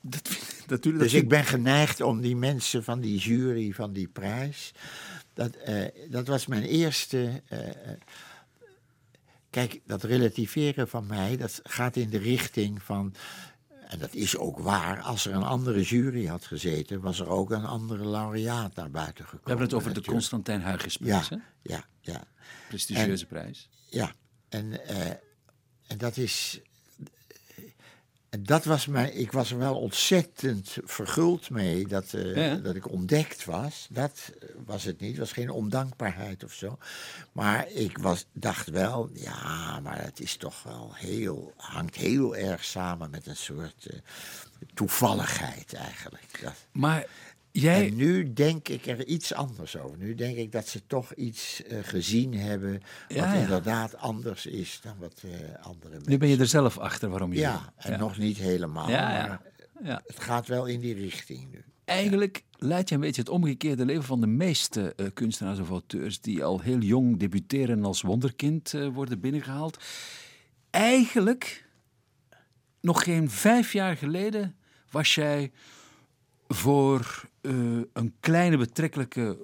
Dus 0.00 0.98
dat 0.98 1.12
ik 1.12 1.28
ben 1.28 1.44
geneigd 1.44 2.00
om 2.00 2.20
die 2.20 2.36
mensen 2.36 2.84
van 2.84 3.00
die 3.00 3.18
jury, 3.18 3.72
van 3.72 3.92
die 3.92 4.08
prijs. 4.08 4.72
Dat, 5.34 5.54
eh, 5.56 5.84
dat 6.08 6.26
was 6.26 6.46
mijn 6.46 6.62
eerste. 6.62 7.42
kijk, 9.50 9.80
dat 9.86 10.02
relativeren 10.02 10.88
van 10.88 11.06
mij, 11.06 11.36
dat 11.36 11.60
gaat 11.62 11.96
in 11.96 12.10
de 12.10 12.18
richting 12.18 12.82
van. 12.82 13.14
En 13.90 13.98
dat 13.98 14.14
is 14.14 14.36
ook 14.36 14.58
waar. 14.58 15.00
Als 15.00 15.26
er 15.26 15.34
een 15.34 15.42
andere 15.42 15.82
jury 15.82 16.26
had 16.26 16.44
gezeten, 16.44 17.00
was 17.00 17.20
er 17.20 17.28
ook 17.28 17.50
een 17.50 17.64
andere 17.64 18.04
laureaat 18.04 18.74
naar 18.74 18.90
buiten 18.90 19.24
gekomen. 19.24 19.42
We 19.44 19.48
hebben 19.48 19.66
het 19.66 19.76
over 19.76 19.94
de. 19.94 20.02
Constantijn 20.10 20.62
Huygensprijs, 20.62 21.28
Ja, 21.28 21.36
hè? 21.36 21.42
ja, 21.74 21.84
ja. 22.00 22.24
Prestigieuze 22.68 23.26
prijs. 23.26 23.68
Ja, 23.88 24.12
en, 24.48 24.86
eh, 24.86 25.10
en 25.86 25.98
dat 25.98 26.16
is. 26.16 26.60
En 28.30 28.42
dat 28.42 28.64
was 28.64 28.86
mij. 28.86 29.10
Ik 29.10 29.32
was 29.32 29.50
er 29.50 29.58
wel 29.58 29.78
ontzettend 29.80 30.76
verguld 30.84 31.50
mee 31.50 31.86
dat, 31.86 32.12
eh, 32.12 32.36
Ja. 32.36 32.54
dat 32.54 32.74
ik 32.74 32.90
ontdekt 32.90 33.44
was. 33.44 33.86
Dat 33.90 34.32
eh, 34.40 34.48
was 34.64 34.84
het 34.84 35.00
niet. 35.00 35.10
Het 35.10 35.18
was 35.18 35.32
geen 35.32 35.50
ondankbaarheid 35.50 36.44
of 36.44 36.52
zo. 36.52 36.78
Maar 37.32 37.70
ik 37.70 37.98
was, 37.98 38.26
dacht 38.32 38.68
wel, 38.68 39.10
ja, 39.14 39.80
maar 39.80 40.02
het 40.04 40.20
is 40.20 40.36
toch 40.36 40.62
wel 40.62 40.92
heel. 40.94 41.52
hangt 41.56 41.94
heel 41.96 42.36
erg 42.36 42.64
samen 42.64 43.10
met 43.10 43.26
een 43.26 43.36
soort 43.36 43.86
eh, 43.86 43.98
toevalligheid 44.74 45.74
eigenlijk. 45.74 46.38
Dat, 46.42 46.54
Maar 46.72 47.06
jij... 47.52 47.86
en 47.86 47.96
nu 47.96 48.32
denk 48.32 48.68
ik 48.68 48.86
er 48.86 49.06
iets 49.06 49.34
anders 49.34 49.76
over. 49.76 49.98
Nu 49.98 50.14
denk 50.14 50.36
ik 50.36 50.52
dat 50.52 50.68
ze 50.68 50.86
toch 50.86 51.14
iets 51.14 51.62
eh, 51.62 51.78
gezien 51.82 52.34
hebben. 52.34 52.72
wat 52.72 52.82
Ja, 53.08 53.34
ja. 53.34 53.40
inderdaad 53.40 53.96
anders 53.96 54.46
is 54.46 54.80
dan 54.82 54.94
wat 54.98 55.22
eh, 55.24 55.30
andere 55.66 55.92
mensen. 55.92 56.10
Nu 56.10 56.18
ben 56.18 56.28
je 56.28 56.38
er 56.38 56.46
zelf 56.46 56.78
achter 56.78 57.08
waarom 57.08 57.32
je... 57.32 57.38
Ja, 57.38 57.72
en 57.76 57.98
nog 57.98 58.18
niet 58.18 58.36
helemaal. 58.36 58.90
Ja, 58.90 59.16
ja. 59.16 59.26
Maar 59.26 59.42
ja. 59.82 60.02
het 60.06 60.20
gaat 60.20 60.46
wel 60.46 60.66
in 60.66 60.80
die 60.80 60.94
richting 60.94 61.52
nu. 61.52 61.64
Eigenlijk 61.84 62.44
leidt 62.58 62.88
je 62.88 62.94
een 62.94 63.00
beetje 63.00 63.20
het 63.20 63.30
omgekeerde 63.30 63.84
leven 63.84 64.04
van 64.04 64.20
de 64.20 64.26
meeste 64.26 64.94
eh, 64.96 65.06
kunstenaars 65.14 65.58
of 65.58 65.70
auteurs 65.70 66.20
die 66.20 66.44
al 66.44 66.60
heel 66.60 66.78
jong 66.78 67.18
debuteren 67.18 67.78
en 67.78 67.84
als 67.84 68.02
wonderkind 68.02 68.74
worden 68.92 69.20
binnengehaald. 69.20 69.78
Eigenlijk, 70.70 71.66
nog 72.80 73.02
geen 73.02 73.30
vijf 73.30 73.72
jaar 73.72 73.96
geleden, 73.96 74.56
was 74.90 75.14
jij 75.14 75.50
voor 76.54 77.24
eh, 77.40 77.52
een 77.92 78.14
kleine 78.20 78.56
betrekkelijke, 78.56 79.38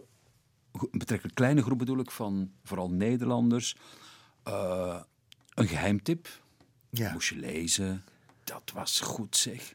een 0.73 0.88
betrekkelijk 0.99 1.35
kleine 1.37 1.62
groep 1.62 1.79
bedoel 1.79 1.99
ik, 1.99 2.11
van 2.11 2.51
vooral 2.64 2.90
Nederlanders, 2.90 3.77
eh, 4.42 5.01
een 5.55 5.69
geheimtip. 5.69 6.29
Ja. 6.90 7.12
Moest 7.12 7.29
je 7.29 7.37
lezen. 7.37 8.05
Dat 8.45 8.71
was 8.75 9.01
goed 9.01 9.37
zeg. 9.37 9.73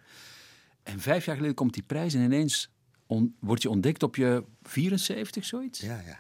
En 0.84 1.00
vijf 1.00 1.26
jaar 1.26 1.36
geleden 1.36 1.56
komt 1.56 1.74
die 1.74 1.84
prijs 1.84 2.14
en 2.14 2.22
ineens 2.24 2.70
on- 3.06 3.36
word 3.40 3.62
je 3.62 3.70
ontdekt 3.70 4.04
op 4.04 4.16
je 4.16 4.44
74, 4.64 5.46
zoiets. 5.46 5.80
Ja, 5.80 6.00
ja. 6.06 6.20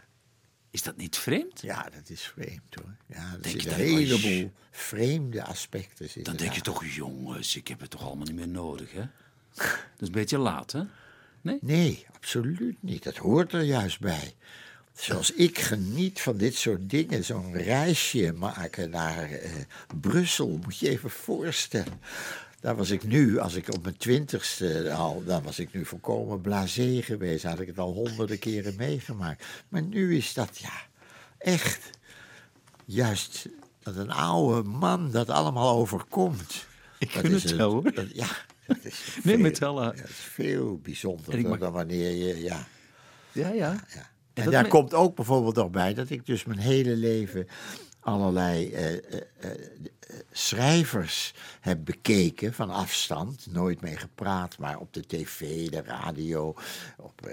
Is 0.70 0.84
dat 0.84 0.98
niet 0.98 1.18
vreemd? 1.18 1.62
Ja, 1.62 1.90
dat 1.90 2.10
is 2.10 2.22
vreemd 2.22 2.76
hoor. 2.76 2.96
Ja, 3.08 3.32
er 3.34 3.42
Denk 3.42 3.56
je 3.56 3.62
zitten 3.62 3.80
een 3.80 4.00
je- 4.00 4.16
heleboel 4.16 4.52
vreemde 4.72 5.44
aspecten. 5.44 6.24
Dan 6.24 6.36
denk 6.36 6.54
je 6.54 6.62
toch, 6.62 6.86
jongens, 6.86 7.56
ik 7.56 7.68
heb 7.68 7.80
het 7.80 7.90
toch 7.90 8.04
allemaal 8.04 8.26
niet 8.26 8.36
meer 8.36 8.48
nodig, 8.48 8.92
hè? 8.92 9.06
Dat 9.56 10.00
is 10.00 10.08
een 10.08 10.12
beetje 10.12 10.38
laat, 10.38 10.72
hè? 10.72 10.84
Nee? 11.42 11.58
Nee, 11.62 12.06
absoluut 12.16 12.78
niet. 12.84 13.04
Dat 13.04 13.18
hoort 13.18 13.54
er 13.54 13.62
juist 13.64 14.00
bij. 14.00 14.34
Zoals 14.94 15.32
ik 15.34 15.60
geniet 15.60 16.22
van 16.22 16.38
dit 16.38 16.56
soort 16.56 16.90
dingen, 16.90 17.24
zo'n 17.24 17.54
reisje 17.54 18.34
maken 18.38 18.90
naar 18.90 19.32
eh, 19.32 19.52
Brussel, 20.02 20.60
moet 20.64 20.78
je 20.78 20.90
even 20.90 21.10
voorstellen. 21.10 22.00
Daar 22.60 22.76
was 22.76 22.90
ik 22.90 23.04
nu, 23.04 23.38
als 23.40 23.54
ik 23.56 23.74
op 23.74 23.84
mijn 23.84 23.98
twintigste 23.98 24.94
al, 24.94 25.24
dan 25.26 25.44
was 25.44 25.60
ik 25.60 25.74
nu 25.74 25.86
volkomen 25.86 26.42
blasé 26.42 27.02
geweest. 27.02 27.44
Had 27.44 27.60
ik 27.60 27.68
het 27.68 27.80
al 27.80 27.94
honderden 27.94 28.40
keren 28.40 28.76
meegemaakt. 28.78 29.46
Maar 29.70 29.82
nu 29.82 30.18
is 30.18 30.34
dat, 30.34 30.58
ja, 30.58 30.74
echt, 31.38 31.90
juist 32.86 33.46
dat 33.80 33.96
een 33.96 34.12
oude 34.12 34.70
man 34.70 35.12
dat 35.12 35.30
allemaal 35.30 35.78
overkomt. 35.78 36.66
Ik 37.00 37.14
Dat 37.14 37.22
gun 37.26 37.34
is 37.36 37.44
het 37.44 37.56
wel, 37.56 37.72
hoor. 37.72 37.94
dat- 37.94 38.14
ja, 38.16 38.28
Nee, 38.84 38.92
veel- 39.24 39.38
met 39.38 39.58
ja, 39.58 39.74
dat 39.74 39.94
is 39.96 40.16
veel 40.16 40.78
bijzonderder 40.78 41.50
mag- 41.50 41.60
dan 41.60 41.72
wanneer 41.72 42.12
je, 42.12 42.42
ja... 42.42 42.68
Ja, 43.32 43.50
ja. 43.50 43.84
Ja. 43.94 44.10
En 44.34 44.52
daar 44.52 44.64
me- 44.64 44.70
komt 44.70 44.94
ook 44.94 45.16
bijvoorbeeld 45.16 45.56
nog 45.56 45.70
bij 45.70 45.94
dat 45.94 46.10
ik 46.10 46.26
dus 46.26 46.44
mijn 46.46 46.60
hele 46.60 46.96
leven 46.96 47.48
allerlei 48.00 48.72
eh, 48.72 48.94
eh, 48.94 49.02
eh, 49.40 49.52
schrijvers 50.32 51.34
heb 51.60 51.86
bekeken 51.86 52.54
van 52.54 52.70
afstand. 52.70 53.48
Nooit 53.52 53.82
mee 53.82 53.98
gepraat, 53.98 54.58
maar 54.58 54.78
op 54.80 54.94
de 54.94 55.06
tv, 55.08 55.70
de 55.70 55.82
radio, 55.82 56.56
op, 56.98 57.28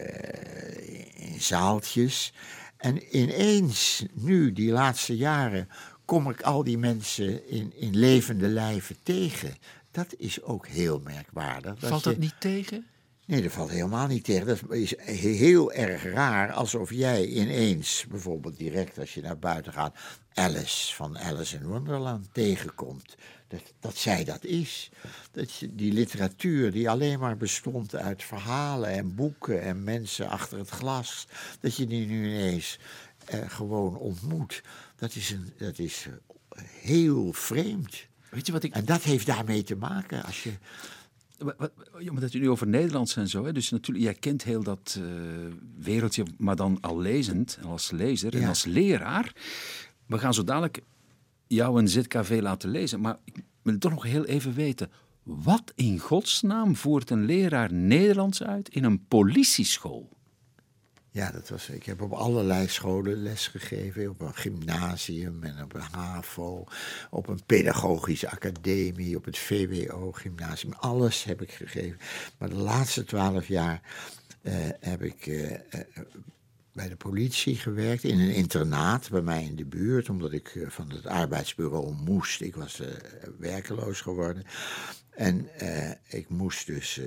in 1.15 1.41
zaaltjes. 1.41 2.33
En 2.77 3.17
ineens, 3.17 4.05
nu, 4.13 4.53
die 4.53 4.71
laatste 4.71 5.17
jaren, 5.17 5.69
kom 6.05 6.31
ik 6.31 6.41
al 6.43 6.65
die 6.65 6.79
mensen 6.79 7.49
in, 7.49 7.73
in 7.77 7.97
levende 7.97 8.49
lijven 8.49 8.97
tegen. 9.03 9.55
Dat 9.91 10.15
is 10.17 10.43
ook 10.43 10.67
heel 10.67 11.01
merkwaardig. 11.05 11.75
Valt 11.79 12.05
je- 12.05 12.11
dat 12.11 12.19
niet 12.19 12.41
tegen? 12.41 12.87
Nee, 13.27 13.43
dat 13.43 13.53
valt 13.53 13.71
helemaal 13.71 14.07
niet 14.07 14.25
tegen. 14.25 14.47
Dat 14.47 14.61
is 14.71 14.99
heel 15.05 15.73
erg 15.73 16.03
raar 16.03 16.53
alsof 16.53 16.91
jij 16.93 17.27
ineens, 17.27 18.05
bijvoorbeeld 18.09 18.57
direct 18.59 18.99
als 18.99 19.15
je 19.15 19.21
naar 19.23 19.39
buiten 19.39 19.73
gaat, 19.73 19.97
Alice 20.35 20.95
van 20.95 21.19
Alice 21.19 21.57
in 21.57 21.67
Wonderland 21.67 22.29
tegenkomt. 22.33 23.15
Dat, 23.49 23.61
dat 23.81 23.97
zij 23.97 24.25
dat 24.25 24.45
is. 24.45 24.91
Dat 25.31 25.53
je, 25.55 25.75
die 25.75 25.93
literatuur 25.93 26.73
die 26.73 26.91
alleen 26.91 27.19
maar 27.19 27.37
bestond 27.37 27.95
uit 27.95 28.23
verhalen 28.25 28.89
en 28.91 29.15
boeken 29.15 29.63
en 29.63 29.85
mensen 29.85 30.29
achter 30.29 30.59
het 30.59 30.69
glas, 30.69 31.27
dat 31.61 31.77
je 31.77 31.87
die 31.87 32.07
nu 32.07 32.27
ineens 32.27 32.79
eh, 33.25 33.51
gewoon 33.51 33.97
ontmoet. 33.97 34.63
Dat 34.97 35.15
is, 35.15 35.31
een, 35.31 35.53
dat 35.59 35.79
is 35.79 36.07
heel 36.81 37.33
vreemd. 37.33 38.07
Weet 38.31 38.47
je 38.47 38.53
wat 38.53 38.63
ik... 38.63 38.75
En 38.75 38.85
dat 38.85 39.03
heeft 39.03 39.27
daarmee 39.27 39.63
te 39.63 39.77
maken 39.77 40.25
als 40.25 40.43
je. 40.43 40.53
Ja, 41.99 42.13
maar 42.13 42.21
dat 42.21 42.35
u 42.35 42.39
nu 42.39 42.51
over 42.51 42.67
Nederlands 42.67 43.17
en 43.17 43.29
zo, 43.29 43.45
hè? 43.45 43.53
dus 43.53 43.71
natuurlijk, 43.71 44.05
jij 44.05 44.15
kent 44.15 44.43
heel 44.43 44.63
dat 44.63 44.99
eh, 44.99 45.05
wereldje, 45.79 46.25
maar 46.39 46.57
dan 46.57 46.79
al 46.81 46.99
lezend, 46.99 47.59
en 47.61 47.69
als 47.69 47.91
lezer 47.91 48.35
en 48.35 48.49
als 48.49 48.65
leraar. 48.65 49.33
We 50.07 50.19
gaan 50.19 50.35
zo 50.35 50.45
dadelijk 50.45 50.83
jou 51.47 51.79
een 51.79 51.89
ZKV 51.89 52.39
laten 52.43 52.71
lezen, 52.71 53.01
maar 53.01 53.19
ik 53.25 53.43
wil 53.63 53.79
toch 53.79 53.93
nog 53.93 54.03
heel 54.03 54.25
even 54.25 54.55
weten, 54.55 54.91
wat 55.23 55.73
in 55.75 55.99
godsnaam 55.99 56.77
voert 56.77 57.11
een 57.11 57.25
leraar 57.25 57.73
Nederlands 57.73 58.43
uit 58.43 58.69
in 58.69 58.85
een 58.85 59.07
politieschool? 59.07 60.18
Ja, 61.11 61.31
dat 61.31 61.49
was, 61.49 61.69
ik 61.69 61.85
heb 61.85 62.03
op 62.03 62.13
allerlei 62.13 62.69
scholen 62.69 63.23
lesgegeven. 63.23 64.09
Op 64.09 64.21
een 64.21 64.35
gymnasium 64.35 65.43
en 65.43 65.63
op 65.63 65.75
een 65.75 65.81
HAVO. 65.81 66.65
Op 67.11 67.29
een 67.29 67.41
pedagogische 67.47 68.31
academie. 68.31 69.17
Op 69.17 69.25
het 69.25 69.39
VWO-gymnasium. 69.39 70.73
Alles 70.73 71.25
heb 71.25 71.43
ik 71.43 71.53
gegeven. 71.53 71.99
Maar 72.39 72.49
de 72.49 72.55
laatste 72.57 73.05
twaalf 73.05 73.49
jaar 73.49 73.83
eh, 74.43 74.55
heb 74.81 75.03
ik 75.03 75.27
eh, 75.27 75.53
eh, 75.55 75.61
bij 76.73 76.89
de 76.89 76.97
politie 76.97 77.57
gewerkt. 77.57 78.05
In 78.05 78.21
een 78.21 78.35
internaat 78.35 79.11
bij 79.11 79.23
mij 79.23 79.45
in 79.45 79.57
de 79.57 79.67
buurt. 79.67 80.09
Omdat 80.09 80.33
ik 80.33 80.65
van 80.69 80.91
het 80.91 81.07
arbeidsbureau 81.07 81.95
moest. 81.95 82.41
Ik 82.41 82.57
was 82.57 82.83
werkeloos 83.39 84.01
geworden. 84.01 84.45
En 85.11 85.49
ik 86.09 86.29
moest 86.29 86.67
dus 86.67 87.01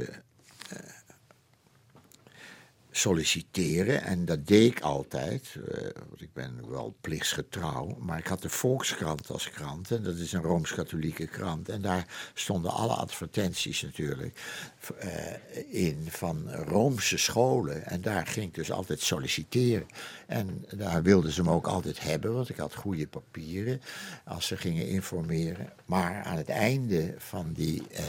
solliciteren. 2.91 4.04
En 4.04 4.25
dat 4.25 4.47
deed 4.47 4.71
ik 4.71 4.82
altijd, 4.82 5.56
eh, 5.56 5.82
want 5.82 6.21
ik 6.21 6.34
ben 6.34 6.69
wel 6.69 6.95
plichtsgetrouw. 7.01 7.97
Maar 7.99 8.17
ik 8.17 8.27
had 8.27 8.41
de 8.41 8.49
Volkskrant 8.49 9.32
als 9.32 9.49
krant. 9.49 9.91
En 9.91 10.04
dat 10.04 10.15
is 10.15 10.34
een 10.34 10.41
Rooms-Katholieke 10.41 11.27
krant. 11.27 11.69
En 11.69 11.82
daar 11.82 12.06
stonden 12.34 12.71
alle 12.71 12.93
advertenties 12.93 13.82
natuurlijk 13.82 14.39
eh, 14.97 15.89
in 15.89 16.08
van 16.10 16.51
Roomse 16.51 17.17
scholen. 17.17 17.86
En 17.86 18.01
daar 18.01 18.27
ging 18.27 18.45
ik 18.45 18.54
dus 18.54 18.71
altijd 18.71 19.01
solliciteren. 19.01 19.88
En 20.27 20.65
daar 20.75 21.04
wilden 21.04 21.32
ze 21.32 21.43
me 21.43 21.51
ook 21.51 21.67
altijd 21.67 22.01
hebben, 22.01 22.34
want 22.34 22.49
ik 22.49 22.58
had 22.58 22.75
goede 22.75 23.08
papieren 23.08 23.82
als 24.25 24.47
ze 24.47 24.58
gingen 24.58 24.88
informeren. 24.88 25.73
Maar 25.86 26.23
aan 26.23 26.38
het 26.38 26.49
einde 26.49 27.15
van 27.17 27.54
die 27.54 27.88
eh, 27.88 28.04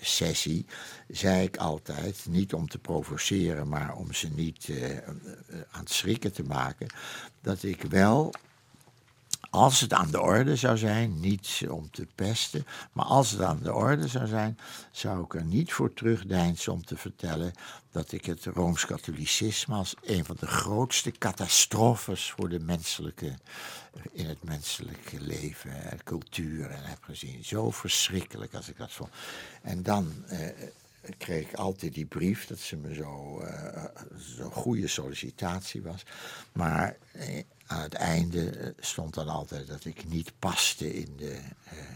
sessie 0.00 0.66
zei 1.08 1.44
ik 1.44 1.56
altijd, 1.56 2.26
niet 2.28 2.54
om 2.54 2.68
te 2.68 2.78
provoceren, 2.78 3.68
maar 3.68 3.93
om 3.94 4.12
ze 4.12 4.28
niet 4.28 4.68
eh, 4.68 4.98
aan 5.70 5.80
het 5.80 5.90
schrikken 5.90 6.32
te 6.32 6.42
maken, 6.42 6.86
dat 7.40 7.62
ik 7.62 7.82
wel 7.82 8.32
als 9.54 9.80
het 9.80 9.92
aan 9.92 10.10
de 10.10 10.20
orde 10.20 10.56
zou 10.56 10.76
zijn, 10.76 11.20
niet 11.20 11.64
om 11.68 11.90
te 11.90 12.06
pesten, 12.14 12.66
maar 12.92 13.04
als 13.04 13.30
het 13.30 13.40
aan 13.40 13.60
de 13.62 13.72
orde 13.72 14.08
zou 14.08 14.26
zijn, 14.26 14.58
zou 14.90 15.24
ik 15.24 15.34
er 15.34 15.44
niet 15.44 15.72
voor 15.72 15.92
terugdeinzen 15.92 16.72
om 16.72 16.84
te 16.84 16.96
vertellen 16.96 17.52
dat 17.90 18.12
ik 18.12 18.24
het 18.24 18.44
Rooms-Katholicisme 18.44 19.74
als 19.74 19.94
een 20.02 20.24
van 20.24 20.36
de 20.40 20.46
grootste 20.46 21.10
catastrofes 21.10 22.30
voor 22.30 22.48
de 22.48 22.60
menselijke, 22.60 23.34
in 24.12 24.26
het 24.26 24.42
menselijke 24.42 25.20
leven 25.20 25.90
en 25.90 26.02
cultuur 26.04 26.70
en 26.70 26.84
heb 26.84 27.02
gezien. 27.02 27.44
Zo 27.44 27.70
verschrikkelijk 27.70 28.54
als 28.54 28.68
ik 28.68 28.76
dat 28.76 28.92
vond. 28.92 29.10
En 29.62 29.82
dan 29.82 30.12
eh, 30.26 30.48
kreeg 31.18 31.48
ik 31.48 31.54
altijd 31.54 31.94
die 31.94 32.06
brief 32.06 32.46
dat 32.46 32.58
ze 32.58 32.76
me 32.76 32.94
zo 32.94 33.40
eh, 33.40 33.84
zo'n 34.16 34.50
goede 34.50 34.88
sollicitatie 34.88 35.82
was. 35.82 36.02
Maar 36.52 36.96
eh, 37.12 37.42
aan 37.66 37.82
het 37.82 37.94
einde 37.94 38.50
eh, 38.50 38.70
stond 38.78 39.14
dan 39.14 39.28
altijd 39.28 39.66
dat 39.66 39.84
ik 39.84 40.08
niet 40.08 40.32
paste 40.38 40.94
in 40.94 41.16
de, 41.16 41.38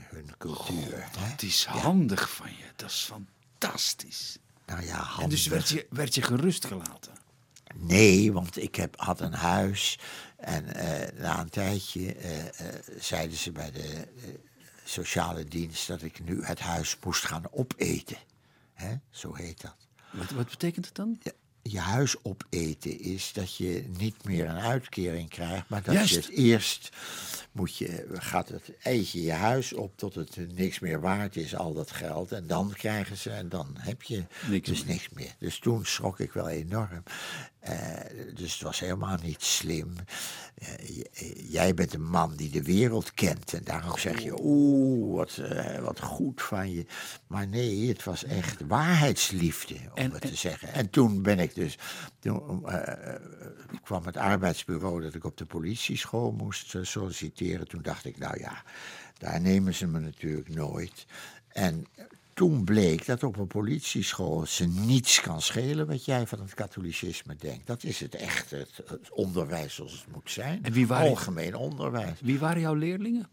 hun 0.08 0.30
cultuur. 0.38 1.08
Het 1.18 1.42
is 1.42 1.64
handig 1.64 2.30
van 2.30 2.50
je. 2.50 2.64
Dat 2.76 2.90
is 2.90 3.10
fantastisch. 3.58 4.38
Nou 4.66 4.84
ja, 4.84 5.08
En 5.20 5.28
dus 5.28 5.46
werd 5.46 5.68
je, 5.68 5.86
werd 5.90 6.14
je 6.14 6.22
gerust 6.22 6.66
gelaten. 6.66 7.12
Nee, 7.74 8.32
want 8.32 8.56
ik 8.62 8.74
heb, 8.74 9.00
had 9.00 9.20
een 9.20 9.32
huis. 9.34 9.98
En 10.36 10.64
na 11.16 11.40
een 11.40 11.50
tijdje 11.50 12.16
zeiden 12.98 13.36
ze 13.36 13.52
bij 13.52 13.70
de 13.70 14.06
sociale 14.84 15.44
dienst 15.44 15.86
dat 15.86 16.02
ik 16.02 16.24
nu 16.24 16.44
het 16.44 16.60
huis 16.60 16.96
moest 17.04 17.24
gaan 17.24 17.44
opeten. 17.50 18.16
Hè? 18.78 18.94
Zo 19.10 19.34
heet 19.34 19.60
dat. 19.60 19.76
Wat, 20.12 20.30
wat 20.30 20.48
betekent 20.50 20.86
het 20.86 20.94
dan? 20.94 21.18
Ja, 21.22 21.32
je 21.62 21.78
huis 21.80 22.16
opeten 22.24 23.00
is 23.00 23.32
dat 23.32 23.56
je 23.56 23.84
niet 23.98 24.24
meer 24.24 24.48
een 24.48 24.58
uitkering 24.58 25.28
krijgt, 25.28 25.68
maar 25.68 25.82
dat 25.82 25.94
Juist. 25.94 26.10
je 26.14 26.20
het 26.20 26.28
eerst 26.30 26.90
moet 27.52 27.76
je, 27.76 28.06
gaat 28.12 28.48
het 28.48 28.72
eet 28.82 29.10
je 29.10 29.22
je 29.22 29.32
huis 29.32 29.72
op 29.72 29.96
tot 29.96 30.14
het 30.14 30.36
niks 30.54 30.78
meer 30.78 31.00
waard 31.00 31.36
is, 31.36 31.56
al 31.56 31.72
dat 31.72 31.90
geld. 31.90 32.32
En 32.32 32.46
dan 32.46 32.72
krijgen 32.72 33.16
ze, 33.16 33.30
en 33.30 33.48
dan 33.48 33.76
heb 33.78 34.02
je 34.02 34.24
Niks 34.48 34.68
dus 34.68 34.84
meer. 34.84 34.92
niks 34.94 35.08
meer. 35.08 35.34
Dus 35.38 35.58
toen 35.58 35.84
schrok 35.84 36.20
ik 36.20 36.32
wel 36.32 36.48
enorm. 36.48 37.02
Eh, 37.60 38.34
dus 38.34 38.52
het 38.52 38.62
was 38.62 38.80
helemaal 38.80 39.16
niet 39.22 39.42
slim. 39.42 39.94
Eh, 40.54 41.50
jij 41.50 41.74
bent 41.74 41.94
een 41.94 42.08
man 42.08 42.36
die 42.36 42.50
de 42.50 42.62
wereld 42.62 43.14
kent. 43.14 43.52
En 43.52 43.64
daarom 43.64 43.98
zeg 43.98 44.20
je, 44.22 44.34
oeh, 44.42 45.16
wat, 45.16 45.36
eh, 45.36 45.78
wat 45.78 46.00
goed 46.00 46.42
van 46.42 46.70
je. 46.72 46.86
Maar 47.26 47.46
nee, 47.48 47.88
het 47.88 48.04
was 48.04 48.24
echt 48.24 48.66
waarheidsliefde, 48.66 49.74
om 49.74 49.90
En- 49.94 50.10
het 50.12 50.22
en- 50.24 50.30
te 50.30 50.36
zeggen. 50.36 50.72
En 50.72 50.90
toen 50.90 51.22
ben 51.22 51.38
ik 51.38 51.54
dus, 51.54 51.78
toen 52.18 52.66
kwam 53.82 54.04
het 54.06 54.16
arbeidsbureau 54.16 55.02
dat 55.02 55.14
ik 55.14 55.24
op 55.24 55.36
de 55.36 55.46
politieschool 55.46 56.32
moest 56.32 56.74
solliciteren. 56.82 57.68
Toen 57.68 57.82
dacht 57.82 58.04
ik, 58.04 58.18
nou 58.18 58.38
ja, 58.40 58.62
daar 59.18 59.40
nemen 59.40 59.74
ze 59.74 59.86
me 59.86 59.98
natuurlijk 59.98 60.48
nooit. 60.48 61.06
En 61.48 61.86
toen 62.38 62.64
bleek 62.64 63.06
dat 63.06 63.22
op 63.22 63.36
een 63.36 63.46
politieschool 63.46 64.46
ze 64.46 64.66
niets 64.66 65.20
kan 65.20 65.42
schelen 65.42 65.86
wat 65.86 66.04
jij 66.04 66.26
van 66.26 66.40
het 66.40 66.54
katholicisme 66.54 67.36
denkt. 67.36 67.66
Dat 67.66 67.84
is 67.84 68.00
het 68.00 68.14
echte 68.14 68.56
het, 68.56 68.82
het 68.88 69.10
onderwijs 69.10 69.74
zoals 69.74 69.92
het 69.92 70.12
moet 70.12 70.30
zijn. 70.30 70.64
En 70.64 70.72
wie 70.72 70.86
waren- 70.86 71.08
Algemeen 71.08 71.54
onderwijs. 71.54 72.18
Wie 72.20 72.38
waren 72.38 72.60
jouw 72.60 72.74
leerlingen? 72.74 73.28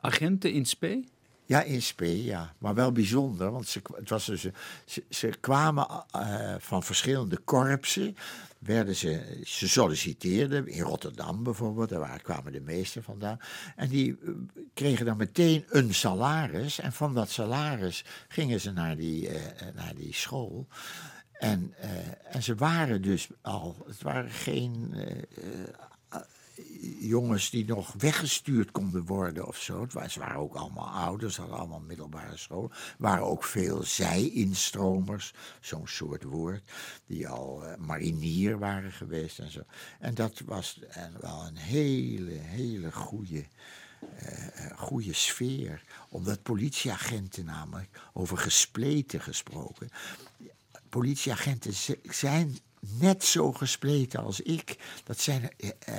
Agenten 0.00 0.52
in 0.52 0.64
spe? 0.66 1.04
Ja, 1.46 1.62
in 1.62 1.82
spe, 1.82 2.24
ja. 2.24 2.54
Maar 2.58 2.74
wel 2.74 2.92
bijzonder, 2.92 3.50
want 3.50 3.68
ze, 3.68 3.80
het 3.94 4.08
was 4.08 4.26
dus, 4.26 4.46
ze, 4.84 5.02
ze 5.08 5.28
kwamen 5.40 5.86
eh, 6.10 6.54
van 6.58 6.82
verschillende 6.82 7.36
korpsen. 7.38 8.16
Werden 8.64 8.96
ze, 8.96 9.40
ze 9.44 9.68
solliciteerden, 9.68 10.68
in 10.68 10.82
Rotterdam 10.82 11.42
bijvoorbeeld, 11.42 11.88
daar 11.88 12.22
kwamen 12.22 12.52
de 12.52 12.60
meesten 12.60 13.02
vandaan. 13.02 13.38
En 13.76 13.88
die 13.88 14.18
eh, 14.22 14.30
kregen 14.74 15.06
dan 15.06 15.16
meteen 15.16 15.64
een 15.68 15.94
salaris. 15.94 16.80
En 16.80 16.92
van 16.92 17.14
dat 17.14 17.30
salaris 17.30 18.04
gingen 18.28 18.60
ze 18.60 18.72
naar 18.72 18.96
die, 18.96 19.28
eh, 19.28 19.68
eh, 19.68 19.74
naar 19.74 19.94
die 19.94 20.14
school. 20.14 20.66
En, 21.32 21.74
en 22.30 22.42
ze 22.42 22.54
waren 22.54 23.02
dus 23.02 23.28
al, 23.42 23.84
het 23.86 24.02
waren 24.02 24.30
geen 24.30 24.94
jongens 27.00 27.50
die 27.50 27.64
nog 27.64 27.94
weggestuurd 27.98 28.70
konden 28.70 29.04
worden 29.04 29.46
of 29.46 29.56
zo. 29.56 29.86
Ze 30.08 30.18
waren 30.18 30.36
ook 30.36 30.54
allemaal 30.54 30.88
ouders, 30.88 31.36
hadden 31.36 31.58
allemaal 31.58 31.80
middelbare 31.80 32.36
school. 32.36 32.70
Waren 32.98 33.24
ook 33.24 33.44
veel 33.44 33.82
zij-instromers, 33.82 35.34
zo'n 35.60 35.88
soort 35.88 36.22
woord, 36.22 36.70
die 37.06 37.28
al 37.28 37.64
eh, 37.64 37.76
marinier 37.78 38.58
waren 38.58 38.92
geweest 38.92 39.38
en 39.38 39.50
zo. 39.50 39.60
En 39.98 40.14
dat 40.14 40.42
was 40.46 40.80
en 40.88 41.12
wel 41.20 41.46
een 41.46 41.56
hele, 41.56 42.32
hele 42.32 42.92
goede, 42.92 43.44
eh, 44.16 44.66
eh, 44.66 44.78
goede 44.78 45.12
sfeer. 45.12 45.82
Omdat 46.08 46.42
politieagenten 46.42 47.44
namelijk, 47.44 48.00
over 48.12 48.38
gespleten 48.38 49.20
gesproken, 49.20 49.90
politieagenten 50.88 51.74
zijn 52.02 52.58
net 52.90 53.24
zo 53.24 53.52
gespleten 53.52 54.20
als 54.20 54.40
ik. 54.40 54.76
Dat 55.04 55.20
zijn, 55.20 55.50
eh, 55.56 55.70
eh, 55.78 55.94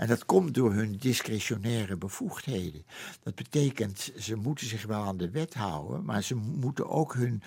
en 0.00 0.06
dat 0.06 0.24
komt 0.24 0.54
door 0.54 0.72
hun 0.72 0.96
discretionaire 0.96 1.96
bevoegdheden. 1.96 2.84
Dat 3.22 3.34
betekent, 3.34 4.12
ze 4.18 4.36
moeten 4.36 4.66
zich 4.66 4.86
wel 4.86 5.02
aan 5.02 5.16
de 5.16 5.30
wet 5.30 5.54
houden, 5.54 6.04
maar 6.04 6.22
ze 6.22 6.34
moeten 6.34 6.88
ook 6.88 7.14
hun 7.14 7.42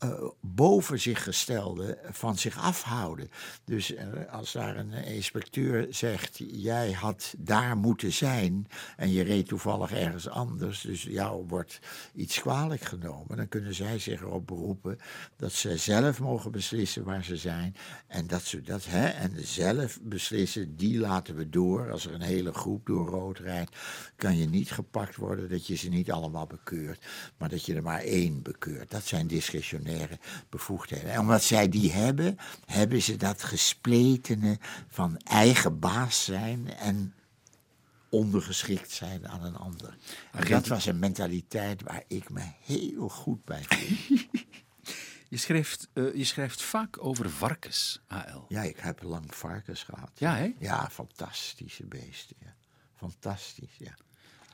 eh, 0.00 0.22
boven 0.40 1.00
zich 1.00 1.22
gestelde 1.22 1.98
van 2.10 2.38
zich 2.38 2.58
afhouden. 2.58 3.30
Dus 3.64 3.94
eh, 3.94 4.06
als 4.30 4.52
daar 4.52 4.76
een 4.76 4.92
inspecteur 4.92 5.86
zegt, 5.90 6.40
jij 6.46 6.92
had 6.92 7.34
daar 7.38 7.76
moeten 7.76 8.12
zijn 8.12 8.66
en 8.96 9.10
je 9.12 9.22
reed 9.22 9.48
toevallig 9.48 9.92
ergens 9.92 10.28
anders, 10.28 10.80
dus 10.80 11.02
jou 11.02 11.44
wordt 11.48 11.80
iets 12.14 12.40
kwalijk 12.40 12.82
genomen, 12.82 13.36
dan 13.36 13.48
kunnen 13.48 13.74
zij 13.74 13.98
zich 13.98 14.20
erop 14.20 14.46
beroepen 14.46 14.98
dat 15.36 15.52
ze 15.52 15.76
zelf 15.76 16.20
mogen 16.20 16.50
beslissen 16.50 17.04
waar 17.04 17.24
ze 17.24 17.36
zijn 17.36 17.76
en 18.06 18.26
dat 18.26 18.42
ze 18.42 18.62
dat, 18.62 18.84
hè, 18.86 19.06
en 19.06 19.46
zelf 19.46 19.98
beslissen, 20.02 20.76
die 20.76 20.98
laten 20.98 21.34
we 21.34 21.48
door. 21.48 21.90
Als 21.90 22.06
er 22.06 22.14
een 22.14 22.20
hele 22.20 22.52
groep 22.52 22.86
door 22.86 23.08
rood 23.08 23.38
rijdt, 23.38 23.76
kan 24.16 24.36
je 24.36 24.48
niet 24.48 24.70
gepakt 24.70 25.16
worden 25.16 25.48
dat 25.48 25.66
je 25.66 25.74
ze 25.74 25.88
niet 25.88 26.10
allemaal 26.10 26.46
bekeurt, 26.46 27.06
maar 27.36 27.48
dat 27.48 27.64
je 27.66 27.74
er 27.74 27.82
maar 27.82 28.00
één 28.00 28.42
bekeurt. 28.42 28.90
Dat 28.90 29.04
zijn 29.04 29.26
discretionaire 29.90 30.18
bevoegdheden. 30.48 31.10
En 31.10 31.20
omdat 31.20 31.42
zij 31.42 31.68
die 31.68 31.92
hebben, 31.92 32.38
hebben 32.66 33.02
ze 33.02 33.16
dat 33.16 33.42
gespletene 33.42 34.58
van 34.88 35.16
eigen 35.16 35.78
baas 35.78 36.24
zijn 36.24 36.74
en 36.74 37.14
ondergeschikt 38.08 38.90
zijn 38.90 39.28
aan 39.28 39.44
een 39.44 39.56
ander. 39.56 39.96
En 40.32 40.48
dat 40.48 40.66
was 40.66 40.86
een 40.86 40.98
mentaliteit 40.98 41.82
waar 41.82 42.04
ik 42.08 42.30
me 42.30 42.42
heel 42.64 43.08
goed 43.08 43.44
bij 43.44 43.62
voel. 43.68 44.18
Je 45.28 45.36
schrijft, 45.36 45.88
eh, 45.92 46.14
je 46.14 46.24
schrijft 46.24 46.62
vaak 46.62 47.04
over 47.04 47.30
varkens, 47.30 48.00
AL. 48.06 48.46
Ja, 48.48 48.62
ik 48.62 48.76
heb 48.78 49.02
lang 49.02 49.34
varkens 49.34 49.82
gehad. 49.82 50.10
Ja, 50.14 50.36
hè? 50.36 50.54
Ja, 50.58 50.90
fantastische 50.90 51.86
beesten. 51.86 52.36
Ja. 52.40 52.54
Fantastisch, 52.96 53.76
ja. 53.78 53.94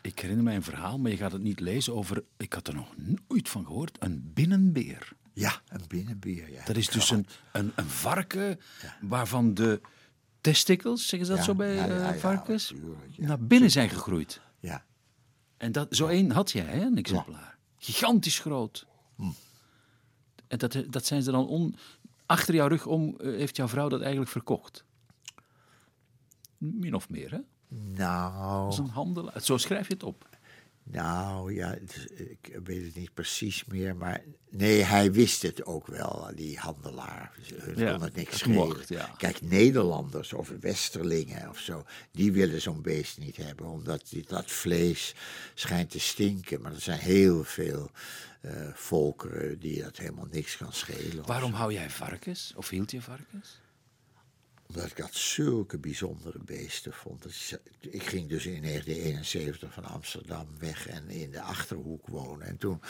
Ik 0.07 0.19
herinner 0.19 0.45
mij 0.45 0.55
een 0.55 0.63
verhaal, 0.63 0.99
maar 0.99 1.11
je 1.11 1.17
gaat 1.17 1.33
het 1.33 1.43
niet 1.43 1.61
lezen 1.61 1.95
over... 1.95 2.25
Ik 2.37 2.53
had 2.53 2.69
er 2.69 2.75
nog 2.75 2.95
nooit 3.29 3.49
van 3.49 3.67
gehoord. 3.67 3.97
Een 4.03 4.33
binnenbeer. 4.35 5.13
Ja, 5.37 5.61
een 5.69 5.85
binnenbier. 5.89 6.53
Ja. 6.53 6.65
Dat 6.65 6.77
is 6.77 6.89
dus 6.89 7.11
een, 7.11 7.27
een, 7.53 7.73
een 7.75 7.89
varken 7.89 8.61
waarvan 9.01 9.55
de 9.55 9.81
testikels, 10.41 11.09
zeggen 11.09 11.29
ze 11.29 11.35
dat 11.35 11.41
Ja, 11.41 11.47
zo 11.47 11.55
bij 11.55 11.89
eh, 11.89 12.21
varkens, 12.21 12.73
naar 13.17 13.41
binnen 13.41 13.71
zijn 13.71 13.89
gegroeid. 13.89 14.41
Ja. 14.61 14.85
En 15.57 15.73
dat, 15.73 15.97
zo 15.97 16.07
één 16.07 16.31
had 16.31 16.51
jij, 16.51 16.65
hè, 16.65 16.81
een 16.81 16.99
exemplaar. 16.99 17.59
Gigantisch 17.79 18.39
groot. 18.39 18.87
Hm. 19.17 19.31
En 20.49 20.59
dat, 20.59 20.85
dat 20.91 21.07
zijn 21.07 21.23
ze 21.23 21.31
dan 21.31 21.47
on, 21.47 21.77
achter 22.27 22.55
jouw 22.55 22.69
rug 22.69 22.87
om, 22.87 23.17
eh, 23.19 23.27
heeft 23.27 23.57
jouw 23.57 23.69
vrouw 23.69 23.89
dat 23.89 24.01
eigenlijk 24.01 24.31
verkocht. 24.31 24.85
Min 26.59 26.95
of 26.95 27.09
meer, 27.09 27.31
hè? 27.31 27.41
Nou, 27.69 28.65
Dat 28.65 28.73
is 28.73 28.79
een 28.79 28.89
handel. 28.89 29.31
Zo 29.41 29.57
schrijf 29.57 29.89
je 29.89 29.95
het 29.95 30.03
op. 30.03 30.29
nou 30.91 31.55
ja, 31.55 31.77
ik 32.17 32.59
weet 32.65 32.85
het 32.85 32.95
niet 32.95 33.15
precies 33.15 33.65
meer. 33.65 33.97
Maar 33.97 34.23
nee, 34.51 34.83
hij 34.83 35.13
wist 35.13 35.43
het 35.43 35.65
ook 35.65 35.87
wel, 35.87 36.31
die 36.35 36.59
handelaar. 36.59 37.33
Hun 37.55 37.79
Ja, 37.79 37.93
kon 37.93 38.03
het 38.03 38.15
niks 38.15 38.39
schelen. 38.39 38.55
mocht, 38.57 38.89
ja. 38.89 39.15
Kijk, 39.19 39.41
Nederlanders 39.43 40.33
of 40.33 40.53
Westerlingen 40.61 41.49
of 41.49 41.59
zo, 41.59 41.85
die 42.11 42.33
willen 42.33 42.61
zo'n 42.61 42.83
beest 42.83 43.19
niet 43.19 43.37
hebben. 43.37 43.67
Omdat 43.67 44.07
die- 44.11 44.25
dat 44.29 44.51
vlees 44.51 45.15
schijnt 45.55 45.91
te 45.91 46.01
stinken. 46.01 46.61
Maar 46.61 46.73
er 46.75 46.81
zijn 46.81 46.99
heel 47.01 47.45
veel 47.45 47.91
eh, 48.41 48.69
volkeren 48.75 49.59
die 49.59 49.83
dat 49.83 49.97
helemaal 49.97 50.29
niks 50.31 50.57
kan 50.57 50.73
schelen. 50.73 51.27
Waarom 51.27 51.53
hou 51.53 51.73
jij 51.73 51.91
varkens? 51.91 52.53
Of 52.57 52.69
hield 52.69 52.91
je 52.91 53.01
varkens? 53.03 53.61
Omdat 54.69 54.85
ik 54.87 54.97
dat 54.97 55.15
zulke 55.15 55.79
bijzondere 55.79 56.39
beesten 56.45 56.93
vond. 56.93 57.25
Ik 57.81 58.03
ging 58.03 58.29
dus 58.29 58.47
in 58.47 58.63
1971 58.63 59.73
van 59.73 59.85
Amsterdam 59.85 60.47
weg 60.59 60.87
en 60.89 61.09
in 61.09 61.31
de 61.31 61.41
Achterhoek 61.41 62.07
wonen. 62.07 62.47
En 62.47 62.57
toen 62.59 62.81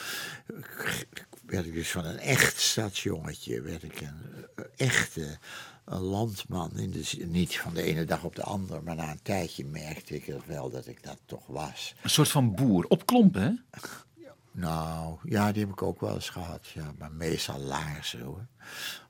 werd 1.45 1.65
ik 1.65 1.73
dus 1.73 1.91
van 1.91 2.05
een 2.05 2.17
echt 2.19 2.59
stadsjongetje, 2.59 3.61
werd 3.61 3.83
ik 3.83 4.01
een 4.01 4.21
eh, 4.55 4.65
echte 4.87 5.37
een 5.85 5.99
landman. 6.01 6.77
In 6.79 6.91
de, 6.91 7.03
z- 7.03 7.17
niet 7.25 7.57
van 7.59 7.73
de 7.73 7.81
ene 7.81 8.05
dag 8.05 8.23
op 8.23 8.35
de 8.35 8.43
andere, 8.43 8.81
maar 8.81 8.95
na 8.95 9.11
een 9.11 9.21
tijdje 9.21 9.65
merkte 9.65 10.15
ik 10.15 10.33
wel 10.45 10.69
dat 10.69 10.87
ik 10.87 11.03
dat 11.03 11.19
toch 11.25 11.47
was. 11.47 11.95
Een 12.03 12.09
soort 12.09 12.29
van 12.29 12.55
boer. 12.55 12.85
Op 12.87 13.05
klompen, 13.05 13.41
hè? 13.41 13.51
Nou, 14.51 15.17
ja, 15.23 15.51
die 15.51 15.61
heb 15.63 15.71
ik 15.71 15.81
ook 15.81 15.99
wel 16.01 16.13
eens 16.15 16.29
gehad. 16.29 16.67
Ja, 16.67 16.93
maar 16.97 17.11
meestal 17.11 17.59
laarzen 17.59 18.21
hoor. 18.21 18.45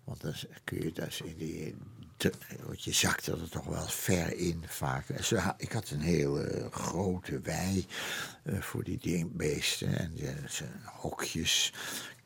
Want 0.03 0.21
dan 0.21 0.33
kun 0.63 0.83
je 0.83 0.91
dus 0.91 1.21
in 1.21 1.37
die. 1.37 1.75
Te- 2.17 2.31
want 2.65 2.83
je 2.83 2.91
zakte 2.93 3.31
er 3.31 3.49
toch 3.49 3.65
wel 3.65 3.87
ver 3.87 4.37
in 4.37 4.63
vaak. 4.67 5.05
Ik 5.57 5.71
had 5.71 5.89
een 5.89 6.01
hele 6.01 6.67
grote 6.71 7.39
wei 7.39 7.85
eh, 8.43 8.61
voor 8.61 8.83
die 8.83 9.25
beesten. 9.25 9.97
En 9.97 10.13
eh, 10.17 10.29
hokjes, 10.85 11.73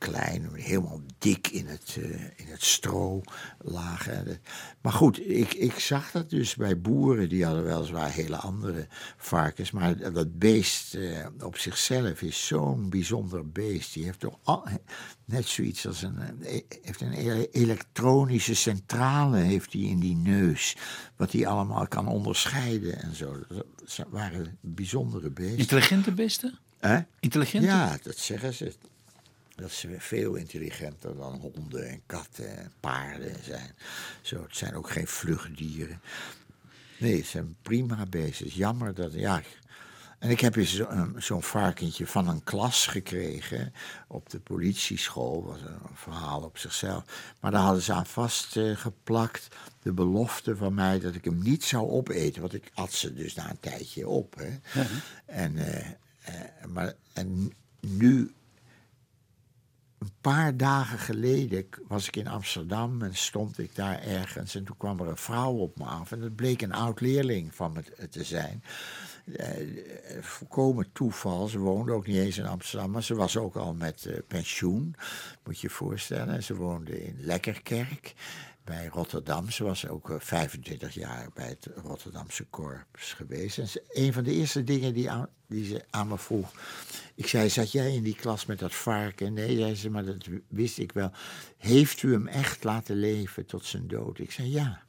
klein, 0.09 0.49
helemaal 0.53 1.01
dik 1.17 1.47
in 1.47 1.67
het, 1.67 1.97
eh, 1.99 2.09
in 2.23 2.45
het 2.47 2.63
stro 2.63 3.21
lagen. 3.59 4.13
En, 4.27 4.41
Maar 4.81 4.91
goed, 4.93 5.19
ik, 5.29 5.53
ik 5.53 5.79
zag 5.79 6.11
dat 6.11 6.29
dus 6.29 6.55
bij 6.55 6.81
boeren. 6.81 7.29
Die 7.29 7.45
hadden 7.45 7.63
weliswaar 7.63 8.11
hele 8.11 8.35
andere 8.37 8.87
varkens. 9.17 9.71
Maar 9.71 10.11
dat 10.13 10.39
beest 10.39 10.95
eh, 10.95 11.25
op 11.43 11.57
zichzelf 11.57 12.21
is 12.21 12.47
zo'n 12.47 12.89
bijzonder 12.89 13.49
beest. 13.51 13.93
Die 13.93 14.03
heeft 14.03 14.19
toch 14.19 14.37
al- 14.43 14.67
net 15.25 15.45
zoiets 15.47 15.87
als 15.87 16.01
een, 16.01 16.19
eh, 16.41 16.61
heeft 16.81 17.01
een 17.01 17.11
ele- 17.13 17.47
elektronische 17.51 18.55
centrale 18.55 19.37
heeft 19.37 19.73
hij 19.73 19.81
in 19.81 19.99
die 19.99 20.15
neus. 20.15 20.75
Wat 21.15 21.31
hij 21.31 21.47
allemaal 21.47 21.87
kan 21.87 22.07
onderscheiden 22.07 23.01
en 23.01 23.15
zo. 23.15 23.35
Dat 23.49 24.05
waren 24.09 24.57
bijzondere 24.61 25.29
beesten. 25.29 25.57
Intelligente 25.57 26.11
beesten? 26.11 26.59
Intelligente? 27.19 27.67
Ja, 27.67 27.97
dat 28.03 28.17
zeggen 28.17 28.53
ze. 28.53 28.73
Dat 29.61 29.71
ze 29.71 29.95
veel 29.99 30.35
intelligenter 30.35 31.15
dan 31.15 31.39
honden 31.39 31.89
en 31.89 32.01
katten 32.05 32.57
en 32.57 32.71
paarden 32.79 33.43
zijn. 33.43 33.75
Zo, 34.21 34.43
het 34.43 34.57
zijn 34.57 34.75
ook 34.75 34.89
geen 34.89 35.07
vluchtdieren. 35.07 36.01
Nee, 36.99 37.17
het 37.17 37.25
zijn 37.25 37.55
prima 37.61 38.05
is 38.45 38.53
jammer 38.53 38.93
dat, 38.93 39.13
ja... 39.13 39.41
En 40.19 40.29
ik 40.29 40.39
heb 40.39 40.55
eens 40.55 40.75
zo- 40.75 41.13
zo'n 41.17 41.43
varkentje 41.43 42.07
van 42.07 42.27
een 42.27 42.43
klas 42.43 42.87
gekregen 42.87 43.73
op 44.07 44.29
de 44.29 44.39
politieschool. 44.39 45.43
was 45.43 45.61
een 45.61 45.79
verhaal 45.93 46.41
op 46.41 46.57
zichzelf. 46.57 47.33
Maar 47.39 47.51
daar 47.51 47.61
hadden 47.61 47.81
ze 47.81 47.93
aan 47.93 48.05
vastgeplakt 48.05 48.79
geplakt 48.81 49.47
de 49.81 49.93
belofte 49.93 50.55
van 50.55 50.73
mij 50.73 50.99
dat 50.99 51.15
ik 51.15 51.25
hem 51.25 51.41
niet 51.41 51.63
zou 51.63 51.89
opeten. 51.89 52.41
Want 52.41 52.53
ik 52.53 52.71
at 52.73 52.93
ze 52.93 53.13
dus 53.13 53.33
na 53.33 53.49
een 53.49 53.59
tijdje 53.59 54.07
op. 54.07 54.35
Hè. 54.35 54.81
En, 55.25 55.57
eh, 55.57 55.87
eh, 56.21 56.65
maar, 56.67 56.93
en 57.13 57.53
nu 57.79 58.31
een 60.01 60.11
paar 60.21 60.57
dagen 60.57 60.99
geleden 60.99 61.67
was 61.87 62.07
ik 62.07 62.15
in 62.15 62.27
Amsterdam 62.27 63.01
en 63.01 63.15
stond 63.15 63.59
ik 63.59 63.75
daar 63.75 64.01
ergens. 64.01 64.55
En 64.55 64.63
toen 64.63 64.77
kwam 64.77 64.99
er 64.99 65.07
een 65.07 65.17
vrouw 65.17 65.53
op 65.53 65.77
me 65.77 65.83
af. 65.83 66.11
En 66.11 66.19
dat 66.19 66.35
bleek 66.35 66.61
een 66.61 66.73
oud 66.73 67.01
leerling 67.01 67.55
van 67.55 67.71
me 67.71 68.07
te 68.09 68.23
zijn. 68.23 68.63
Eh, 69.35 69.61
eh, 69.61 70.23
volkomen 70.23 70.91
toeval. 70.91 71.47
Ze 71.47 71.59
woonde 71.59 71.91
ook 71.91 72.07
niet 72.07 72.17
eens 72.17 72.37
in 72.37 72.45
Amsterdam. 72.45 72.91
Maar 72.91 73.03
ze 73.03 73.15
was 73.15 73.37
ook 73.37 73.55
al 73.55 73.73
met 73.73 74.05
eh, 74.05 74.17
pensioen, 74.27 74.95
moet 75.43 75.59
je 75.59 75.67
je 75.67 75.73
voorstellen. 75.73 76.35
En 76.35 76.43
ze 76.43 76.55
woonde 76.55 77.03
in 77.03 77.15
Lekkerkerk 77.19 78.13
bij 78.71 78.87
Rotterdam. 78.87 79.49
Ze 79.49 79.63
was 79.63 79.87
ook 79.87 80.09
eh, 80.09 80.15
25 80.19 80.93
jaar 80.93 81.29
bij 81.33 81.47
het 81.47 81.69
Rotterdamse 81.75 82.45
Korps 82.45 83.13
geweest. 83.13 83.57
En 83.57 83.67
een 83.89 84.13
van 84.13 84.23
de 84.23 84.31
eerste 84.31 84.63
dingen 84.63 84.93
die, 84.93 85.09
die 85.47 85.65
ze 85.65 85.83
aan 85.89 86.07
me 86.07 86.17
vroeg. 86.17 86.51
Ik 87.15 87.27
zei: 87.27 87.49
Zat 87.49 87.71
jij 87.71 87.93
in 87.93 88.03
die 88.03 88.15
klas 88.15 88.45
met 88.45 88.59
dat 88.59 88.73
varken? 88.73 89.33
Nee, 89.33 89.57
zei 89.57 89.75
ze, 89.75 89.89
maar 89.89 90.05
dat 90.05 90.27
wist 90.47 90.77
ik 90.77 90.91
wel. 90.91 91.11
Heeft 91.57 92.03
u 92.03 92.11
hem 92.11 92.27
echt 92.27 92.63
laten 92.63 92.95
leven 92.95 93.45
tot 93.45 93.65
zijn 93.65 93.87
dood? 93.87 94.19
Ik 94.19 94.31
zei: 94.31 94.51
Ja. 94.51 94.83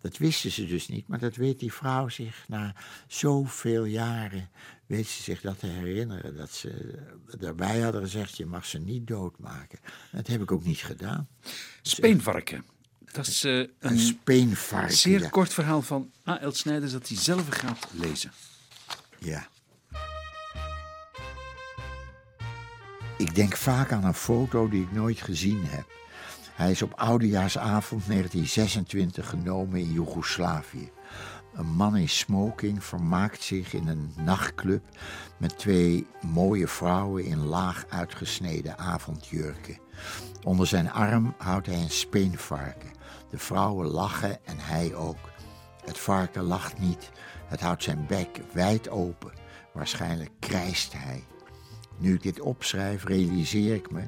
Dat 0.00 0.16
wisten 0.16 0.50
ze 0.50 0.66
dus 0.66 0.88
niet, 0.88 1.08
maar 1.08 1.18
dat 1.18 1.36
weet 1.36 1.58
die 1.58 1.72
vrouw 1.72 2.08
zich 2.08 2.44
na 2.48 2.74
zoveel 3.06 3.84
jaren, 3.84 4.50
weet 4.86 5.06
ze 5.06 5.22
zich 5.22 5.40
dat 5.40 5.58
te 5.58 5.66
herinneren. 5.66 6.36
Dat 6.36 6.50
ze 6.50 6.98
daarbij 7.38 7.80
hadden 7.80 8.00
gezegd, 8.00 8.36
je 8.36 8.46
mag 8.46 8.66
ze 8.66 8.78
niet 8.78 9.06
doodmaken. 9.06 9.78
Dat 10.12 10.26
heb 10.26 10.42
ik 10.42 10.52
ook 10.52 10.64
niet 10.64 10.78
gedaan. 10.78 11.28
Speenvarken. 11.82 12.64
Dat 13.12 13.26
is 13.26 13.44
eh, 13.44 13.56
Een 13.58 13.70
een 13.78 13.98
speenvarken. 13.98 14.96
zeer 14.96 15.20
ja. 15.20 15.28
kort 15.28 15.54
verhaal 15.54 15.82
van 15.82 16.10
A.L. 16.28 16.50
Snijders 16.50 16.92
dat 16.92 17.08
hij 17.08 17.16
zelf 17.16 17.48
gaat 17.48 17.86
lezen. 17.92 18.32
Ja. 19.18 19.46
Ik 23.18 23.34
denk 23.34 23.56
vaak 23.56 23.92
aan 23.92 24.04
een 24.04 24.14
foto 24.14 24.68
die 24.68 24.82
ik 24.82 24.92
nooit 24.92 25.20
gezien 25.20 25.64
heb. 25.64 25.86
Hij 26.52 26.70
is 26.70 26.82
op 26.82 26.92
oudejaarsavond 26.94 28.06
1926 28.06 29.28
genomen 29.28 29.80
in 29.80 29.92
Joegoslavië. 29.92 30.90
Een 31.54 31.66
man 31.66 31.96
in 31.96 32.08
smoking 32.08 32.84
vermaakt 32.84 33.42
zich 33.42 33.72
in 33.72 33.88
een 33.88 34.12
nachtclub 34.16 34.82
met 35.36 35.58
twee 35.58 36.06
mooie 36.20 36.68
vrouwen 36.68 37.24
in 37.24 37.38
laag 37.38 37.84
uitgesneden 37.88 38.78
avondjurken. 38.78 39.78
Onder 40.42 40.66
zijn 40.66 40.90
arm 40.90 41.34
houdt 41.38 41.66
hij 41.66 41.76
een 41.82 41.90
speenvarken. 41.90 42.90
De 43.30 43.38
vrouwen 43.38 43.86
lachen 43.86 44.46
en 44.46 44.58
hij 44.58 44.94
ook. 44.94 45.30
Het 45.84 45.98
varken 45.98 46.42
lacht 46.42 46.78
niet. 46.78 47.10
Het 47.46 47.60
houdt 47.60 47.82
zijn 47.82 48.06
bek 48.06 48.40
wijd 48.52 48.88
open. 48.88 49.32
Waarschijnlijk 49.72 50.30
krijst 50.38 50.92
hij. 50.92 51.24
Nu 51.98 52.14
ik 52.14 52.22
dit 52.22 52.40
opschrijf, 52.40 53.04
realiseer 53.04 53.74
ik 53.74 53.90
me 53.90 54.02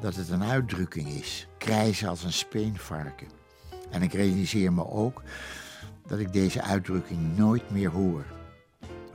dat 0.00 0.14
het 0.14 0.28
een 0.28 0.44
uitdrukking 0.44 1.08
is. 1.08 1.48
Krijzen 1.58 2.08
als 2.08 2.24
een 2.24 2.32
speenvarken. 2.32 3.28
En 3.90 4.02
ik 4.02 4.12
realiseer 4.12 4.72
me 4.72 4.88
ook 4.88 5.22
dat 6.06 6.18
ik 6.18 6.32
deze 6.32 6.62
uitdrukking 6.62 7.36
nooit 7.36 7.70
meer 7.70 7.90
hoor. 7.90 8.24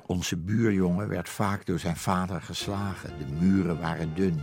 Onze 0.05 0.37
buurjongen 0.37 1.07
werd 1.07 1.29
vaak 1.29 1.65
door 1.65 1.79
zijn 1.79 1.97
vader 1.97 2.41
geslagen. 2.41 3.17
De 3.17 3.33
muren 3.33 3.79
waren 3.79 4.15
dun. 4.15 4.41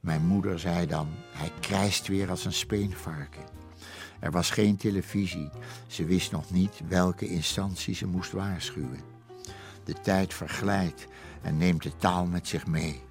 Mijn 0.00 0.26
moeder 0.26 0.58
zei 0.58 0.86
dan: 0.86 1.08
hij 1.32 1.52
krijst 1.60 2.06
weer 2.06 2.30
als 2.30 2.44
een 2.44 2.52
speenvarken. 2.52 3.42
Er 4.20 4.30
was 4.30 4.50
geen 4.50 4.76
televisie. 4.76 5.50
Ze 5.86 6.04
wist 6.04 6.32
nog 6.32 6.50
niet 6.50 6.80
welke 6.88 7.28
instantie 7.28 7.94
ze 7.94 8.06
moest 8.06 8.32
waarschuwen. 8.32 9.00
De 9.84 10.00
tijd 10.00 10.34
verglijdt 10.34 11.06
en 11.42 11.56
neemt 11.56 11.82
de 11.82 11.96
taal 11.96 12.26
met 12.26 12.48
zich 12.48 12.66
mee. 12.66 13.02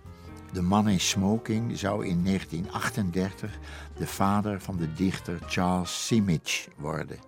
De 0.51 0.61
man 0.61 0.88
in 0.88 0.99
smoking 0.99 1.77
zou 1.77 2.07
in 2.07 2.23
1938 2.23 3.59
de 3.97 4.07
vader 4.07 4.61
van 4.61 4.77
de 4.77 4.93
dichter 4.93 5.39
Charles 5.47 6.05
Simic 6.05 6.67
worden. 6.75 7.19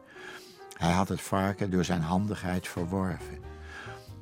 Hij 0.74 0.92
had 0.92 1.10
het 1.10 1.22
varken 1.22 1.72
door 1.72 1.86
zijn 1.86 2.02
handigheid 2.02 2.68
verworven. 2.68 3.38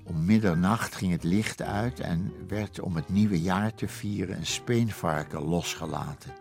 Om 0.03 0.25
middernacht 0.25 0.95
ging 0.95 1.11
het 1.11 1.23
licht 1.23 1.61
uit 1.61 1.99
en 1.99 2.34
werd 2.47 2.79
om 2.79 2.95
het 2.95 3.09
nieuwe 3.09 3.41
jaar 3.41 3.73
te 3.73 3.88
vieren 3.88 4.38
een 4.38 4.45
speenvarken 4.45 5.41
losgelaten. 5.41 6.32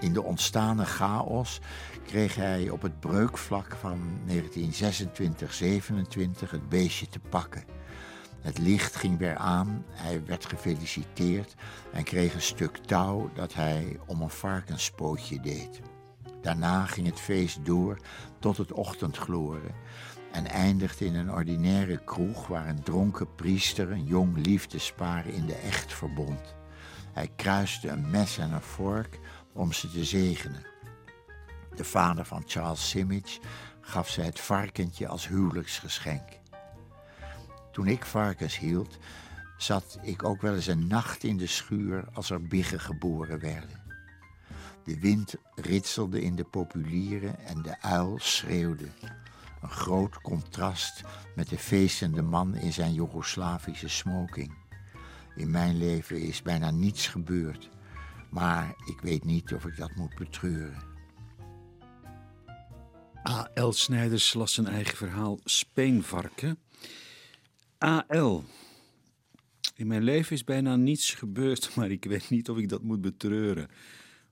In 0.00 0.12
de 0.12 0.22
ontstane 0.22 0.84
chaos 0.84 1.60
kreeg 2.06 2.34
hij 2.34 2.70
op 2.70 2.82
het 2.82 3.00
breukvlak 3.00 3.76
van 3.76 4.00
1926-27 4.28 4.32
het 6.50 6.68
beestje 6.68 7.08
te 7.08 7.18
pakken. 7.18 7.64
Het 8.40 8.58
licht 8.58 8.96
ging 8.96 9.18
weer 9.18 9.36
aan, 9.36 9.84
hij 9.90 10.22
werd 10.26 10.46
gefeliciteerd 10.46 11.54
en 11.92 12.04
kreeg 12.04 12.34
een 12.34 12.42
stuk 12.42 12.76
touw 12.76 13.30
dat 13.34 13.54
hij 13.54 13.98
om 14.06 14.22
een 14.22 14.30
varkenspootje 14.30 15.40
deed. 15.40 15.80
Daarna 16.42 16.86
ging 16.86 17.06
het 17.06 17.20
feest 17.20 17.64
door 17.64 17.98
tot 18.38 18.56
het 18.56 18.72
ochtendgloren 18.72 19.74
en 20.32 20.46
eindigde 20.46 21.04
in 21.04 21.14
een 21.14 21.32
ordinaire 21.32 22.04
kroeg 22.04 22.46
waar 22.46 22.68
een 22.68 22.82
dronken 22.82 23.34
priester 23.34 23.90
een 23.90 24.04
jong 24.04 24.46
liefdespaar 24.46 25.26
in 25.26 25.46
de 25.46 25.54
echt 25.54 25.92
verbond. 25.92 26.54
Hij 27.12 27.30
kruiste 27.36 27.88
een 27.88 28.10
mes 28.10 28.38
en 28.38 28.52
een 28.52 28.60
vork 28.60 29.18
om 29.52 29.72
ze 29.72 29.90
te 29.90 30.04
zegenen. 30.04 30.66
De 31.76 31.84
vader 31.84 32.24
van 32.24 32.42
Charles 32.46 32.88
Simic 32.88 33.38
gaf 33.80 34.08
ze 34.08 34.20
het 34.20 34.40
varkentje 34.40 35.08
als 35.08 35.28
huwelijksgeschenk. 35.28 36.28
Toen 37.72 37.86
ik 37.86 38.04
varkens 38.04 38.58
hield, 38.58 38.98
zat 39.56 39.98
ik 40.02 40.24
ook 40.24 40.40
wel 40.40 40.54
eens 40.54 40.66
een 40.66 40.86
nacht 40.86 41.24
in 41.24 41.36
de 41.36 41.46
schuur 41.46 42.04
als 42.12 42.30
er 42.30 42.42
biggen 42.42 42.80
geboren 42.80 43.40
werden. 43.40 43.82
De 44.84 45.00
wind 45.00 45.34
ritselde 45.54 46.20
in 46.22 46.36
de 46.36 46.44
populieren 46.44 47.38
en 47.38 47.62
de 47.62 47.80
uil 47.80 48.18
schreeuwde. 48.18 48.88
Een 49.62 49.70
groot 49.70 50.20
contrast 50.20 51.02
met 51.34 51.48
de 51.48 51.58
feestende 51.58 52.22
man 52.22 52.54
in 52.54 52.72
zijn 52.72 52.92
Joegoslavische 52.92 53.88
smoking. 53.88 54.52
In 55.34 55.50
mijn 55.50 55.78
leven 55.78 56.20
is 56.20 56.42
bijna 56.42 56.70
niets 56.70 57.08
gebeurd, 57.08 57.68
maar 58.30 58.74
ik 58.86 59.00
weet 59.00 59.24
niet 59.24 59.54
of 59.54 59.64
ik 59.64 59.76
dat 59.76 59.94
moet 59.94 60.14
betreuren. 60.14 60.88
A.L. 63.28 63.72
Snijders 63.72 64.34
las 64.34 64.54
zijn 64.54 64.66
eigen 64.66 64.96
verhaal 64.96 65.38
Speenvarken. 65.44 66.58
A.L. 67.84 68.44
In 69.74 69.86
mijn 69.86 70.02
leven 70.02 70.32
is 70.32 70.44
bijna 70.44 70.76
niets 70.76 71.14
gebeurd, 71.14 71.70
maar 71.76 71.90
ik 71.90 72.04
weet 72.04 72.30
niet 72.30 72.50
of 72.50 72.56
ik 72.58 72.68
dat 72.68 72.82
moet 72.82 73.00
betreuren. 73.00 73.68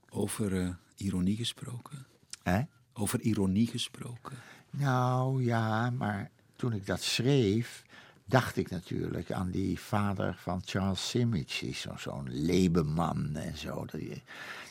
Over 0.09 0.61
eh, 0.61 0.69
ironie 0.97 1.37
gesproken. 1.37 2.07
Hè? 2.43 2.63
Over 2.93 3.21
ironie 3.21 3.67
gesproken. 3.67 4.37
Nou 4.71 5.45
ja, 5.45 5.91
maar 5.91 6.31
toen 6.57 6.73
ik 6.73 6.87
dat 6.87 7.03
schreef, 7.03 7.83
dacht 8.29 8.57
ik 8.57 8.71
natuurlijk 8.71 9.33
aan 9.33 9.51
die 9.51 9.81
vader 9.81 10.37
van 10.39 10.63
Charles 10.65 11.09
Simic. 11.09 11.57
Die 11.61 11.69
is 11.69 11.81
zo- 11.81 11.97
zo'n 11.99 12.29
lebeman 12.31 13.37
en 13.37 13.57
zo. 13.57 13.85
Dat, 13.91 14.01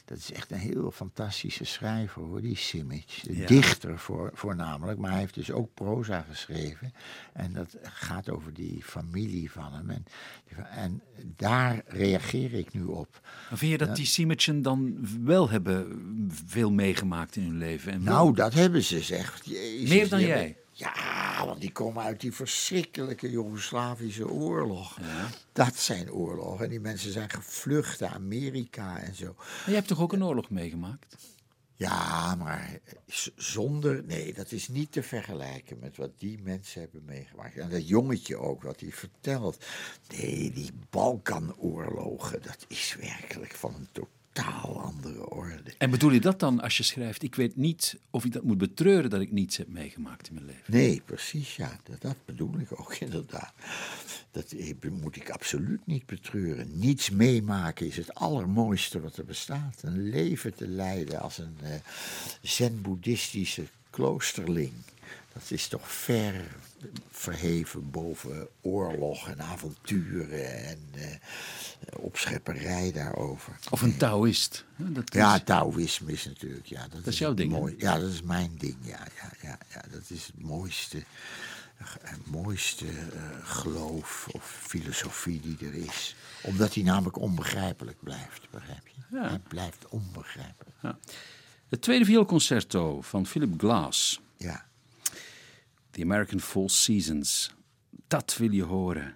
dat 0.05 0.17
is 0.17 0.31
echt 0.31 0.51
een 0.51 0.57
heel 0.57 0.91
fantastische 0.91 1.63
schrijver 1.65 2.21
hoor, 2.21 2.41
die 2.41 2.55
Simic. 2.57 3.09
Ja. 3.09 3.45
Dichter 3.47 3.99
voor, 3.99 4.31
voornamelijk, 4.33 4.99
maar 4.99 5.11
hij 5.11 5.19
heeft 5.19 5.33
dus 5.33 5.51
ook 5.51 5.73
proza 5.73 6.25
geschreven. 6.29 6.93
En 7.33 7.53
dat 7.53 7.75
gaat 7.81 8.29
over 8.29 8.53
die 8.53 8.83
familie 8.83 9.51
van 9.51 9.73
hem. 9.73 9.89
En, 9.89 10.05
en 10.69 11.01
daar 11.35 11.81
reageer 11.87 12.53
ik 12.53 12.73
nu 12.73 12.83
op. 12.83 13.19
Maar 13.49 13.57
vind 13.57 13.71
je 13.71 13.77
dat 13.77 13.95
die 13.95 14.05
Simetsen 14.05 14.61
dan 14.61 15.07
wel 15.23 15.49
hebben 15.49 16.31
veel 16.45 16.71
meegemaakt 16.71 17.35
in 17.35 17.43
hun 17.43 17.57
leven? 17.57 17.91
En 17.91 18.03
Nou, 18.03 18.33
dat 18.35 18.53
hebben 18.53 18.83
ze, 18.83 19.01
zegt. 19.01 19.45
Jezus, 19.45 19.89
Meer 19.89 20.09
dan 20.09 20.19
jij? 20.21 20.57
Ja, 20.77 21.45
want 21.45 21.61
die 21.61 21.71
komen 21.71 22.03
uit 22.03 22.21
die 22.21 22.33
verschrikkelijke 22.33 23.29
Joegoslavische 23.29 24.29
oorlog. 24.29 24.97
Dat 25.53 25.75
zijn 25.75 26.11
oorlogen. 26.11 26.63
En 26.63 26.69
die 26.69 26.79
mensen 26.79 27.11
zijn 27.11 27.29
gevlucht 27.29 27.99
naar 27.99 28.13
Amerika 28.13 28.97
en 28.99 29.15
zo. 29.15 29.33
Maar 29.37 29.63
jij 29.65 29.75
hebt 29.75 29.87
toch 29.87 30.01
ook 30.01 30.13
een 30.13 30.23
oorlog 30.23 30.49
meegemaakt? 30.49 31.15
Ja, 31.75 32.35
maar 32.35 32.79
zonder. 33.35 34.03
Nee, 34.03 34.33
dat 34.33 34.51
is 34.51 34.67
niet 34.67 34.91
te 34.91 35.03
vergelijken 35.03 35.79
met 35.79 35.97
wat 35.97 36.19
die 36.19 36.39
mensen 36.41 36.81
hebben 36.81 37.05
meegemaakt. 37.05 37.57
En 37.57 37.69
dat 37.69 37.87
jongetje 37.87 38.37
ook, 38.37 38.63
wat 38.63 38.79
hij 38.79 38.91
vertelt. 38.91 39.65
Nee, 40.09 40.51
die 40.51 40.71
Balkanoorlogen, 40.89 42.41
dat 42.41 42.65
is 42.67 42.95
werkelijk 42.99 43.53
van 43.53 43.75
een 43.75 43.87
totaal 43.91 44.16
andere 44.41 45.29
orde. 45.29 45.73
En 45.77 45.89
bedoel 45.89 46.11
je 46.11 46.19
dat 46.19 46.39
dan 46.39 46.61
als 46.61 46.77
je 46.77 46.83
schrijft, 46.83 47.23
ik 47.23 47.35
weet 47.35 47.55
niet 47.55 47.97
of 48.09 48.25
ik 48.25 48.31
dat 48.31 48.43
moet 48.43 48.57
betreuren 48.57 49.09
dat 49.09 49.21
ik 49.21 49.31
niets 49.31 49.57
heb 49.57 49.67
meegemaakt 49.67 50.27
in 50.27 50.33
mijn 50.33 50.45
leven? 50.45 50.63
Nee, 50.65 51.01
precies, 51.05 51.55
ja. 51.55 51.79
Dat, 51.83 52.01
dat 52.01 52.15
bedoel 52.25 52.59
ik 52.59 52.79
ook 52.79 52.95
inderdaad. 53.07 53.53
Dat 54.31 54.51
eh, 54.51 54.73
moet 55.01 55.15
ik 55.15 55.29
absoluut 55.29 55.85
niet 55.85 56.05
betreuren. 56.05 56.79
Niets 56.79 57.09
meemaken 57.09 57.87
is 57.87 57.97
het 57.97 58.13
allermooiste 58.13 59.01
wat 59.01 59.17
er 59.17 59.25
bestaat. 59.25 59.81
Een 59.81 60.09
leven 60.09 60.55
te 60.55 60.67
leiden 60.67 61.21
als 61.21 61.37
een 61.37 61.57
eh, 61.63 61.71
zen-boeddhistische 62.41 63.67
kloosterling. 63.89 64.71
Dat 65.33 65.51
is 65.51 65.67
toch 65.67 65.91
ver 65.91 66.55
verheven 67.11 67.91
boven 67.91 68.47
oorlog 68.61 69.29
en 69.29 69.41
avonturen 69.41 70.65
en 70.65 70.79
eh, 70.93 71.05
opschepperij 72.35 72.91
daarover. 72.91 73.55
Of 73.69 73.81
een 73.81 73.97
Taoïst? 73.97 74.65
Dat 74.75 75.13
is- 75.13 75.19
Ja, 75.19 75.39
Taoïsme 75.39 76.11
is 76.11 76.25
natuurlijk. 76.25 76.65
Ja, 76.65 76.87
dat, 76.87 77.07
is 77.07 77.17
jouw 77.17 77.33
ding, 77.33 77.51
hè? 77.51 77.57
mooi- 77.59 77.75
Ja, 77.77 77.99
dat 77.99 78.09
is 78.11 78.21
mijn 78.21 78.51
ding. 78.57 78.75
Ja, 78.81 79.07
ja, 79.21 79.31
ja, 79.41 79.57
ja, 79.73 79.83
dat 79.91 80.09
is 80.09 80.25
het 80.25 80.41
mooiste, 80.43 81.03
het 82.01 82.27
mooiste 82.31 82.85
eh, 82.87 83.21
geloof 83.41 84.27
of 84.31 84.59
filosofie 84.67 85.39
die 85.41 85.57
er 85.67 85.73
is. 85.73 86.15
Omdat 86.41 86.73
die 86.73 86.83
namelijk 86.83 87.17
onbegrijpelijk 87.17 87.97
blijft, 88.03 88.47
begrijp 88.51 88.87
je? 88.87 89.01
Ja. 89.17 89.27
Hij 89.27 89.39
blijft 89.39 89.87
onbegrijpelijk. 89.89 90.75
Ja. 90.81 90.97
Het 91.69 91.81
tweede 91.81 92.05
vioolconcerto 92.05 93.01
van 93.01 93.25
Philip 93.25 93.53
Glass, 93.59 94.21
Ja. 94.37 94.65
The 95.91 96.01
American 96.03 96.39
Four 96.39 96.69
Seasons. 96.69 97.55
Dat 98.07 98.35
wil 98.37 98.51
je 98.51 98.63
horen. 98.63 99.15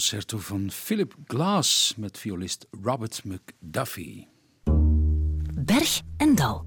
Vioolconcerto 0.00 0.38
van 0.38 0.70
Philip 0.70 1.14
Glass 1.26 1.94
met 1.96 2.18
violist 2.18 2.66
Robert 2.82 3.22
McDuffie. 3.24 4.28
Berg 5.54 6.00
en 6.16 6.34
Dal 6.34 6.66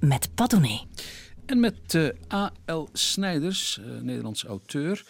met 0.00 0.34
Padone. 0.34 0.86
En 1.46 1.60
met 1.60 1.94
eh, 1.94 2.08
A.L. 2.32 2.88
Snijders, 2.92 3.78
eh, 3.78 4.00
Nederlands 4.00 4.44
auteur. 4.44 5.04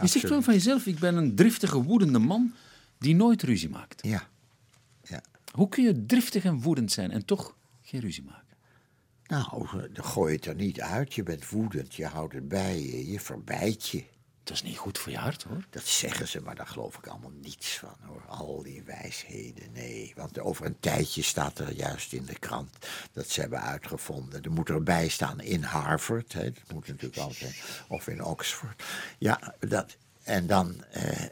Je 0.00 0.06
zegt 0.06 0.28
wel 0.28 0.42
van 0.42 0.54
jezelf, 0.54 0.86
ik 0.86 0.98
ben 0.98 1.16
een 1.16 1.34
driftige, 1.34 1.82
woedende 1.82 2.18
man 2.18 2.54
die 2.98 3.14
nooit 3.14 3.42
ruzie 3.42 3.70
maakt. 3.70 4.06
Ja. 4.06 4.28
ja. 5.02 5.22
Hoe 5.52 5.68
kun 5.68 5.84
je 5.84 6.06
driftig 6.06 6.44
en 6.44 6.60
woedend 6.60 6.92
zijn 6.92 7.10
en 7.10 7.24
toch 7.24 7.56
geen 7.82 8.00
ruzie 8.00 8.24
maken? 8.24 8.56
Nou, 9.26 9.68
dan 9.92 10.04
gooi 10.04 10.32
je 10.32 10.36
het 10.36 10.46
er 10.46 10.54
niet 10.54 10.80
uit. 10.80 11.14
Je 11.14 11.22
bent 11.22 11.48
woedend, 11.48 11.94
je 11.94 12.06
houdt 12.06 12.34
het 12.34 12.48
bij 12.48 12.80
je, 12.80 13.10
je 13.10 13.20
verbijt 13.20 13.88
je. 13.88 14.04
Dat 14.44 14.52
is 14.54 14.62
niet 14.62 14.78
goed 14.78 14.98
voor 14.98 15.12
je 15.12 15.18
hart, 15.18 15.42
hoor. 15.42 15.64
Dat 15.70 15.86
zeggen 15.86 16.28
ze, 16.28 16.40
maar 16.40 16.54
daar 16.54 16.66
geloof 16.66 16.96
ik 16.96 17.06
allemaal 17.06 17.32
niets 17.40 17.78
van 17.78 17.96
hoor. 18.06 18.22
Al 18.26 18.62
die 18.62 18.82
wijsheden, 18.82 19.72
nee. 19.72 20.12
Want 20.16 20.38
over 20.38 20.66
een 20.66 20.80
tijdje 20.80 21.22
staat 21.22 21.58
er 21.58 21.72
juist 21.72 22.12
in 22.12 22.24
de 22.24 22.38
krant 22.38 22.70
dat 23.12 23.28
ze 23.28 23.40
hebben 23.40 23.62
uitgevonden. 23.62 24.42
Er 24.42 24.52
moet 24.52 24.68
erbij 24.68 25.08
staan 25.08 25.40
in 25.40 25.62
Harvard, 25.62 26.32
hè, 26.32 26.52
dat 26.52 26.72
moet 26.72 26.88
natuurlijk 26.88 27.20
altijd, 27.20 27.62
of 27.88 28.08
in 28.08 28.24
Oxford. 28.24 28.82
Ja, 29.18 29.54
dat, 29.60 29.96
en 30.22 30.46
dan, 30.46 30.84
eh, 30.84 31.24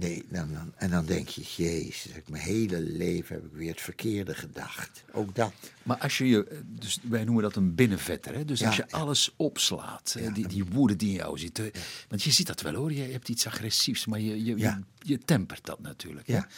nee, 0.00 0.24
dan, 0.28 0.52
dan- 0.52 0.72
en 0.76 0.90
dan 0.90 1.06
denk 1.06 1.28
je, 1.28 1.42
jezus, 1.56 2.12
mijn 2.28 2.42
hele 2.42 2.80
leven 2.80 3.34
heb 3.36 3.44
ik 3.44 3.52
weer 3.52 3.70
het 3.70 3.80
verkeerde 3.80 4.34
gedacht. 4.34 5.04
Ook 5.12 5.34
dat. 5.34 5.52
Maar 5.82 5.98
als 5.98 6.18
je 6.18 6.26
je, 6.28 6.62
dus 6.66 6.98
wij 7.02 7.24
noemen 7.24 7.42
dat 7.42 7.56
een 7.56 7.74
binnenvetter, 7.74 8.34
hè? 8.34 8.44
dus 8.44 8.60
Ja, 8.60 8.66
als 8.66 8.76
je 8.76 8.84
ja. 8.88 8.96
alles 8.98 9.32
opslaat, 9.36 10.16
die, 10.34 10.46
die 10.48 10.64
woede 10.64 10.96
die 10.96 11.08
in 11.10 11.14
jou 11.16 11.38
zit. 11.38 11.60
Want 12.08 12.22
je 12.22 12.30
ziet 12.30 12.46
dat 12.46 12.60
wel 12.60 12.74
hoor, 12.74 12.92
je 12.92 13.02
hebt 13.02 13.28
iets 13.28 13.46
agressiefs, 13.46 14.06
maar 14.06 14.20
je, 14.20 14.44
je, 14.44 14.56
je, 14.56 14.78
je 14.98 15.18
tempert 15.18 15.64
dat 15.66 15.80
natuurlijk. 15.80 16.26
hè. 16.26 16.34
Ja. 16.34 16.48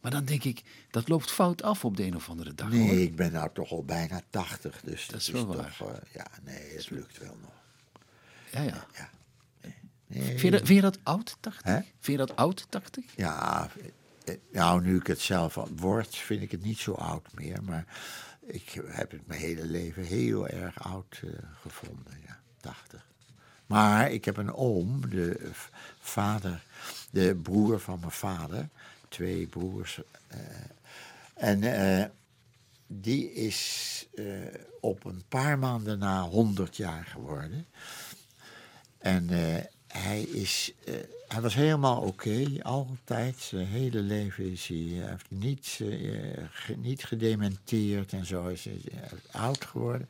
Maar 0.00 0.10
dan 0.10 0.24
denk 0.24 0.44
ik, 0.44 0.62
dat 0.90 1.08
loopt 1.08 1.30
fout 1.30 1.62
af 1.62 1.84
op 1.84 1.96
de 1.96 2.04
een 2.04 2.16
of 2.16 2.28
andere 2.28 2.54
dag. 2.54 2.68
hoor. 2.70 2.78
Nee, 2.78 3.02
ik 3.02 3.16
ben 3.16 3.32
nou 3.32 3.50
toch 3.54 3.70
al 3.70 3.84
bijna 3.84 4.20
tachtig, 4.30 4.80
dus 4.84 5.06
Dat 5.06 5.20
is 5.20 5.28
wel 5.28 5.46
toch, 5.46 5.78
waar. 5.78 5.88
eh, 5.94 5.98
ja, 6.14 6.26
nee, 6.44 6.72
het 6.76 6.90
lukt 6.90 7.18
wel 7.18 7.36
nog. 7.42 7.52
Ja, 8.52 8.62
ja. 8.62 8.86
Ja. 10.10 10.22
Vind, 10.22 10.40
je 10.40 10.50
dat, 10.50 10.60
vind 10.66 10.74
je 10.74 10.80
dat 10.80 10.98
oud, 11.02 11.36
80? 11.40 11.62
Hè? 11.64 11.74
Vind 11.74 12.18
je 12.20 12.26
dat 12.26 12.36
oud, 12.36 12.66
80? 12.68 13.04
Ja, 13.16 13.68
eh, 14.24 14.34
nou, 14.52 14.82
nu 14.82 14.96
ik 14.96 15.06
het 15.06 15.20
zelf 15.20 15.54
word, 15.76 16.16
vind 16.16 16.42
ik 16.42 16.50
het 16.50 16.62
niet 16.62 16.78
zo 16.78 16.92
oud 16.92 17.26
meer. 17.34 17.62
Maar 17.62 17.84
ik 18.40 18.82
heb 18.86 19.10
het 19.10 19.26
mijn 19.26 19.40
hele 19.40 19.64
leven 19.66 20.02
heel 20.04 20.48
erg 20.48 20.82
oud 20.82 21.20
eh, 21.24 21.30
gevonden, 21.60 22.20
ja, 22.26 22.38
80. 22.60 23.06
Maar 23.66 24.10
ik 24.12 24.24
heb 24.24 24.36
een 24.36 24.54
oom, 24.54 25.10
de 25.10 25.50
vader, 26.00 26.62
de 27.10 27.34
broer 27.42 27.80
van 27.80 27.98
mijn 28.00 28.12
vader, 28.12 28.68
twee 29.08 29.46
broers. 29.46 30.00
eh, 30.28 30.38
en 31.34 31.62
eh, 31.62 32.04
die 32.86 33.32
is 33.32 34.06
eh, 34.14 34.24
op 34.80 35.04
een 35.04 35.22
paar 35.28 35.58
maanden 35.58 35.98
na 35.98 36.22
100 36.22 36.76
jaar 36.76 37.04
geworden. 37.04 37.66
En 38.98 39.30
eh, 39.30 39.64
hij, 39.92 40.20
is, 40.22 40.72
eh, 40.84 40.94
hij 41.28 41.40
was 41.40 41.54
helemaal 41.54 42.00
oké, 42.00 42.46
altijd. 42.62 43.36
Zijn 43.38 43.66
hele 43.66 44.00
leven 44.00 44.52
is 44.52 44.66
hij, 44.66 44.76
hij 44.76 45.10
heeft 45.10 45.30
niet, 45.30 45.80
eh, 45.80 46.76
niet 46.76 47.04
gedementeerd 47.04 48.12
en 48.12 48.26
zo. 48.26 48.44
Hij 48.44 48.52
is 48.52 48.66
eh, 48.66 48.74
oud 49.30 49.64
geworden. 49.64 50.08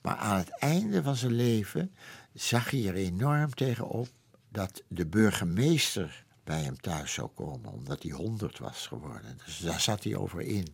Maar 0.00 0.16
aan 0.16 0.38
het 0.38 0.58
einde 0.58 1.02
van 1.02 1.16
zijn 1.16 1.32
leven 1.32 1.92
zag 2.34 2.70
hij 2.70 2.86
er 2.86 2.94
enorm 2.94 3.54
tegenop 3.54 4.08
dat 4.48 4.82
de 4.88 5.06
burgemeester 5.06 6.24
bij 6.44 6.62
hem 6.62 6.80
thuis 6.80 7.12
zou 7.12 7.28
komen, 7.34 7.72
omdat 7.72 8.02
hij 8.02 8.12
100 8.12 8.58
was 8.58 8.86
geworden. 8.86 9.38
Dus 9.44 9.58
daar 9.58 9.80
zat 9.80 10.04
hij 10.04 10.16
over 10.16 10.40
in. 10.40 10.66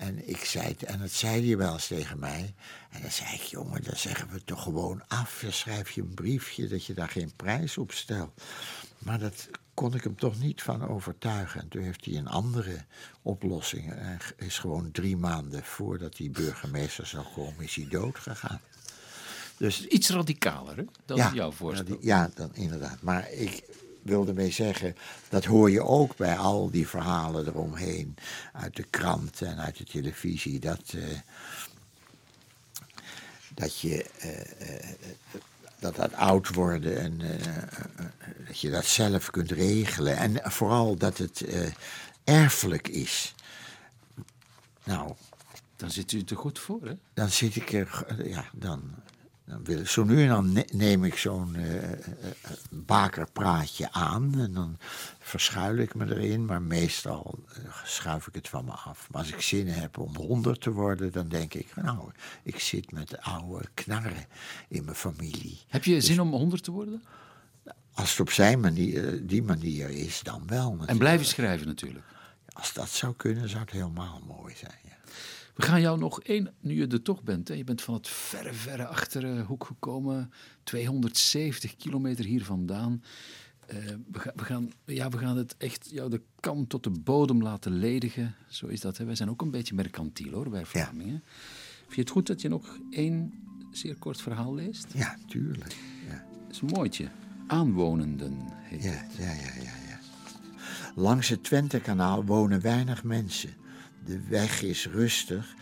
En, 0.00 0.28
ik 0.28 0.44
zei 0.44 0.66
het, 0.66 0.82
en 0.82 0.98
dat 0.98 1.10
zei 1.10 1.46
hij 1.46 1.56
wel 1.56 1.72
eens 1.72 1.86
tegen 1.86 2.18
mij. 2.18 2.54
En 2.90 3.00
dan 3.02 3.10
zei 3.10 3.34
ik, 3.34 3.40
jongen, 3.40 3.82
dan 3.82 3.96
zeggen 3.96 4.28
we 4.28 4.34
het 4.34 4.46
toch 4.46 4.62
gewoon 4.62 5.02
af. 5.08 5.38
Dan 5.42 5.52
schrijf 5.52 5.90
je 5.90 6.00
een 6.00 6.14
briefje 6.14 6.68
dat 6.68 6.84
je 6.84 6.94
daar 6.94 7.08
geen 7.08 7.32
prijs 7.36 7.78
op 7.78 7.92
stelt. 7.92 8.42
Maar 8.98 9.18
dat 9.18 9.48
kon 9.74 9.94
ik 9.94 10.04
hem 10.04 10.16
toch 10.16 10.38
niet 10.38 10.62
van 10.62 10.88
overtuigen. 10.88 11.60
En 11.60 11.68
toen 11.68 11.82
heeft 11.82 12.04
hij 12.04 12.16
een 12.16 12.28
andere 12.28 12.84
oplossing. 13.22 13.92
Hij 13.94 14.18
is 14.36 14.58
gewoon 14.58 14.90
drie 14.90 15.16
maanden 15.16 15.64
voordat 15.64 16.16
die 16.16 16.30
burgemeester 16.30 17.06
zou 17.06 17.24
komen, 17.34 17.64
is 17.64 17.74
hij 17.74 17.86
dood 17.88 18.18
gegaan. 18.18 18.60
Dus 19.56 19.86
Iets 19.86 20.10
radicaler, 20.10 20.76
hè? 20.76 21.14
Is 21.14 21.32
jouw 21.32 21.50
voorstel. 21.50 21.96
Ja, 22.00 22.30
dan 22.34 22.54
inderdaad. 22.54 23.02
Maar 23.02 23.32
ik 23.32 23.64
wilde 24.02 24.32
mee 24.32 24.50
zeggen, 24.50 24.96
dat 25.28 25.44
hoor 25.44 25.70
je 25.70 25.82
ook 25.84 26.16
bij 26.16 26.36
al 26.36 26.70
die 26.70 26.88
verhalen 26.88 27.46
eromheen. 27.46 28.16
Uit 28.52 28.76
de 28.76 28.84
krant 28.90 29.42
en 29.42 29.58
uit 29.58 29.76
de 29.76 29.84
televisie. 29.84 30.58
Dat, 30.60 30.82
eh, 30.96 31.18
dat 33.54 33.78
je. 33.80 34.04
eh, 34.18 34.40
eh, 34.78 34.96
dat 35.78 35.96
dat 35.96 36.12
oud 36.14 36.54
worden 36.54 36.98
en 37.00 37.20
dat 38.46 38.60
je 38.60 38.70
dat 38.70 38.84
zelf 38.84 39.30
kunt 39.30 39.50
regelen. 39.50 40.16
En 40.16 40.50
vooral 40.52 40.96
dat 40.96 41.18
het 41.18 41.44
erfelijk 42.24 42.88
is. 42.88 43.34
Nou, 44.84 45.12
Dan 45.76 45.90
zit 45.90 46.12
u 46.12 46.24
te 46.24 46.34
goed 46.34 46.58
voor, 46.58 46.80
hè? 46.84 46.92
dan 47.14 47.28
zit 47.30 47.56
ik 47.56 47.72
er, 47.72 48.06
ja, 48.28 48.44
dan, 48.52 48.94
dan 49.50 49.64
wil 49.64 49.86
zo 49.86 50.04
nu 50.04 50.22
en 50.22 50.28
dan 50.28 50.52
ne- 50.52 50.68
neem 50.72 51.04
ik 51.04 51.16
zo'n 51.16 51.54
eh, 51.54 51.98
bakerpraatje 52.70 53.92
aan 53.92 54.38
en 54.38 54.52
dan 54.52 54.78
verschuil 55.18 55.76
ik 55.76 55.94
me 55.94 56.04
erin, 56.04 56.44
maar 56.44 56.62
meestal 56.62 57.38
schuif 57.84 58.26
ik 58.26 58.34
het 58.34 58.48
van 58.48 58.64
me 58.64 58.72
af. 58.72 59.08
Maar 59.10 59.20
als 59.20 59.32
ik 59.32 59.40
zin 59.40 59.68
heb 59.68 59.98
om 59.98 60.16
honderd 60.16 60.60
te 60.60 60.70
worden, 60.70 61.12
dan 61.12 61.28
denk 61.28 61.54
ik, 61.54 61.76
nou, 61.76 62.10
ik 62.42 62.58
zit 62.60 62.92
met 62.92 63.20
oude 63.20 63.68
knarren 63.74 64.26
in 64.68 64.84
mijn 64.84 64.96
familie. 64.96 65.58
Heb 65.68 65.84
je 65.84 66.00
zin 66.00 66.20
om 66.20 66.30
100 66.30 66.64
te 66.64 66.70
worden? 66.70 67.02
Als 67.92 68.10
het 68.10 68.20
op 68.20 68.30
zijn 68.30 68.60
manier, 68.60 69.26
die 69.26 69.42
manier 69.42 69.90
is, 69.90 70.20
dan 70.22 70.42
wel. 70.46 70.62
En 70.62 70.70
natuurlijk. 70.70 70.98
blijven 70.98 71.26
schrijven 71.26 71.66
natuurlijk. 71.66 72.04
Als 72.52 72.72
dat 72.72 72.88
zou 72.88 73.14
kunnen, 73.16 73.48
zou 73.48 73.60
het 73.60 73.70
helemaal 73.70 74.20
mooi 74.26 74.54
zijn. 74.56 74.78
Ja. 74.84 74.98
We 75.60 75.66
gaan 75.66 75.80
jou 75.80 75.98
nog 75.98 76.20
één, 76.22 76.52
nu 76.60 76.74
je 76.74 76.86
er 76.86 77.02
toch 77.02 77.22
bent. 77.22 77.48
Hè? 77.48 77.54
Je 77.54 77.64
bent 77.64 77.82
van 77.82 77.94
het 77.94 78.08
verre, 78.08 78.52
verre 78.52 78.86
achterhoek 78.86 79.64
gekomen. 79.64 80.32
270 80.62 81.76
kilometer 81.76 82.24
hier 82.24 82.44
vandaan. 82.44 83.02
Eh, 83.66 83.76
we, 84.12 84.18
gaan, 84.18 84.32
we, 84.36 84.44
gaan, 84.44 84.72
ja, 84.84 85.08
we 85.08 85.18
gaan 85.18 85.36
het 85.36 85.54
echt 85.56 85.88
jou 85.92 86.10
de 86.10 86.20
kam 86.40 86.66
tot 86.66 86.82
de 86.84 86.90
bodem 86.90 87.42
laten 87.42 87.72
ledigen. 87.72 88.34
Zo 88.48 88.66
is 88.66 88.80
dat. 88.80 88.96
Hè? 88.96 89.04
Wij 89.04 89.14
zijn 89.14 89.30
ook 89.30 89.42
een 89.42 89.50
beetje 89.50 89.74
mercantiel 89.74 90.32
hoor, 90.32 90.50
bij 90.50 90.64
Vlamingen. 90.64 91.22
Vind 91.80 91.94
je 91.94 92.00
het 92.00 92.10
goed 92.10 92.26
dat 92.26 92.40
je 92.40 92.48
nog 92.48 92.78
één 92.90 93.32
zeer 93.72 93.96
kort 93.96 94.22
verhaal 94.22 94.54
leest? 94.54 94.86
ja, 94.94 95.16
tuurlijk. 95.26 95.74
Ja. 96.08 96.24
Dat 96.46 96.54
is 96.54 96.60
een 96.60 96.68
mooitje. 96.72 97.08
Aanwonenden 97.46 98.36
heet 98.50 98.82
Ja, 98.82 98.90
het. 98.90 99.14
ja, 99.18 99.32
ja, 99.32 99.54
ja, 99.62 99.74
ja. 99.88 99.98
Langs 100.94 101.28
het 101.28 101.44
Twentekanaal 101.44 102.24
wonen 102.24 102.60
weinig 102.60 103.04
mensen. 103.04 103.50
De 104.10 104.20
weg 104.28 104.62
is 104.62 104.86
rustig, 104.86 105.54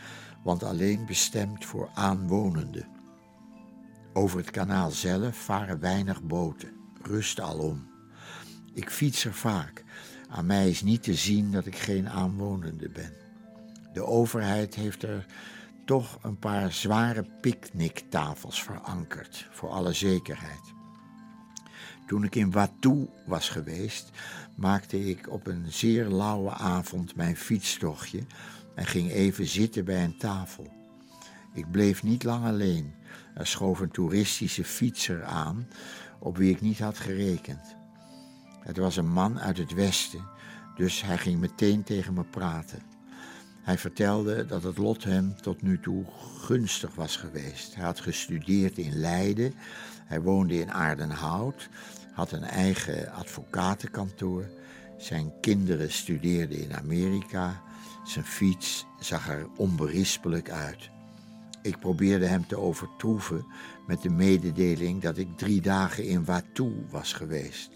want 0.42 0.62
alleen 0.62 1.06
bestemd 1.06 1.64
voor 1.64 1.90
aanwonenden. 1.94 2.88
Over 4.12 4.38
het 4.38 4.50
kanaal 4.50 4.90
zelf 4.90 5.36
varen 5.36 5.80
weinig 5.80 6.22
boten. 6.22 6.72
Rust 7.02 7.40
alom. 7.40 7.88
Ik 8.74 8.90
fiets 8.90 9.24
er 9.24 9.34
vaak. 9.34 9.84
Aan 10.28 10.46
mij 10.46 10.68
is 10.68 10.82
niet 10.82 11.02
te 11.02 11.14
zien 11.14 11.52
dat 11.52 11.66
ik 11.66 11.76
geen 11.76 12.08
aanwonende 12.08 12.88
ben. 12.88 13.12
De 13.92 14.04
overheid 14.04 14.74
heeft 14.74 15.02
er 15.02 15.26
toch 15.84 16.18
een 16.22 16.38
paar 16.38 16.72
zware 16.72 17.26
picknicktafels 17.40 18.62
verankerd, 18.62 19.48
voor 19.50 19.68
alle 19.68 19.92
zekerheid. 19.92 20.77
Toen 22.08 22.24
ik 22.24 22.34
in 22.34 22.50
Watou 22.50 23.08
was 23.26 23.48
geweest, 23.48 24.10
maakte 24.54 25.08
ik 25.08 25.30
op 25.30 25.46
een 25.46 25.64
zeer 25.68 26.06
lauwe 26.06 26.50
avond 26.50 27.16
mijn 27.16 27.36
fietstochtje 27.36 28.20
en 28.74 28.86
ging 28.86 29.10
even 29.10 29.46
zitten 29.46 29.84
bij 29.84 30.04
een 30.04 30.16
tafel. 30.16 30.66
Ik 31.54 31.70
bleef 31.70 32.02
niet 32.02 32.24
lang 32.24 32.44
alleen. 32.44 32.94
Er 33.34 33.46
schoof 33.46 33.80
een 33.80 33.90
toeristische 33.90 34.64
fietser 34.64 35.24
aan 35.24 35.68
op 36.18 36.36
wie 36.36 36.50
ik 36.50 36.60
niet 36.60 36.78
had 36.78 36.98
gerekend. 36.98 37.76
Het 38.60 38.76
was 38.76 38.96
een 38.96 39.12
man 39.12 39.40
uit 39.40 39.58
het 39.58 39.74
westen, 39.74 40.24
dus 40.76 41.02
hij 41.02 41.18
ging 41.18 41.40
meteen 41.40 41.82
tegen 41.82 42.14
me 42.14 42.24
praten. 42.24 42.82
Hij 43.62 43.78
vertelde 43.78 44.46
dat 44.46 44.62
het 44.62 44.78
lot 44.78 45.04
hem 45.04 45.36
tot 45.40 45.62
nu 45.62 45.80
toe 45.80 46.04
gunstig 46.38 46.94
was 46.94 47.16
geweest. 47.16 47.74
Hij 47.74 47.84
had 47.84 48.00
gestudeerd 48.00 48.78
in 48.78 48.94
Leiden, 48.94 49.54
hij 50.08 50.20
woonde 50.20 50.60
in 50.60 50.72
Aardenhout, 50.72 51.68
had 52.12 52.32
een 52.32 52.44
eigen 52.44 53.12
advocatenkantoor. 53.12 54.44
Zijn 54.96 55.32
kinderen 55.40 55.92
studeerden 55.92 56.58
in 56.58 56.76
Amerika. 56.76 57.62
Zijn 58.04 58.24
fiets 58.24 58.86
zag 59.00 59.28
er 59.28 59.46
onberispelijk 59.56 60.50
uit. 60.50 60.90
Ik 61.62 61.78
probeerde 61.78 62.26
hem 62.26 62.46
te 62.46 62.58
overtroeven 62.58 63.46
met 63.86 64.02
de 64.02 64.10
mededeling 64.10 65.02
dat 65.02 65.18
ik 65.18 65.36
drie 65.36 65.60
dagen 65.60 66.04
in 66.04 66.24
Watou 66.24 66.86
was 66.90 67.12
geweest. 67.12 67.70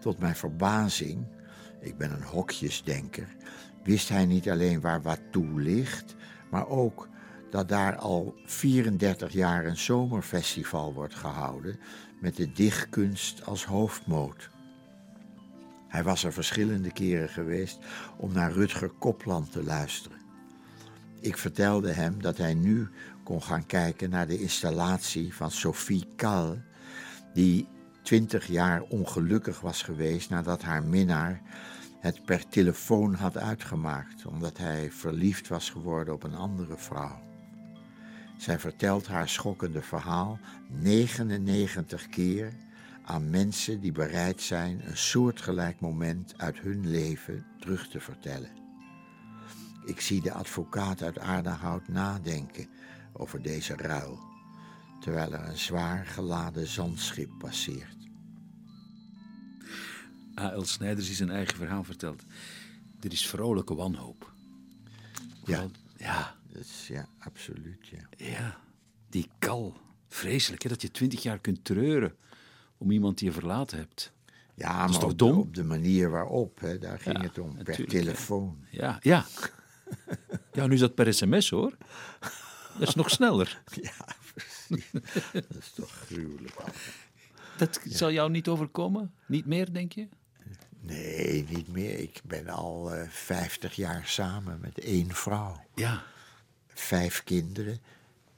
Tot 0.00 0.18
mijn 0.18 0.36
verbazing, 0.36 1.26
ik 1.80 1.96
ben 1.96 2.12
een 2.12 2.22
hokjesdenker, 2.22 3.28
wist 3.82 4.08
hij 4.08 4.26
niet 4.26 4.50
alleen 4.50 4.80
waar 4.80 5.02
wat 5.02 5.20
toe 5.30 5.60
ligt, 5.60 6.14
maar 6.50 6.68
ook 6.68 7.08
dat 7.54 7.68
daar 7.68 7.96
al 7.96 8.34
34 8.44 9.32
jaar 9.32 9.66
een 9.66 9.76
zomerfestival 9.76 10.92
wordt 10.92 11.14
gehouden 11.14 11.78
met 12.20 12.36
de 12.36 12.52
dichtkunst 12.52 13.46
als 13.46 13.64
hoofdmoot. 13.64 14.50
Hij 15.88 16.02
was 16.02 16.24
er 16.24 16.32
verschillende 16.32 16.92
keren 16.92 17.28
geweest 17.28 17.78
om 18.16 18.32
naar 18.32 18.52
Rutger 18.52 18.88
Kopland 18.88 19.52
te 19.52 19.64
luisteren. 19.64 20.18
Ik 21.20 21.36
vertelde 21.36 21.92
hem 21.92 22.22
dat 22.22 22.36
hij 22.36 22.54
nu 22.54 22.88
kon 23.24 23.42
gaan 23.42 23.66
kijken 23.66 24.10
naar 24.10 24.26
de 24.26 24.40
installatie 24.40 25.34
van 25.34 25.50
Sophie 25.50 26.06
Kal, 26.16 26.58
die 27.34 27.68
twintig 28.02 28.46
jaar 28.46 28.82
ongelukkig 28.82 29.60
was 29.60 29.82
geweest 29.82 30.30
nadat 30.30 30.62
haar 30.62 30.84
minnaar 30.84 31.42
het 32.00 32.24
per 32.24 32.48
telefoon 32.48 33.14
had 33.14 33.36
uitgemaakt, 33.36 34.26
omdat 34.26 34.58
hij 34.58 34.90
verliefd 34.90 35.48
was 35.48 35.70
geworden 35.70 36.14
op 36.14 36.22
een 36.22 36.36
andere 36.36 36.76
vrouw. 36.76 37.32
Zij 38.36 38.58
vertelt 38.58 39.06
haar 39.06 39.28
schokkende 39.28 39.82
verhaal 39.82 40.38
99 40.68 42.08
keer 42.08 42.52
aan 43.04 43.30
mensen 43.30 43.80
die 43.80 43.92
bereid 43.92 44.40
zijn 44.40 44.80
een 44.88 44.96
soortgelijk 44.96 45.80
moment 45.80 46.34
uit 46.36 46.58
hun 46.58 46.90
leven 46.90 47.46
terug 47.60 47.88
te 47.88 48.00
vertellen. 48.00 48.50
Ik 49.84 50.00
zie 50.00 50.20
de 50.22 50.32
advocaat 50.32 51.02
uit 51.02 51.18
Aardenhout 51.18 51.88
nadenken 51.88 52.68
over 53.12 53.42
deze 53.42 53.76
ruil, 53.76 54.18
terwijl 55.00 55.32
er 55.32 55.48
een 55.48 55.58
zwaar 55.58 56.06
geladen 56.06 56.66
zandschip 56.66 57.30
passeert. 57.38 57.96
A.L. 60.40 60.62
Snijders 60.64 61.06
die 61.06 61.16
zijn 61.16 61.30
eigen 61.30 61.56
verhaal 61.56 61.84
vertelt. 61.84 62.22
Er 63.00 63.12
is 63.12 63.26
vrolijke 63.26 63.74
wanhoop. 63.74 64.32
Ja, 65.44 65.66
ja, 65.96 66.34
dat 66.54 66.62
is, 66.64 66.86
ja 66.88 67.08
absoluut. 67.18 67.86
Ja. 67.86 68.26
ja, 68.26 68.60
die 69.08 69.28
kal. 69.38 69.76
Vreselijk 70.08 70.62
hè, 70.62 70.68
dat 70.68 70.82
je 70.82 70.90
twintig 70.90 71.22
jaar 71.22 71.38
kunt 71.38 71.64
treuren 71.64 72.16
om 72.78 72.90
iemand 72.90 73.18
die 73.18 73.28
je 73.28 73.34
verlaten 73.34 73.78
hebt. 73.78 74.12
Ja, 74.54 74.84
is 74.84 74.90
maar 74.90 75.00
toch 75.00 75.10
op, 75.10 75.18
dom? 75.18 75.38
op 75.38 75.54
de 75.54 75.64
manier 75.64 76.10
waarop, 76.10 76.60
hè, 76.60 76.78
daar 76.78 76.98
ging 76.98 77.16
Ja, 77.16 77.22
het 77.22 77.38
om, 77.38 77.62
per 77.62 77.76
hè. 77.76 77.86
telefoon. 77.86 78.64
Ja, 78.70 78.98
ja. 79.00 79.24
Ja, 80.52 80.66
nu 80.66 80.74
is 80.74 80.80
dat 80.80 80.94
per 80.94 81.14
sms 81.14 81.50
hoor. 81.50 81.76
Dat 82.78 82.88
is 82.88 82.94
nog 82.94 83.10
sneller. 83.10 83.62
Ja, 83.82 84.06
precies. 84.34 84.90
dat 85.32 85.56
is 85.58 85.72
toch 85.74 85.90
gruwelijk. 86.06 86.54
Dat 87.56 87.80
zal 87.84 88.10
jou 88.12 88.30
niet 88.30 88.48
overkomen? 88.48 89.14
Niet 89.26 89.46
meer, 89.46 89.72
denk 89.72 89.92
je? 89.92 90.08
Nee, 90.80 91.44
niet 91.48 91.68
meer. 91.68 91.98
Ik 91.98 92.20
ben 92.24 92.48
al 92.48 92.92
eh 92.94 93.08
50 93.08 93.74
jaar 93.74 94.06
samen 94.06 94.60
met 94.60 94.78
één 94.78 95.10
vrouw. 95.14 95.64
Ja. 95.74 96.02
Vijf 96.74 97.22
kinderen, 97.24 97.78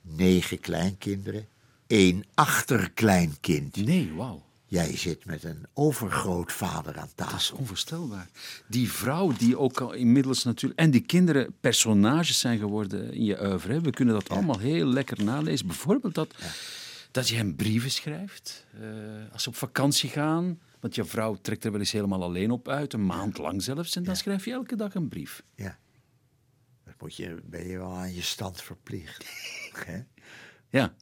negen 0.03 0.61
kleinkinderen, 0.61 1.47
één 1.87 2.25
achterkleinkind. 2.35 3.77
Nee, 3.77 4.13
wauw. 4.15 4.45
Jij 4.69 4.97
zit 4.97 5.25
met 5.25 5.45
een 5.45 5.67
overgrootvader 5.75 6.97
aan 6.99 7.09
Dat 7.15 7.27
is 7.27 7.33
tafel. 7.33 7.57
onvoorstelbaar. 7.57 8.29
Die 8.69 8.93
vrouw 8.93 9.33
die 9.33 9.59
ook 9.59 9.81
al 9.81 9.93
inmiddels 9.93 10.45
natuurlijk... 10.45 10.81
En 10.81 10.91
die 10.91 11.01
kinderen 11.01 11.55
personages 11.61 12.39
zijn 12.39 12.59
geworden 12.59 13.13
in 13.13 13.25
je 13.25 13.43
oeuvre. 13.43 13.81
We 13.81 13.91
kunnen 13.91 14.15
dat 14.15 14.29
allemaal 14.29 14.59
heel 14.59 14.87
lekker 14.87 15.25
nalezen. 15.25 15.67
Bijvoorbeeld 15.67 16.15
dat, 16.15 16.35
dat 17.11 17.29
je 17.29 17.37
hem 17.37 17.57
brieven 17.57 17.91
schrijft. 17.91 18.65
eh, 18.81 19.33
als 19.33 19.43
ze 19.43 19.49
op 19.49 19.57
vakantie 19.57 20.11
gaan. 20.11 20.59
Want 20.81 20.95
je 20.95 21.05
vrouw 21.05 21.39
trekt 21.43 21.65
er 21.65 21.71
wel 21.71 21.81
eens 21.81 21.93
helemaal 21.93 22.23
alleen 22.23 22.51
op 22.51 22.69
uit. 22.69 22.93
Een 22.93 23.07
maand 23.07 23.39
lang 23.39 23.63
zelfs. 23.63 23.97
En 23.97 24.03
dan 24.05 24.17
schrijf 24.17 24.45
je 24.45 24.53
elke 24.53 24.77
dag 24.77 24.95
een 24.95 25.09
brief. 25.09 25.43
Ja. 25.55 25.79
Dat 26.97 27.09
moet 27.09 27.17
je, 27.17 27.41
ben 27.45 27.67
je 27.67 27.79
wel 27.79 27.93
aan 27.93 28.15
je 28.15 28.23
stand 28.23 28.63
verplicht. 28.63 29.27
Hè? 29.87 30.03
Ja. 30.69 30.95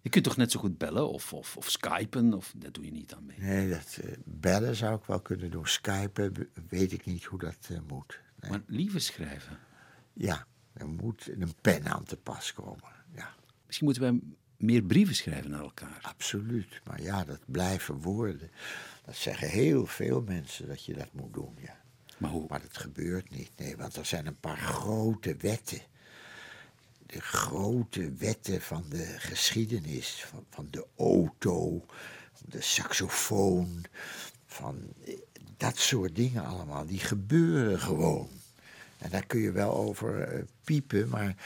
Je 0.00 0.10
kunt 0.10 0.24
toch 0.24 0.36
net 0.36 0.50
zo 0.50 0.60
goed 0.60 0.78
bellen 0.78 1.08
of, 1.08 1.32
of, 1.32 1.56
of 1.56 1.70
skypen? 1.70 2.34
Of, 2.34 2.54
dat 2.56 2.74
doe 2.74 2.84
je 2.84 2.90
niet 2.92 3.14
aan 3.14 3.26
mee. 3.26 3.38
Nee, 3.38 3.68
dat 3.68 3.98
eh, 4.02 4.12
bellen 4.24 4.76
zou 4.76 4.96
ik 4.96 5.04
wel 5.04 5.20
kunnen 5.20 5.50
doen. 5.50 5.66
Skypen 5.66 6.50
weet 6.68 6.92
ik 6.92 7.04
niet 7.04 7.24
hoe 7.24 7.38
dat 7.38 7.68
eh, 7.70 7.78
moet. 7.88 8.20
Nee. 8.40 8.50
Maar 8.50 8.62
liever 8.66 9.00
schrijven. 9.00 9.58
Ja, 10.12 10.46
er 10.72 10.88
moet 10.88 11.28
een 11.28 11.54
pen 11.60 11.86
aan 11.86 12.04
te 12.04 12.16
pas 12.16 12.52
komen. 12.52 12.92
Ja, 13.14 13.34
Misschien 13.66 13.86
moeten 13.86 14.02
wij 14.02 14.20
meer 14.56 14.82
brieven 14.82 15.14
schrijven 15.14 15.50
naar 15.50 15.62
elkaar. 15.62 15.98
absoluut. 16.02 16.80
Maar 16.84 17.02
ja, 17.02 17.24
dat 17.24 17.40
blijven 17.46 17.94
woorden. 18.00 18.50
Dat 19.04 19.16
zeggen 19.16 19.48
heel 19.48 19.86
veel 19.86 20.22
mensen 20.22 20.68
dat 20.68 20.84
je 20.84 20.94
dat 20.94 21.12
moet 21.12 21.32
doen, 21.34 21.56
ja. 21.60 21.82
Maar 22.18 22.30
hoe? 22.30 22.44
Maar 22.48 22.60
dat 22.60 22.76
gebeurt 22.76 23.30
niet, 23.30 23.50
nee, 23.56 23.76
want 23.76 23.96
er 23.96 24.06
zijn 24.06 24.26
een 24.26 24.40
paar 24.40 24.58
grote 24.58 25.36
wetten. 25.36 25.80
De 27.06 27.20
grote 27.20 28.12
wetten 28.12 28.60
van 28.60 28.84
de 28.88 29.14
geschiedenis, 29.18 30.26
van, 30.50 30.66
de 30.70 30.86
auto, 30.96 31.86
de 32.48 32.60
saxofoon, 32.60 33.84
van 34.46 34.78
eh, 35.04 35.14
dat 35.56 35.78
soort 35.78 36.16
dingen 36.16 36.44
allemaal, 36.44 36.86
die 36.86 36.98
gebeuren 36.98 37.80
gewoon. 37.80 38.28
En 38.98 39.10
daar 39.10 39.26
kun 39.26 39.40
je 39.40 39.52
wel 39.52 39.74
over 39.74 40.20
eh, 40.20 40.42
piepen, 40.64 41.08
maar 41.08 41.36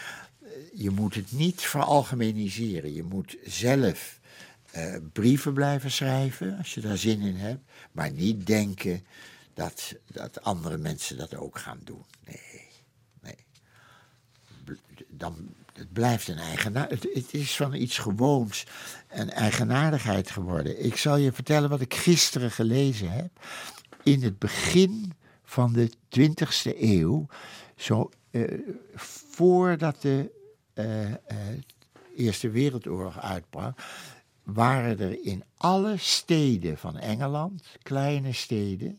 eh, 0.43 0.51
je 0.75 0.91
moet 0.91 1.15
het 1.15 1.33
niet 1.33 1.61
veralgemeniseren. 1.61 2.95
Je 2.95 3.03
moet 3.03 3.37
zelf 3.45 4.17
brieven 5.13 5.53
blijven 5.53 5.91
schrijven, 5.91 6.59
als 6.59 6.75
je 6.75 6.81
daar 6.81 6.97
zin 6.97 7.21
in 7.21 7.37
hebt, 7.37 7.61
maar 7.93 8.11
niet 8.11 8.47
denken 8.47 9.05
dat, 9.59 9.95
dat 10.07 10.43
andere 10.43 10.77
mensen 10.77 11.17
dat 11.17 11.35
ook 11.35 11.59
gaan 11.59 11.81
doen. 11.85 12.05
Nee, 12.25 12.69
nee. 13.21 13.47
Dan, 15.09 15.55
het 15.73 15.93
blijft 15.93 16.29
een 16.29 16.39
eigenaar. 16.39 16.89
Het, 16.89 17.09
het 17.13 17.35
is 17.35 17.57
van 17.57 17.75
iets 17.75 17.99
gewoons 17.99 18.67
een 19.09 19.31
eigenaardigheid 19.31 20.31
geworden. 20.31 20.85
Ik 20.85 20.97
zal 20.97 21.17
je 21.17 21.33
vertellen 21.33 21.71
wat 21.71 21.81
ik 21.81 21.95
gisteren 21.95 22.51
gelezen 22.51 23.11
heb. 23.11 23.31
In 24.03 24.23
het 24.23 24.39
begin 24.39 25.13
van 25.45 25.73
de 25.73 25.93
20e 26.19 26.81
eeuw, 26.81 27.27
zo 27.77 28.11
eh, 28.31 28.59
voordat 28.95 30.03
de 30.03 30.31
eh, 30.75 31.13
eh, 31.13 31.17
Eerste 32.17 32.51
Wereldoorlog 32.51 33.21
uitbrak, 33.21 33.81
waren 34.43 34.99
er 34.99 35.25
in 35.25 35.45
alle 35.57 35.97
steden 35.97 36.79
van 36.79 36.99
Engeland, 36.99 37.63
kleine 37.83 38.33
steden, 38.33 38.99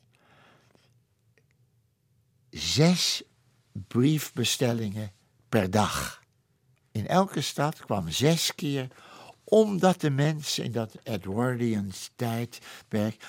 zes 2.49 3.23
briefbestellingen 3.71 5.11
per 5.49 5.71
dag. 5.71 6.23
In 6.91 7.07
elke 7.07 7.41
stad 7.41 7.79
kwam 7.79 8.09
zes 8.09 8.55
keer, 8.55 8.87
omdat 9.43 10.01
de 10.01 10.09
mensen 10.09 10.63
in 10.63 10.71
dat 10.71 10.95
Edwardians 11.03 12.11
tijdperk 12.15 13.23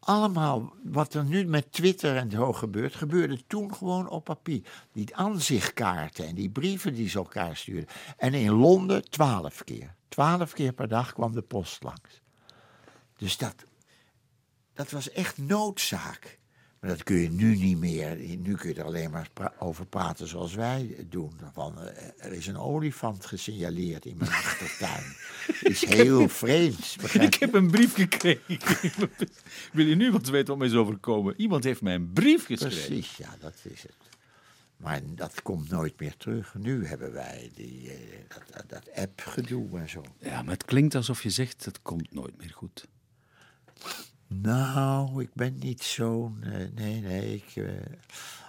allemaal 0.00 0.72
wat 0.82 1.14
er 1.14 1.24
nu 1.24 1.44
met 1.44 1.72
Twitter 1.72 2.16
en 2.16 2.30
zo 2.30 2.52
gebeurt, 2.52 2.94
gebeurde 2.94 3.46
toen 3.46 3.74
gewoon 3.74 4.08
op 4.08 4.24
papier. 4.24 4.62
Die 4.92 5.16
aanzichtkaarten 5.16 6.26
en 6.26 6.34
die 6.34 6.50
brieven 6.50 6.94
die 6.94 7.08
ze 7.08 7.18
elkaar 7.18 7.56
stuurden. 7.56 7.88
En 8.16 8.34
in 8.34 8.50
Londen 8.50 9.10
twaalf 9.10 9.64
keer. 9.64 9.94
Twaalf 10.08 10.52
keer 10.52 10.72
per 10.72 10.88
dag 10.88 11.12
kwam 11.12 11.32
de 11.32 11.42
post 11.42 11.82
langs. 11.82 12.20
Dus 13.16 13.36
dat, 13.36 13.54
dat 14.72 14.90
was 14.90 15.10
echt 15.10 15.38
noodzaak. 15.38 16.38
Maar 16.80 16.90
dat 16.90 17.02
kun 17.02 17.16
je 17.16 17.30
nu 17.30 17.56
niet 17.56 17.78
meer. 17.78 18.16
Nu 18.38 18.54
kun 18.54 18.68
je 18.68 18.74
er 18.74 18.84
alleen 18.84 19.10
maar 19.10 19.28
pra- 19.32 19.54
over 19.58 19.86
praten 19.86 20.26
zoals 20.28 20.54
wij 20.54 21.06
doen. 21.08 21.32
Van, 21.52 21.80
eh, 21.82 22.24
er 22.26 22.32
is 22.32 22.46
een 22.46 22.56
olifant 22.58 23.26
gesignaleerd 23.26 24.04
in 24.06 24.16
mijn 24.16 24.30
achtertuin. 24.30 25.04
is 25.72 25.84
heel 25.86 26.28
vreemd. 26.28 26.96
Ik 27.12 27.34
heb 27.34 27.54
een 27.60 27.70
brief 27.70 27.94
gekregen. 27.94 29.10
Wil 29.72 29.86
je 29.86 29.94
nu 29.94 30.10
wat 30.12 30.28
weten 30.28 30.46
wat 30.48 30.58
mij 30.58 30.66
is 30.66 30.74
overkomen? 30.74 31.34
Iemand 31.36 31.64
heeft 31.64 31.80
mij 31.80 31.94
een 31.94 32.12
brief 32.12 32.46
geschreven. 32.46 32.86
Precies, 32.86 33.16
ja, 33.16 33.36
dat 33.40 33.54
is 33.62 33.82
het. 33.82 33.94
Maar 34.76 35.00
dat 35.14 35.42
komt 35.42 35.70
nooit 35.70 36.00
meer 36.00 36.16
terug. 36.16 36.54
Nu 36.58 36.86
hebben 36.86 37.12
wij 37.12 37.50
die, 37.54 37.90
eh, 37.90 37.98
dat, 38.28 38.42
dat, 38.52 38.68
dat 38.68 38.94
app-gedoe 38.94 39.78
en 39.78 39.88
zo. 39.88 40.04
Ja, 40.18 40.42
maar 40.42 40.52
het 40.54 40.64
klinkt 40.64 40.94
alsof 40.94 41.22
je 41.22 41.30
zegt, 41.30 41.64
het 41.64 41.82
komt 41.82 42.12
nooit 42.14 42.36
meer 42.36 42.52
goed. 42.54 42.86
Nou, 44.34 45.22
ik 45.22 45.30
ben 45.34 45.58
niet 45.58 45.82
zo'n. 45.82 46.38
eh, 46.42 46.52
nee, 46.74 47.00
nee. 47.00 47.34
Ik, 47.34 47.56
eh, 47.56 47.72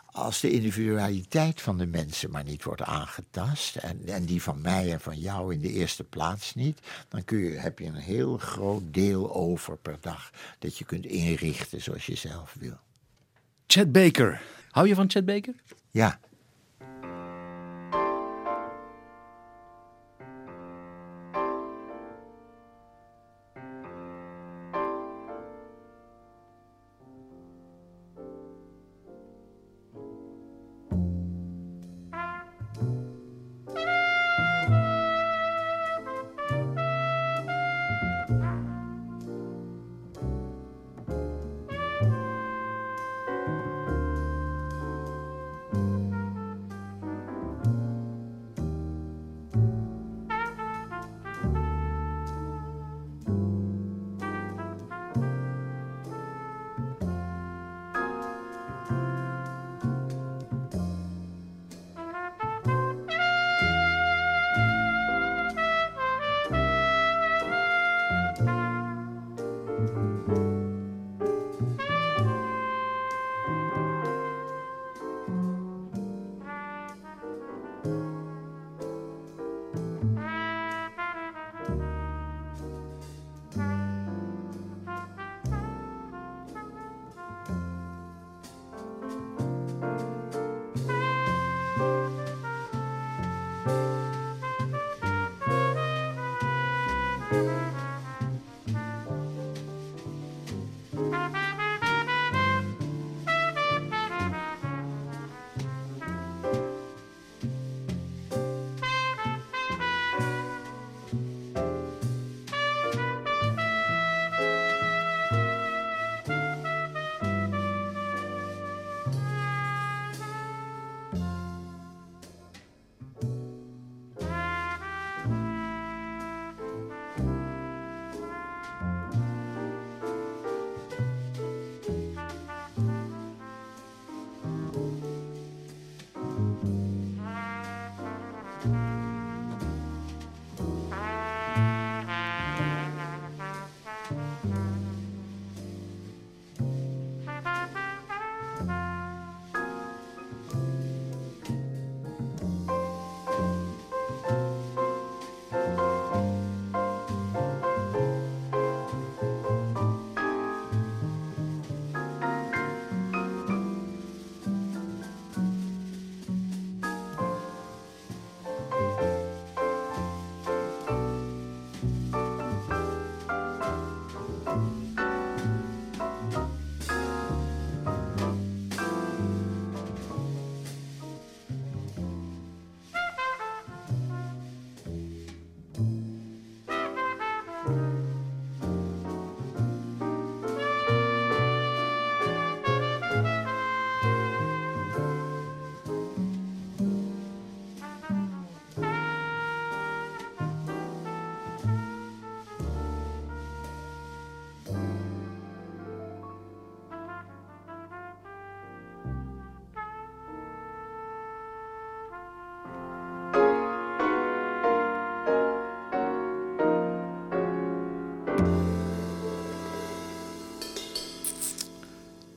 als 0.06 0.40
de 0.40 0.52
individualiteit 0.52 1.62
van 1.62 1.78
de 1.78 1.86
mensen 1.86 2.32
maar 2.32 2.44
niet 2.44 2.64
wordt 2.64 2.82
aangetast. 2.82 3.76
En, 3.76 4.02
en 4.06 4.26
die 4.26 4.42
van 4.42 4.62
mij 4.62 4.92
en 4.92 5.02
van 5.02 5.20
jou 5.20 5.54
in 5.54 5.60
de 5.62 5.72
eerste 5.72 6.04
plaats 6.04 6.56
niet. 6.56 6.80
dan 7.10 7.26
kun 7.26 7.38
je, 7.38 7.50
heb 7.58 7.80
je 7.80 7.86
een 7.86 7.96
heel 7.96 8.38
groot 8.38 8.84
deel 8.94 9.34
over 9.34 9.78
per 9.78 9.98
dag. 10.02 10.32
dat 10.60 10.78
je 10.78 10.86
kunt 10.86 11.06
inrichten 11.06 11.82
zoals 11.82 12.06
je 12.06 12.16
zelf 12.16 12.56
wil. 12.60 12.78
Chad 13.68 13.92
Baker. 13.92 14.42
Hou 14.72 14.88
je 14.88 14.96
van 14.96 15.10
Chad 15.10 15.26
Baker? 15.26 15.54
Ja. 15.92 16.20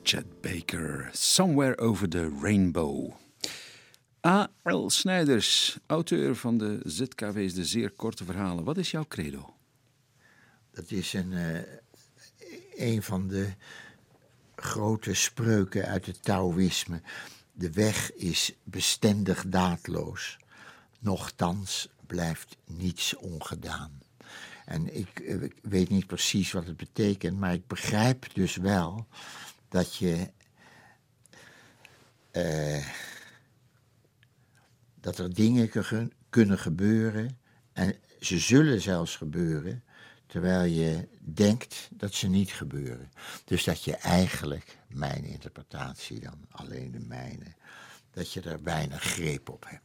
Chet 0.07 0.41
Baker, 0.41 1.09
Somewhere 1.13 1.77
Over 1.79 2.07
the 2.07 2.29
Rainbow. 2.41 3.13
A.L. 4.25 4.89
Snijders, 4.89 5.77
auteur 5.87 6.35
van 6.35 6.57
de 6.57 6.79
ZKW's 6.83 7.53
De 7.53 7.65
Zeer 7.65 7.91
Korte 7.91 8.25
Verhalen. 8.25 8.63
Wat 8.63 8.77
is 8.77 8.91
jouw 8.91 9.05
credo? 9.07 9.53
Dat 10.71 10.91
is 10.91 11.13
een, 11.13 11.33
eh, 11.33 11.61
een 12.75 13.03
van 13.03 13.27
de 13.27 13.53
grote 14.55 15.13
spreuken 15.13 15.85
uit 15.85 16.05
het 16.05 16.23
Taoïsme. 16.23 17.01
De 17.51 17.71
weg 17.71 18.13
is 18.13 18.53
bestendig 18.63 19.45
daadloos. 19.47 20.37
Nochtans 20.99 21.89
blijft 22.07 22.57
niets 22.65 23.15
ongedaan. 23.15 24.01
En 24.65 24.97
ik, 24.97 25.19
eh, 25.19 25.41
ik 25.41 25.55
weet 25.61 25.89
niet 25.89 26.07
precies 26.07 26.51
wat 26.51 26.65
het 26.65 26.77
betekent, 26.77 27.39
maar 27.39 27.53
ik 27.53 27.67
begrijp 27.67 28.33
dus 28.33 28.55
wel 28.55 29.07
dat 29.75 29.95
je. 29.95 30.31
eh, 32.31 32.85
dat 34.95 35.17
er 35.17 35.33
dingen 35.33 35.69
kun- 35.69 36.13
kunnen 36.29 36.59
gebeuren. 36.59 37.37
En 37.73 37.95
ze 38.19 38.39
zullen 38.39 38.81
zelfs 38.81 39.15
gebeuren. 39.15 39.83
Terwijl 40.27 40.63
je 40.71 41.07
denkt 41.19 41.89
dat 41.91 42.13
ze 42.13 42.27
niet 42.27 42.51
gebeuren. 42.51 43.11
Dus 43.45 43.63
dat 43.63 43.83
je 43.83 43.95
eigenlijk, 43.95 44.77
mijn 44.87 45.23
interpretatie 45.23 46.19
dan, 46.19 46.45
alleen 46.49 46.91
de 46.91 46.99
mijne, 46.99 47.53
dat 48.11 48.31
je 48.33 48.41
er 48.41 48.63
weinig 48.63 49.01
greep 49.03 49.49
op 49.49 49.65
hebt. 49.67 49.83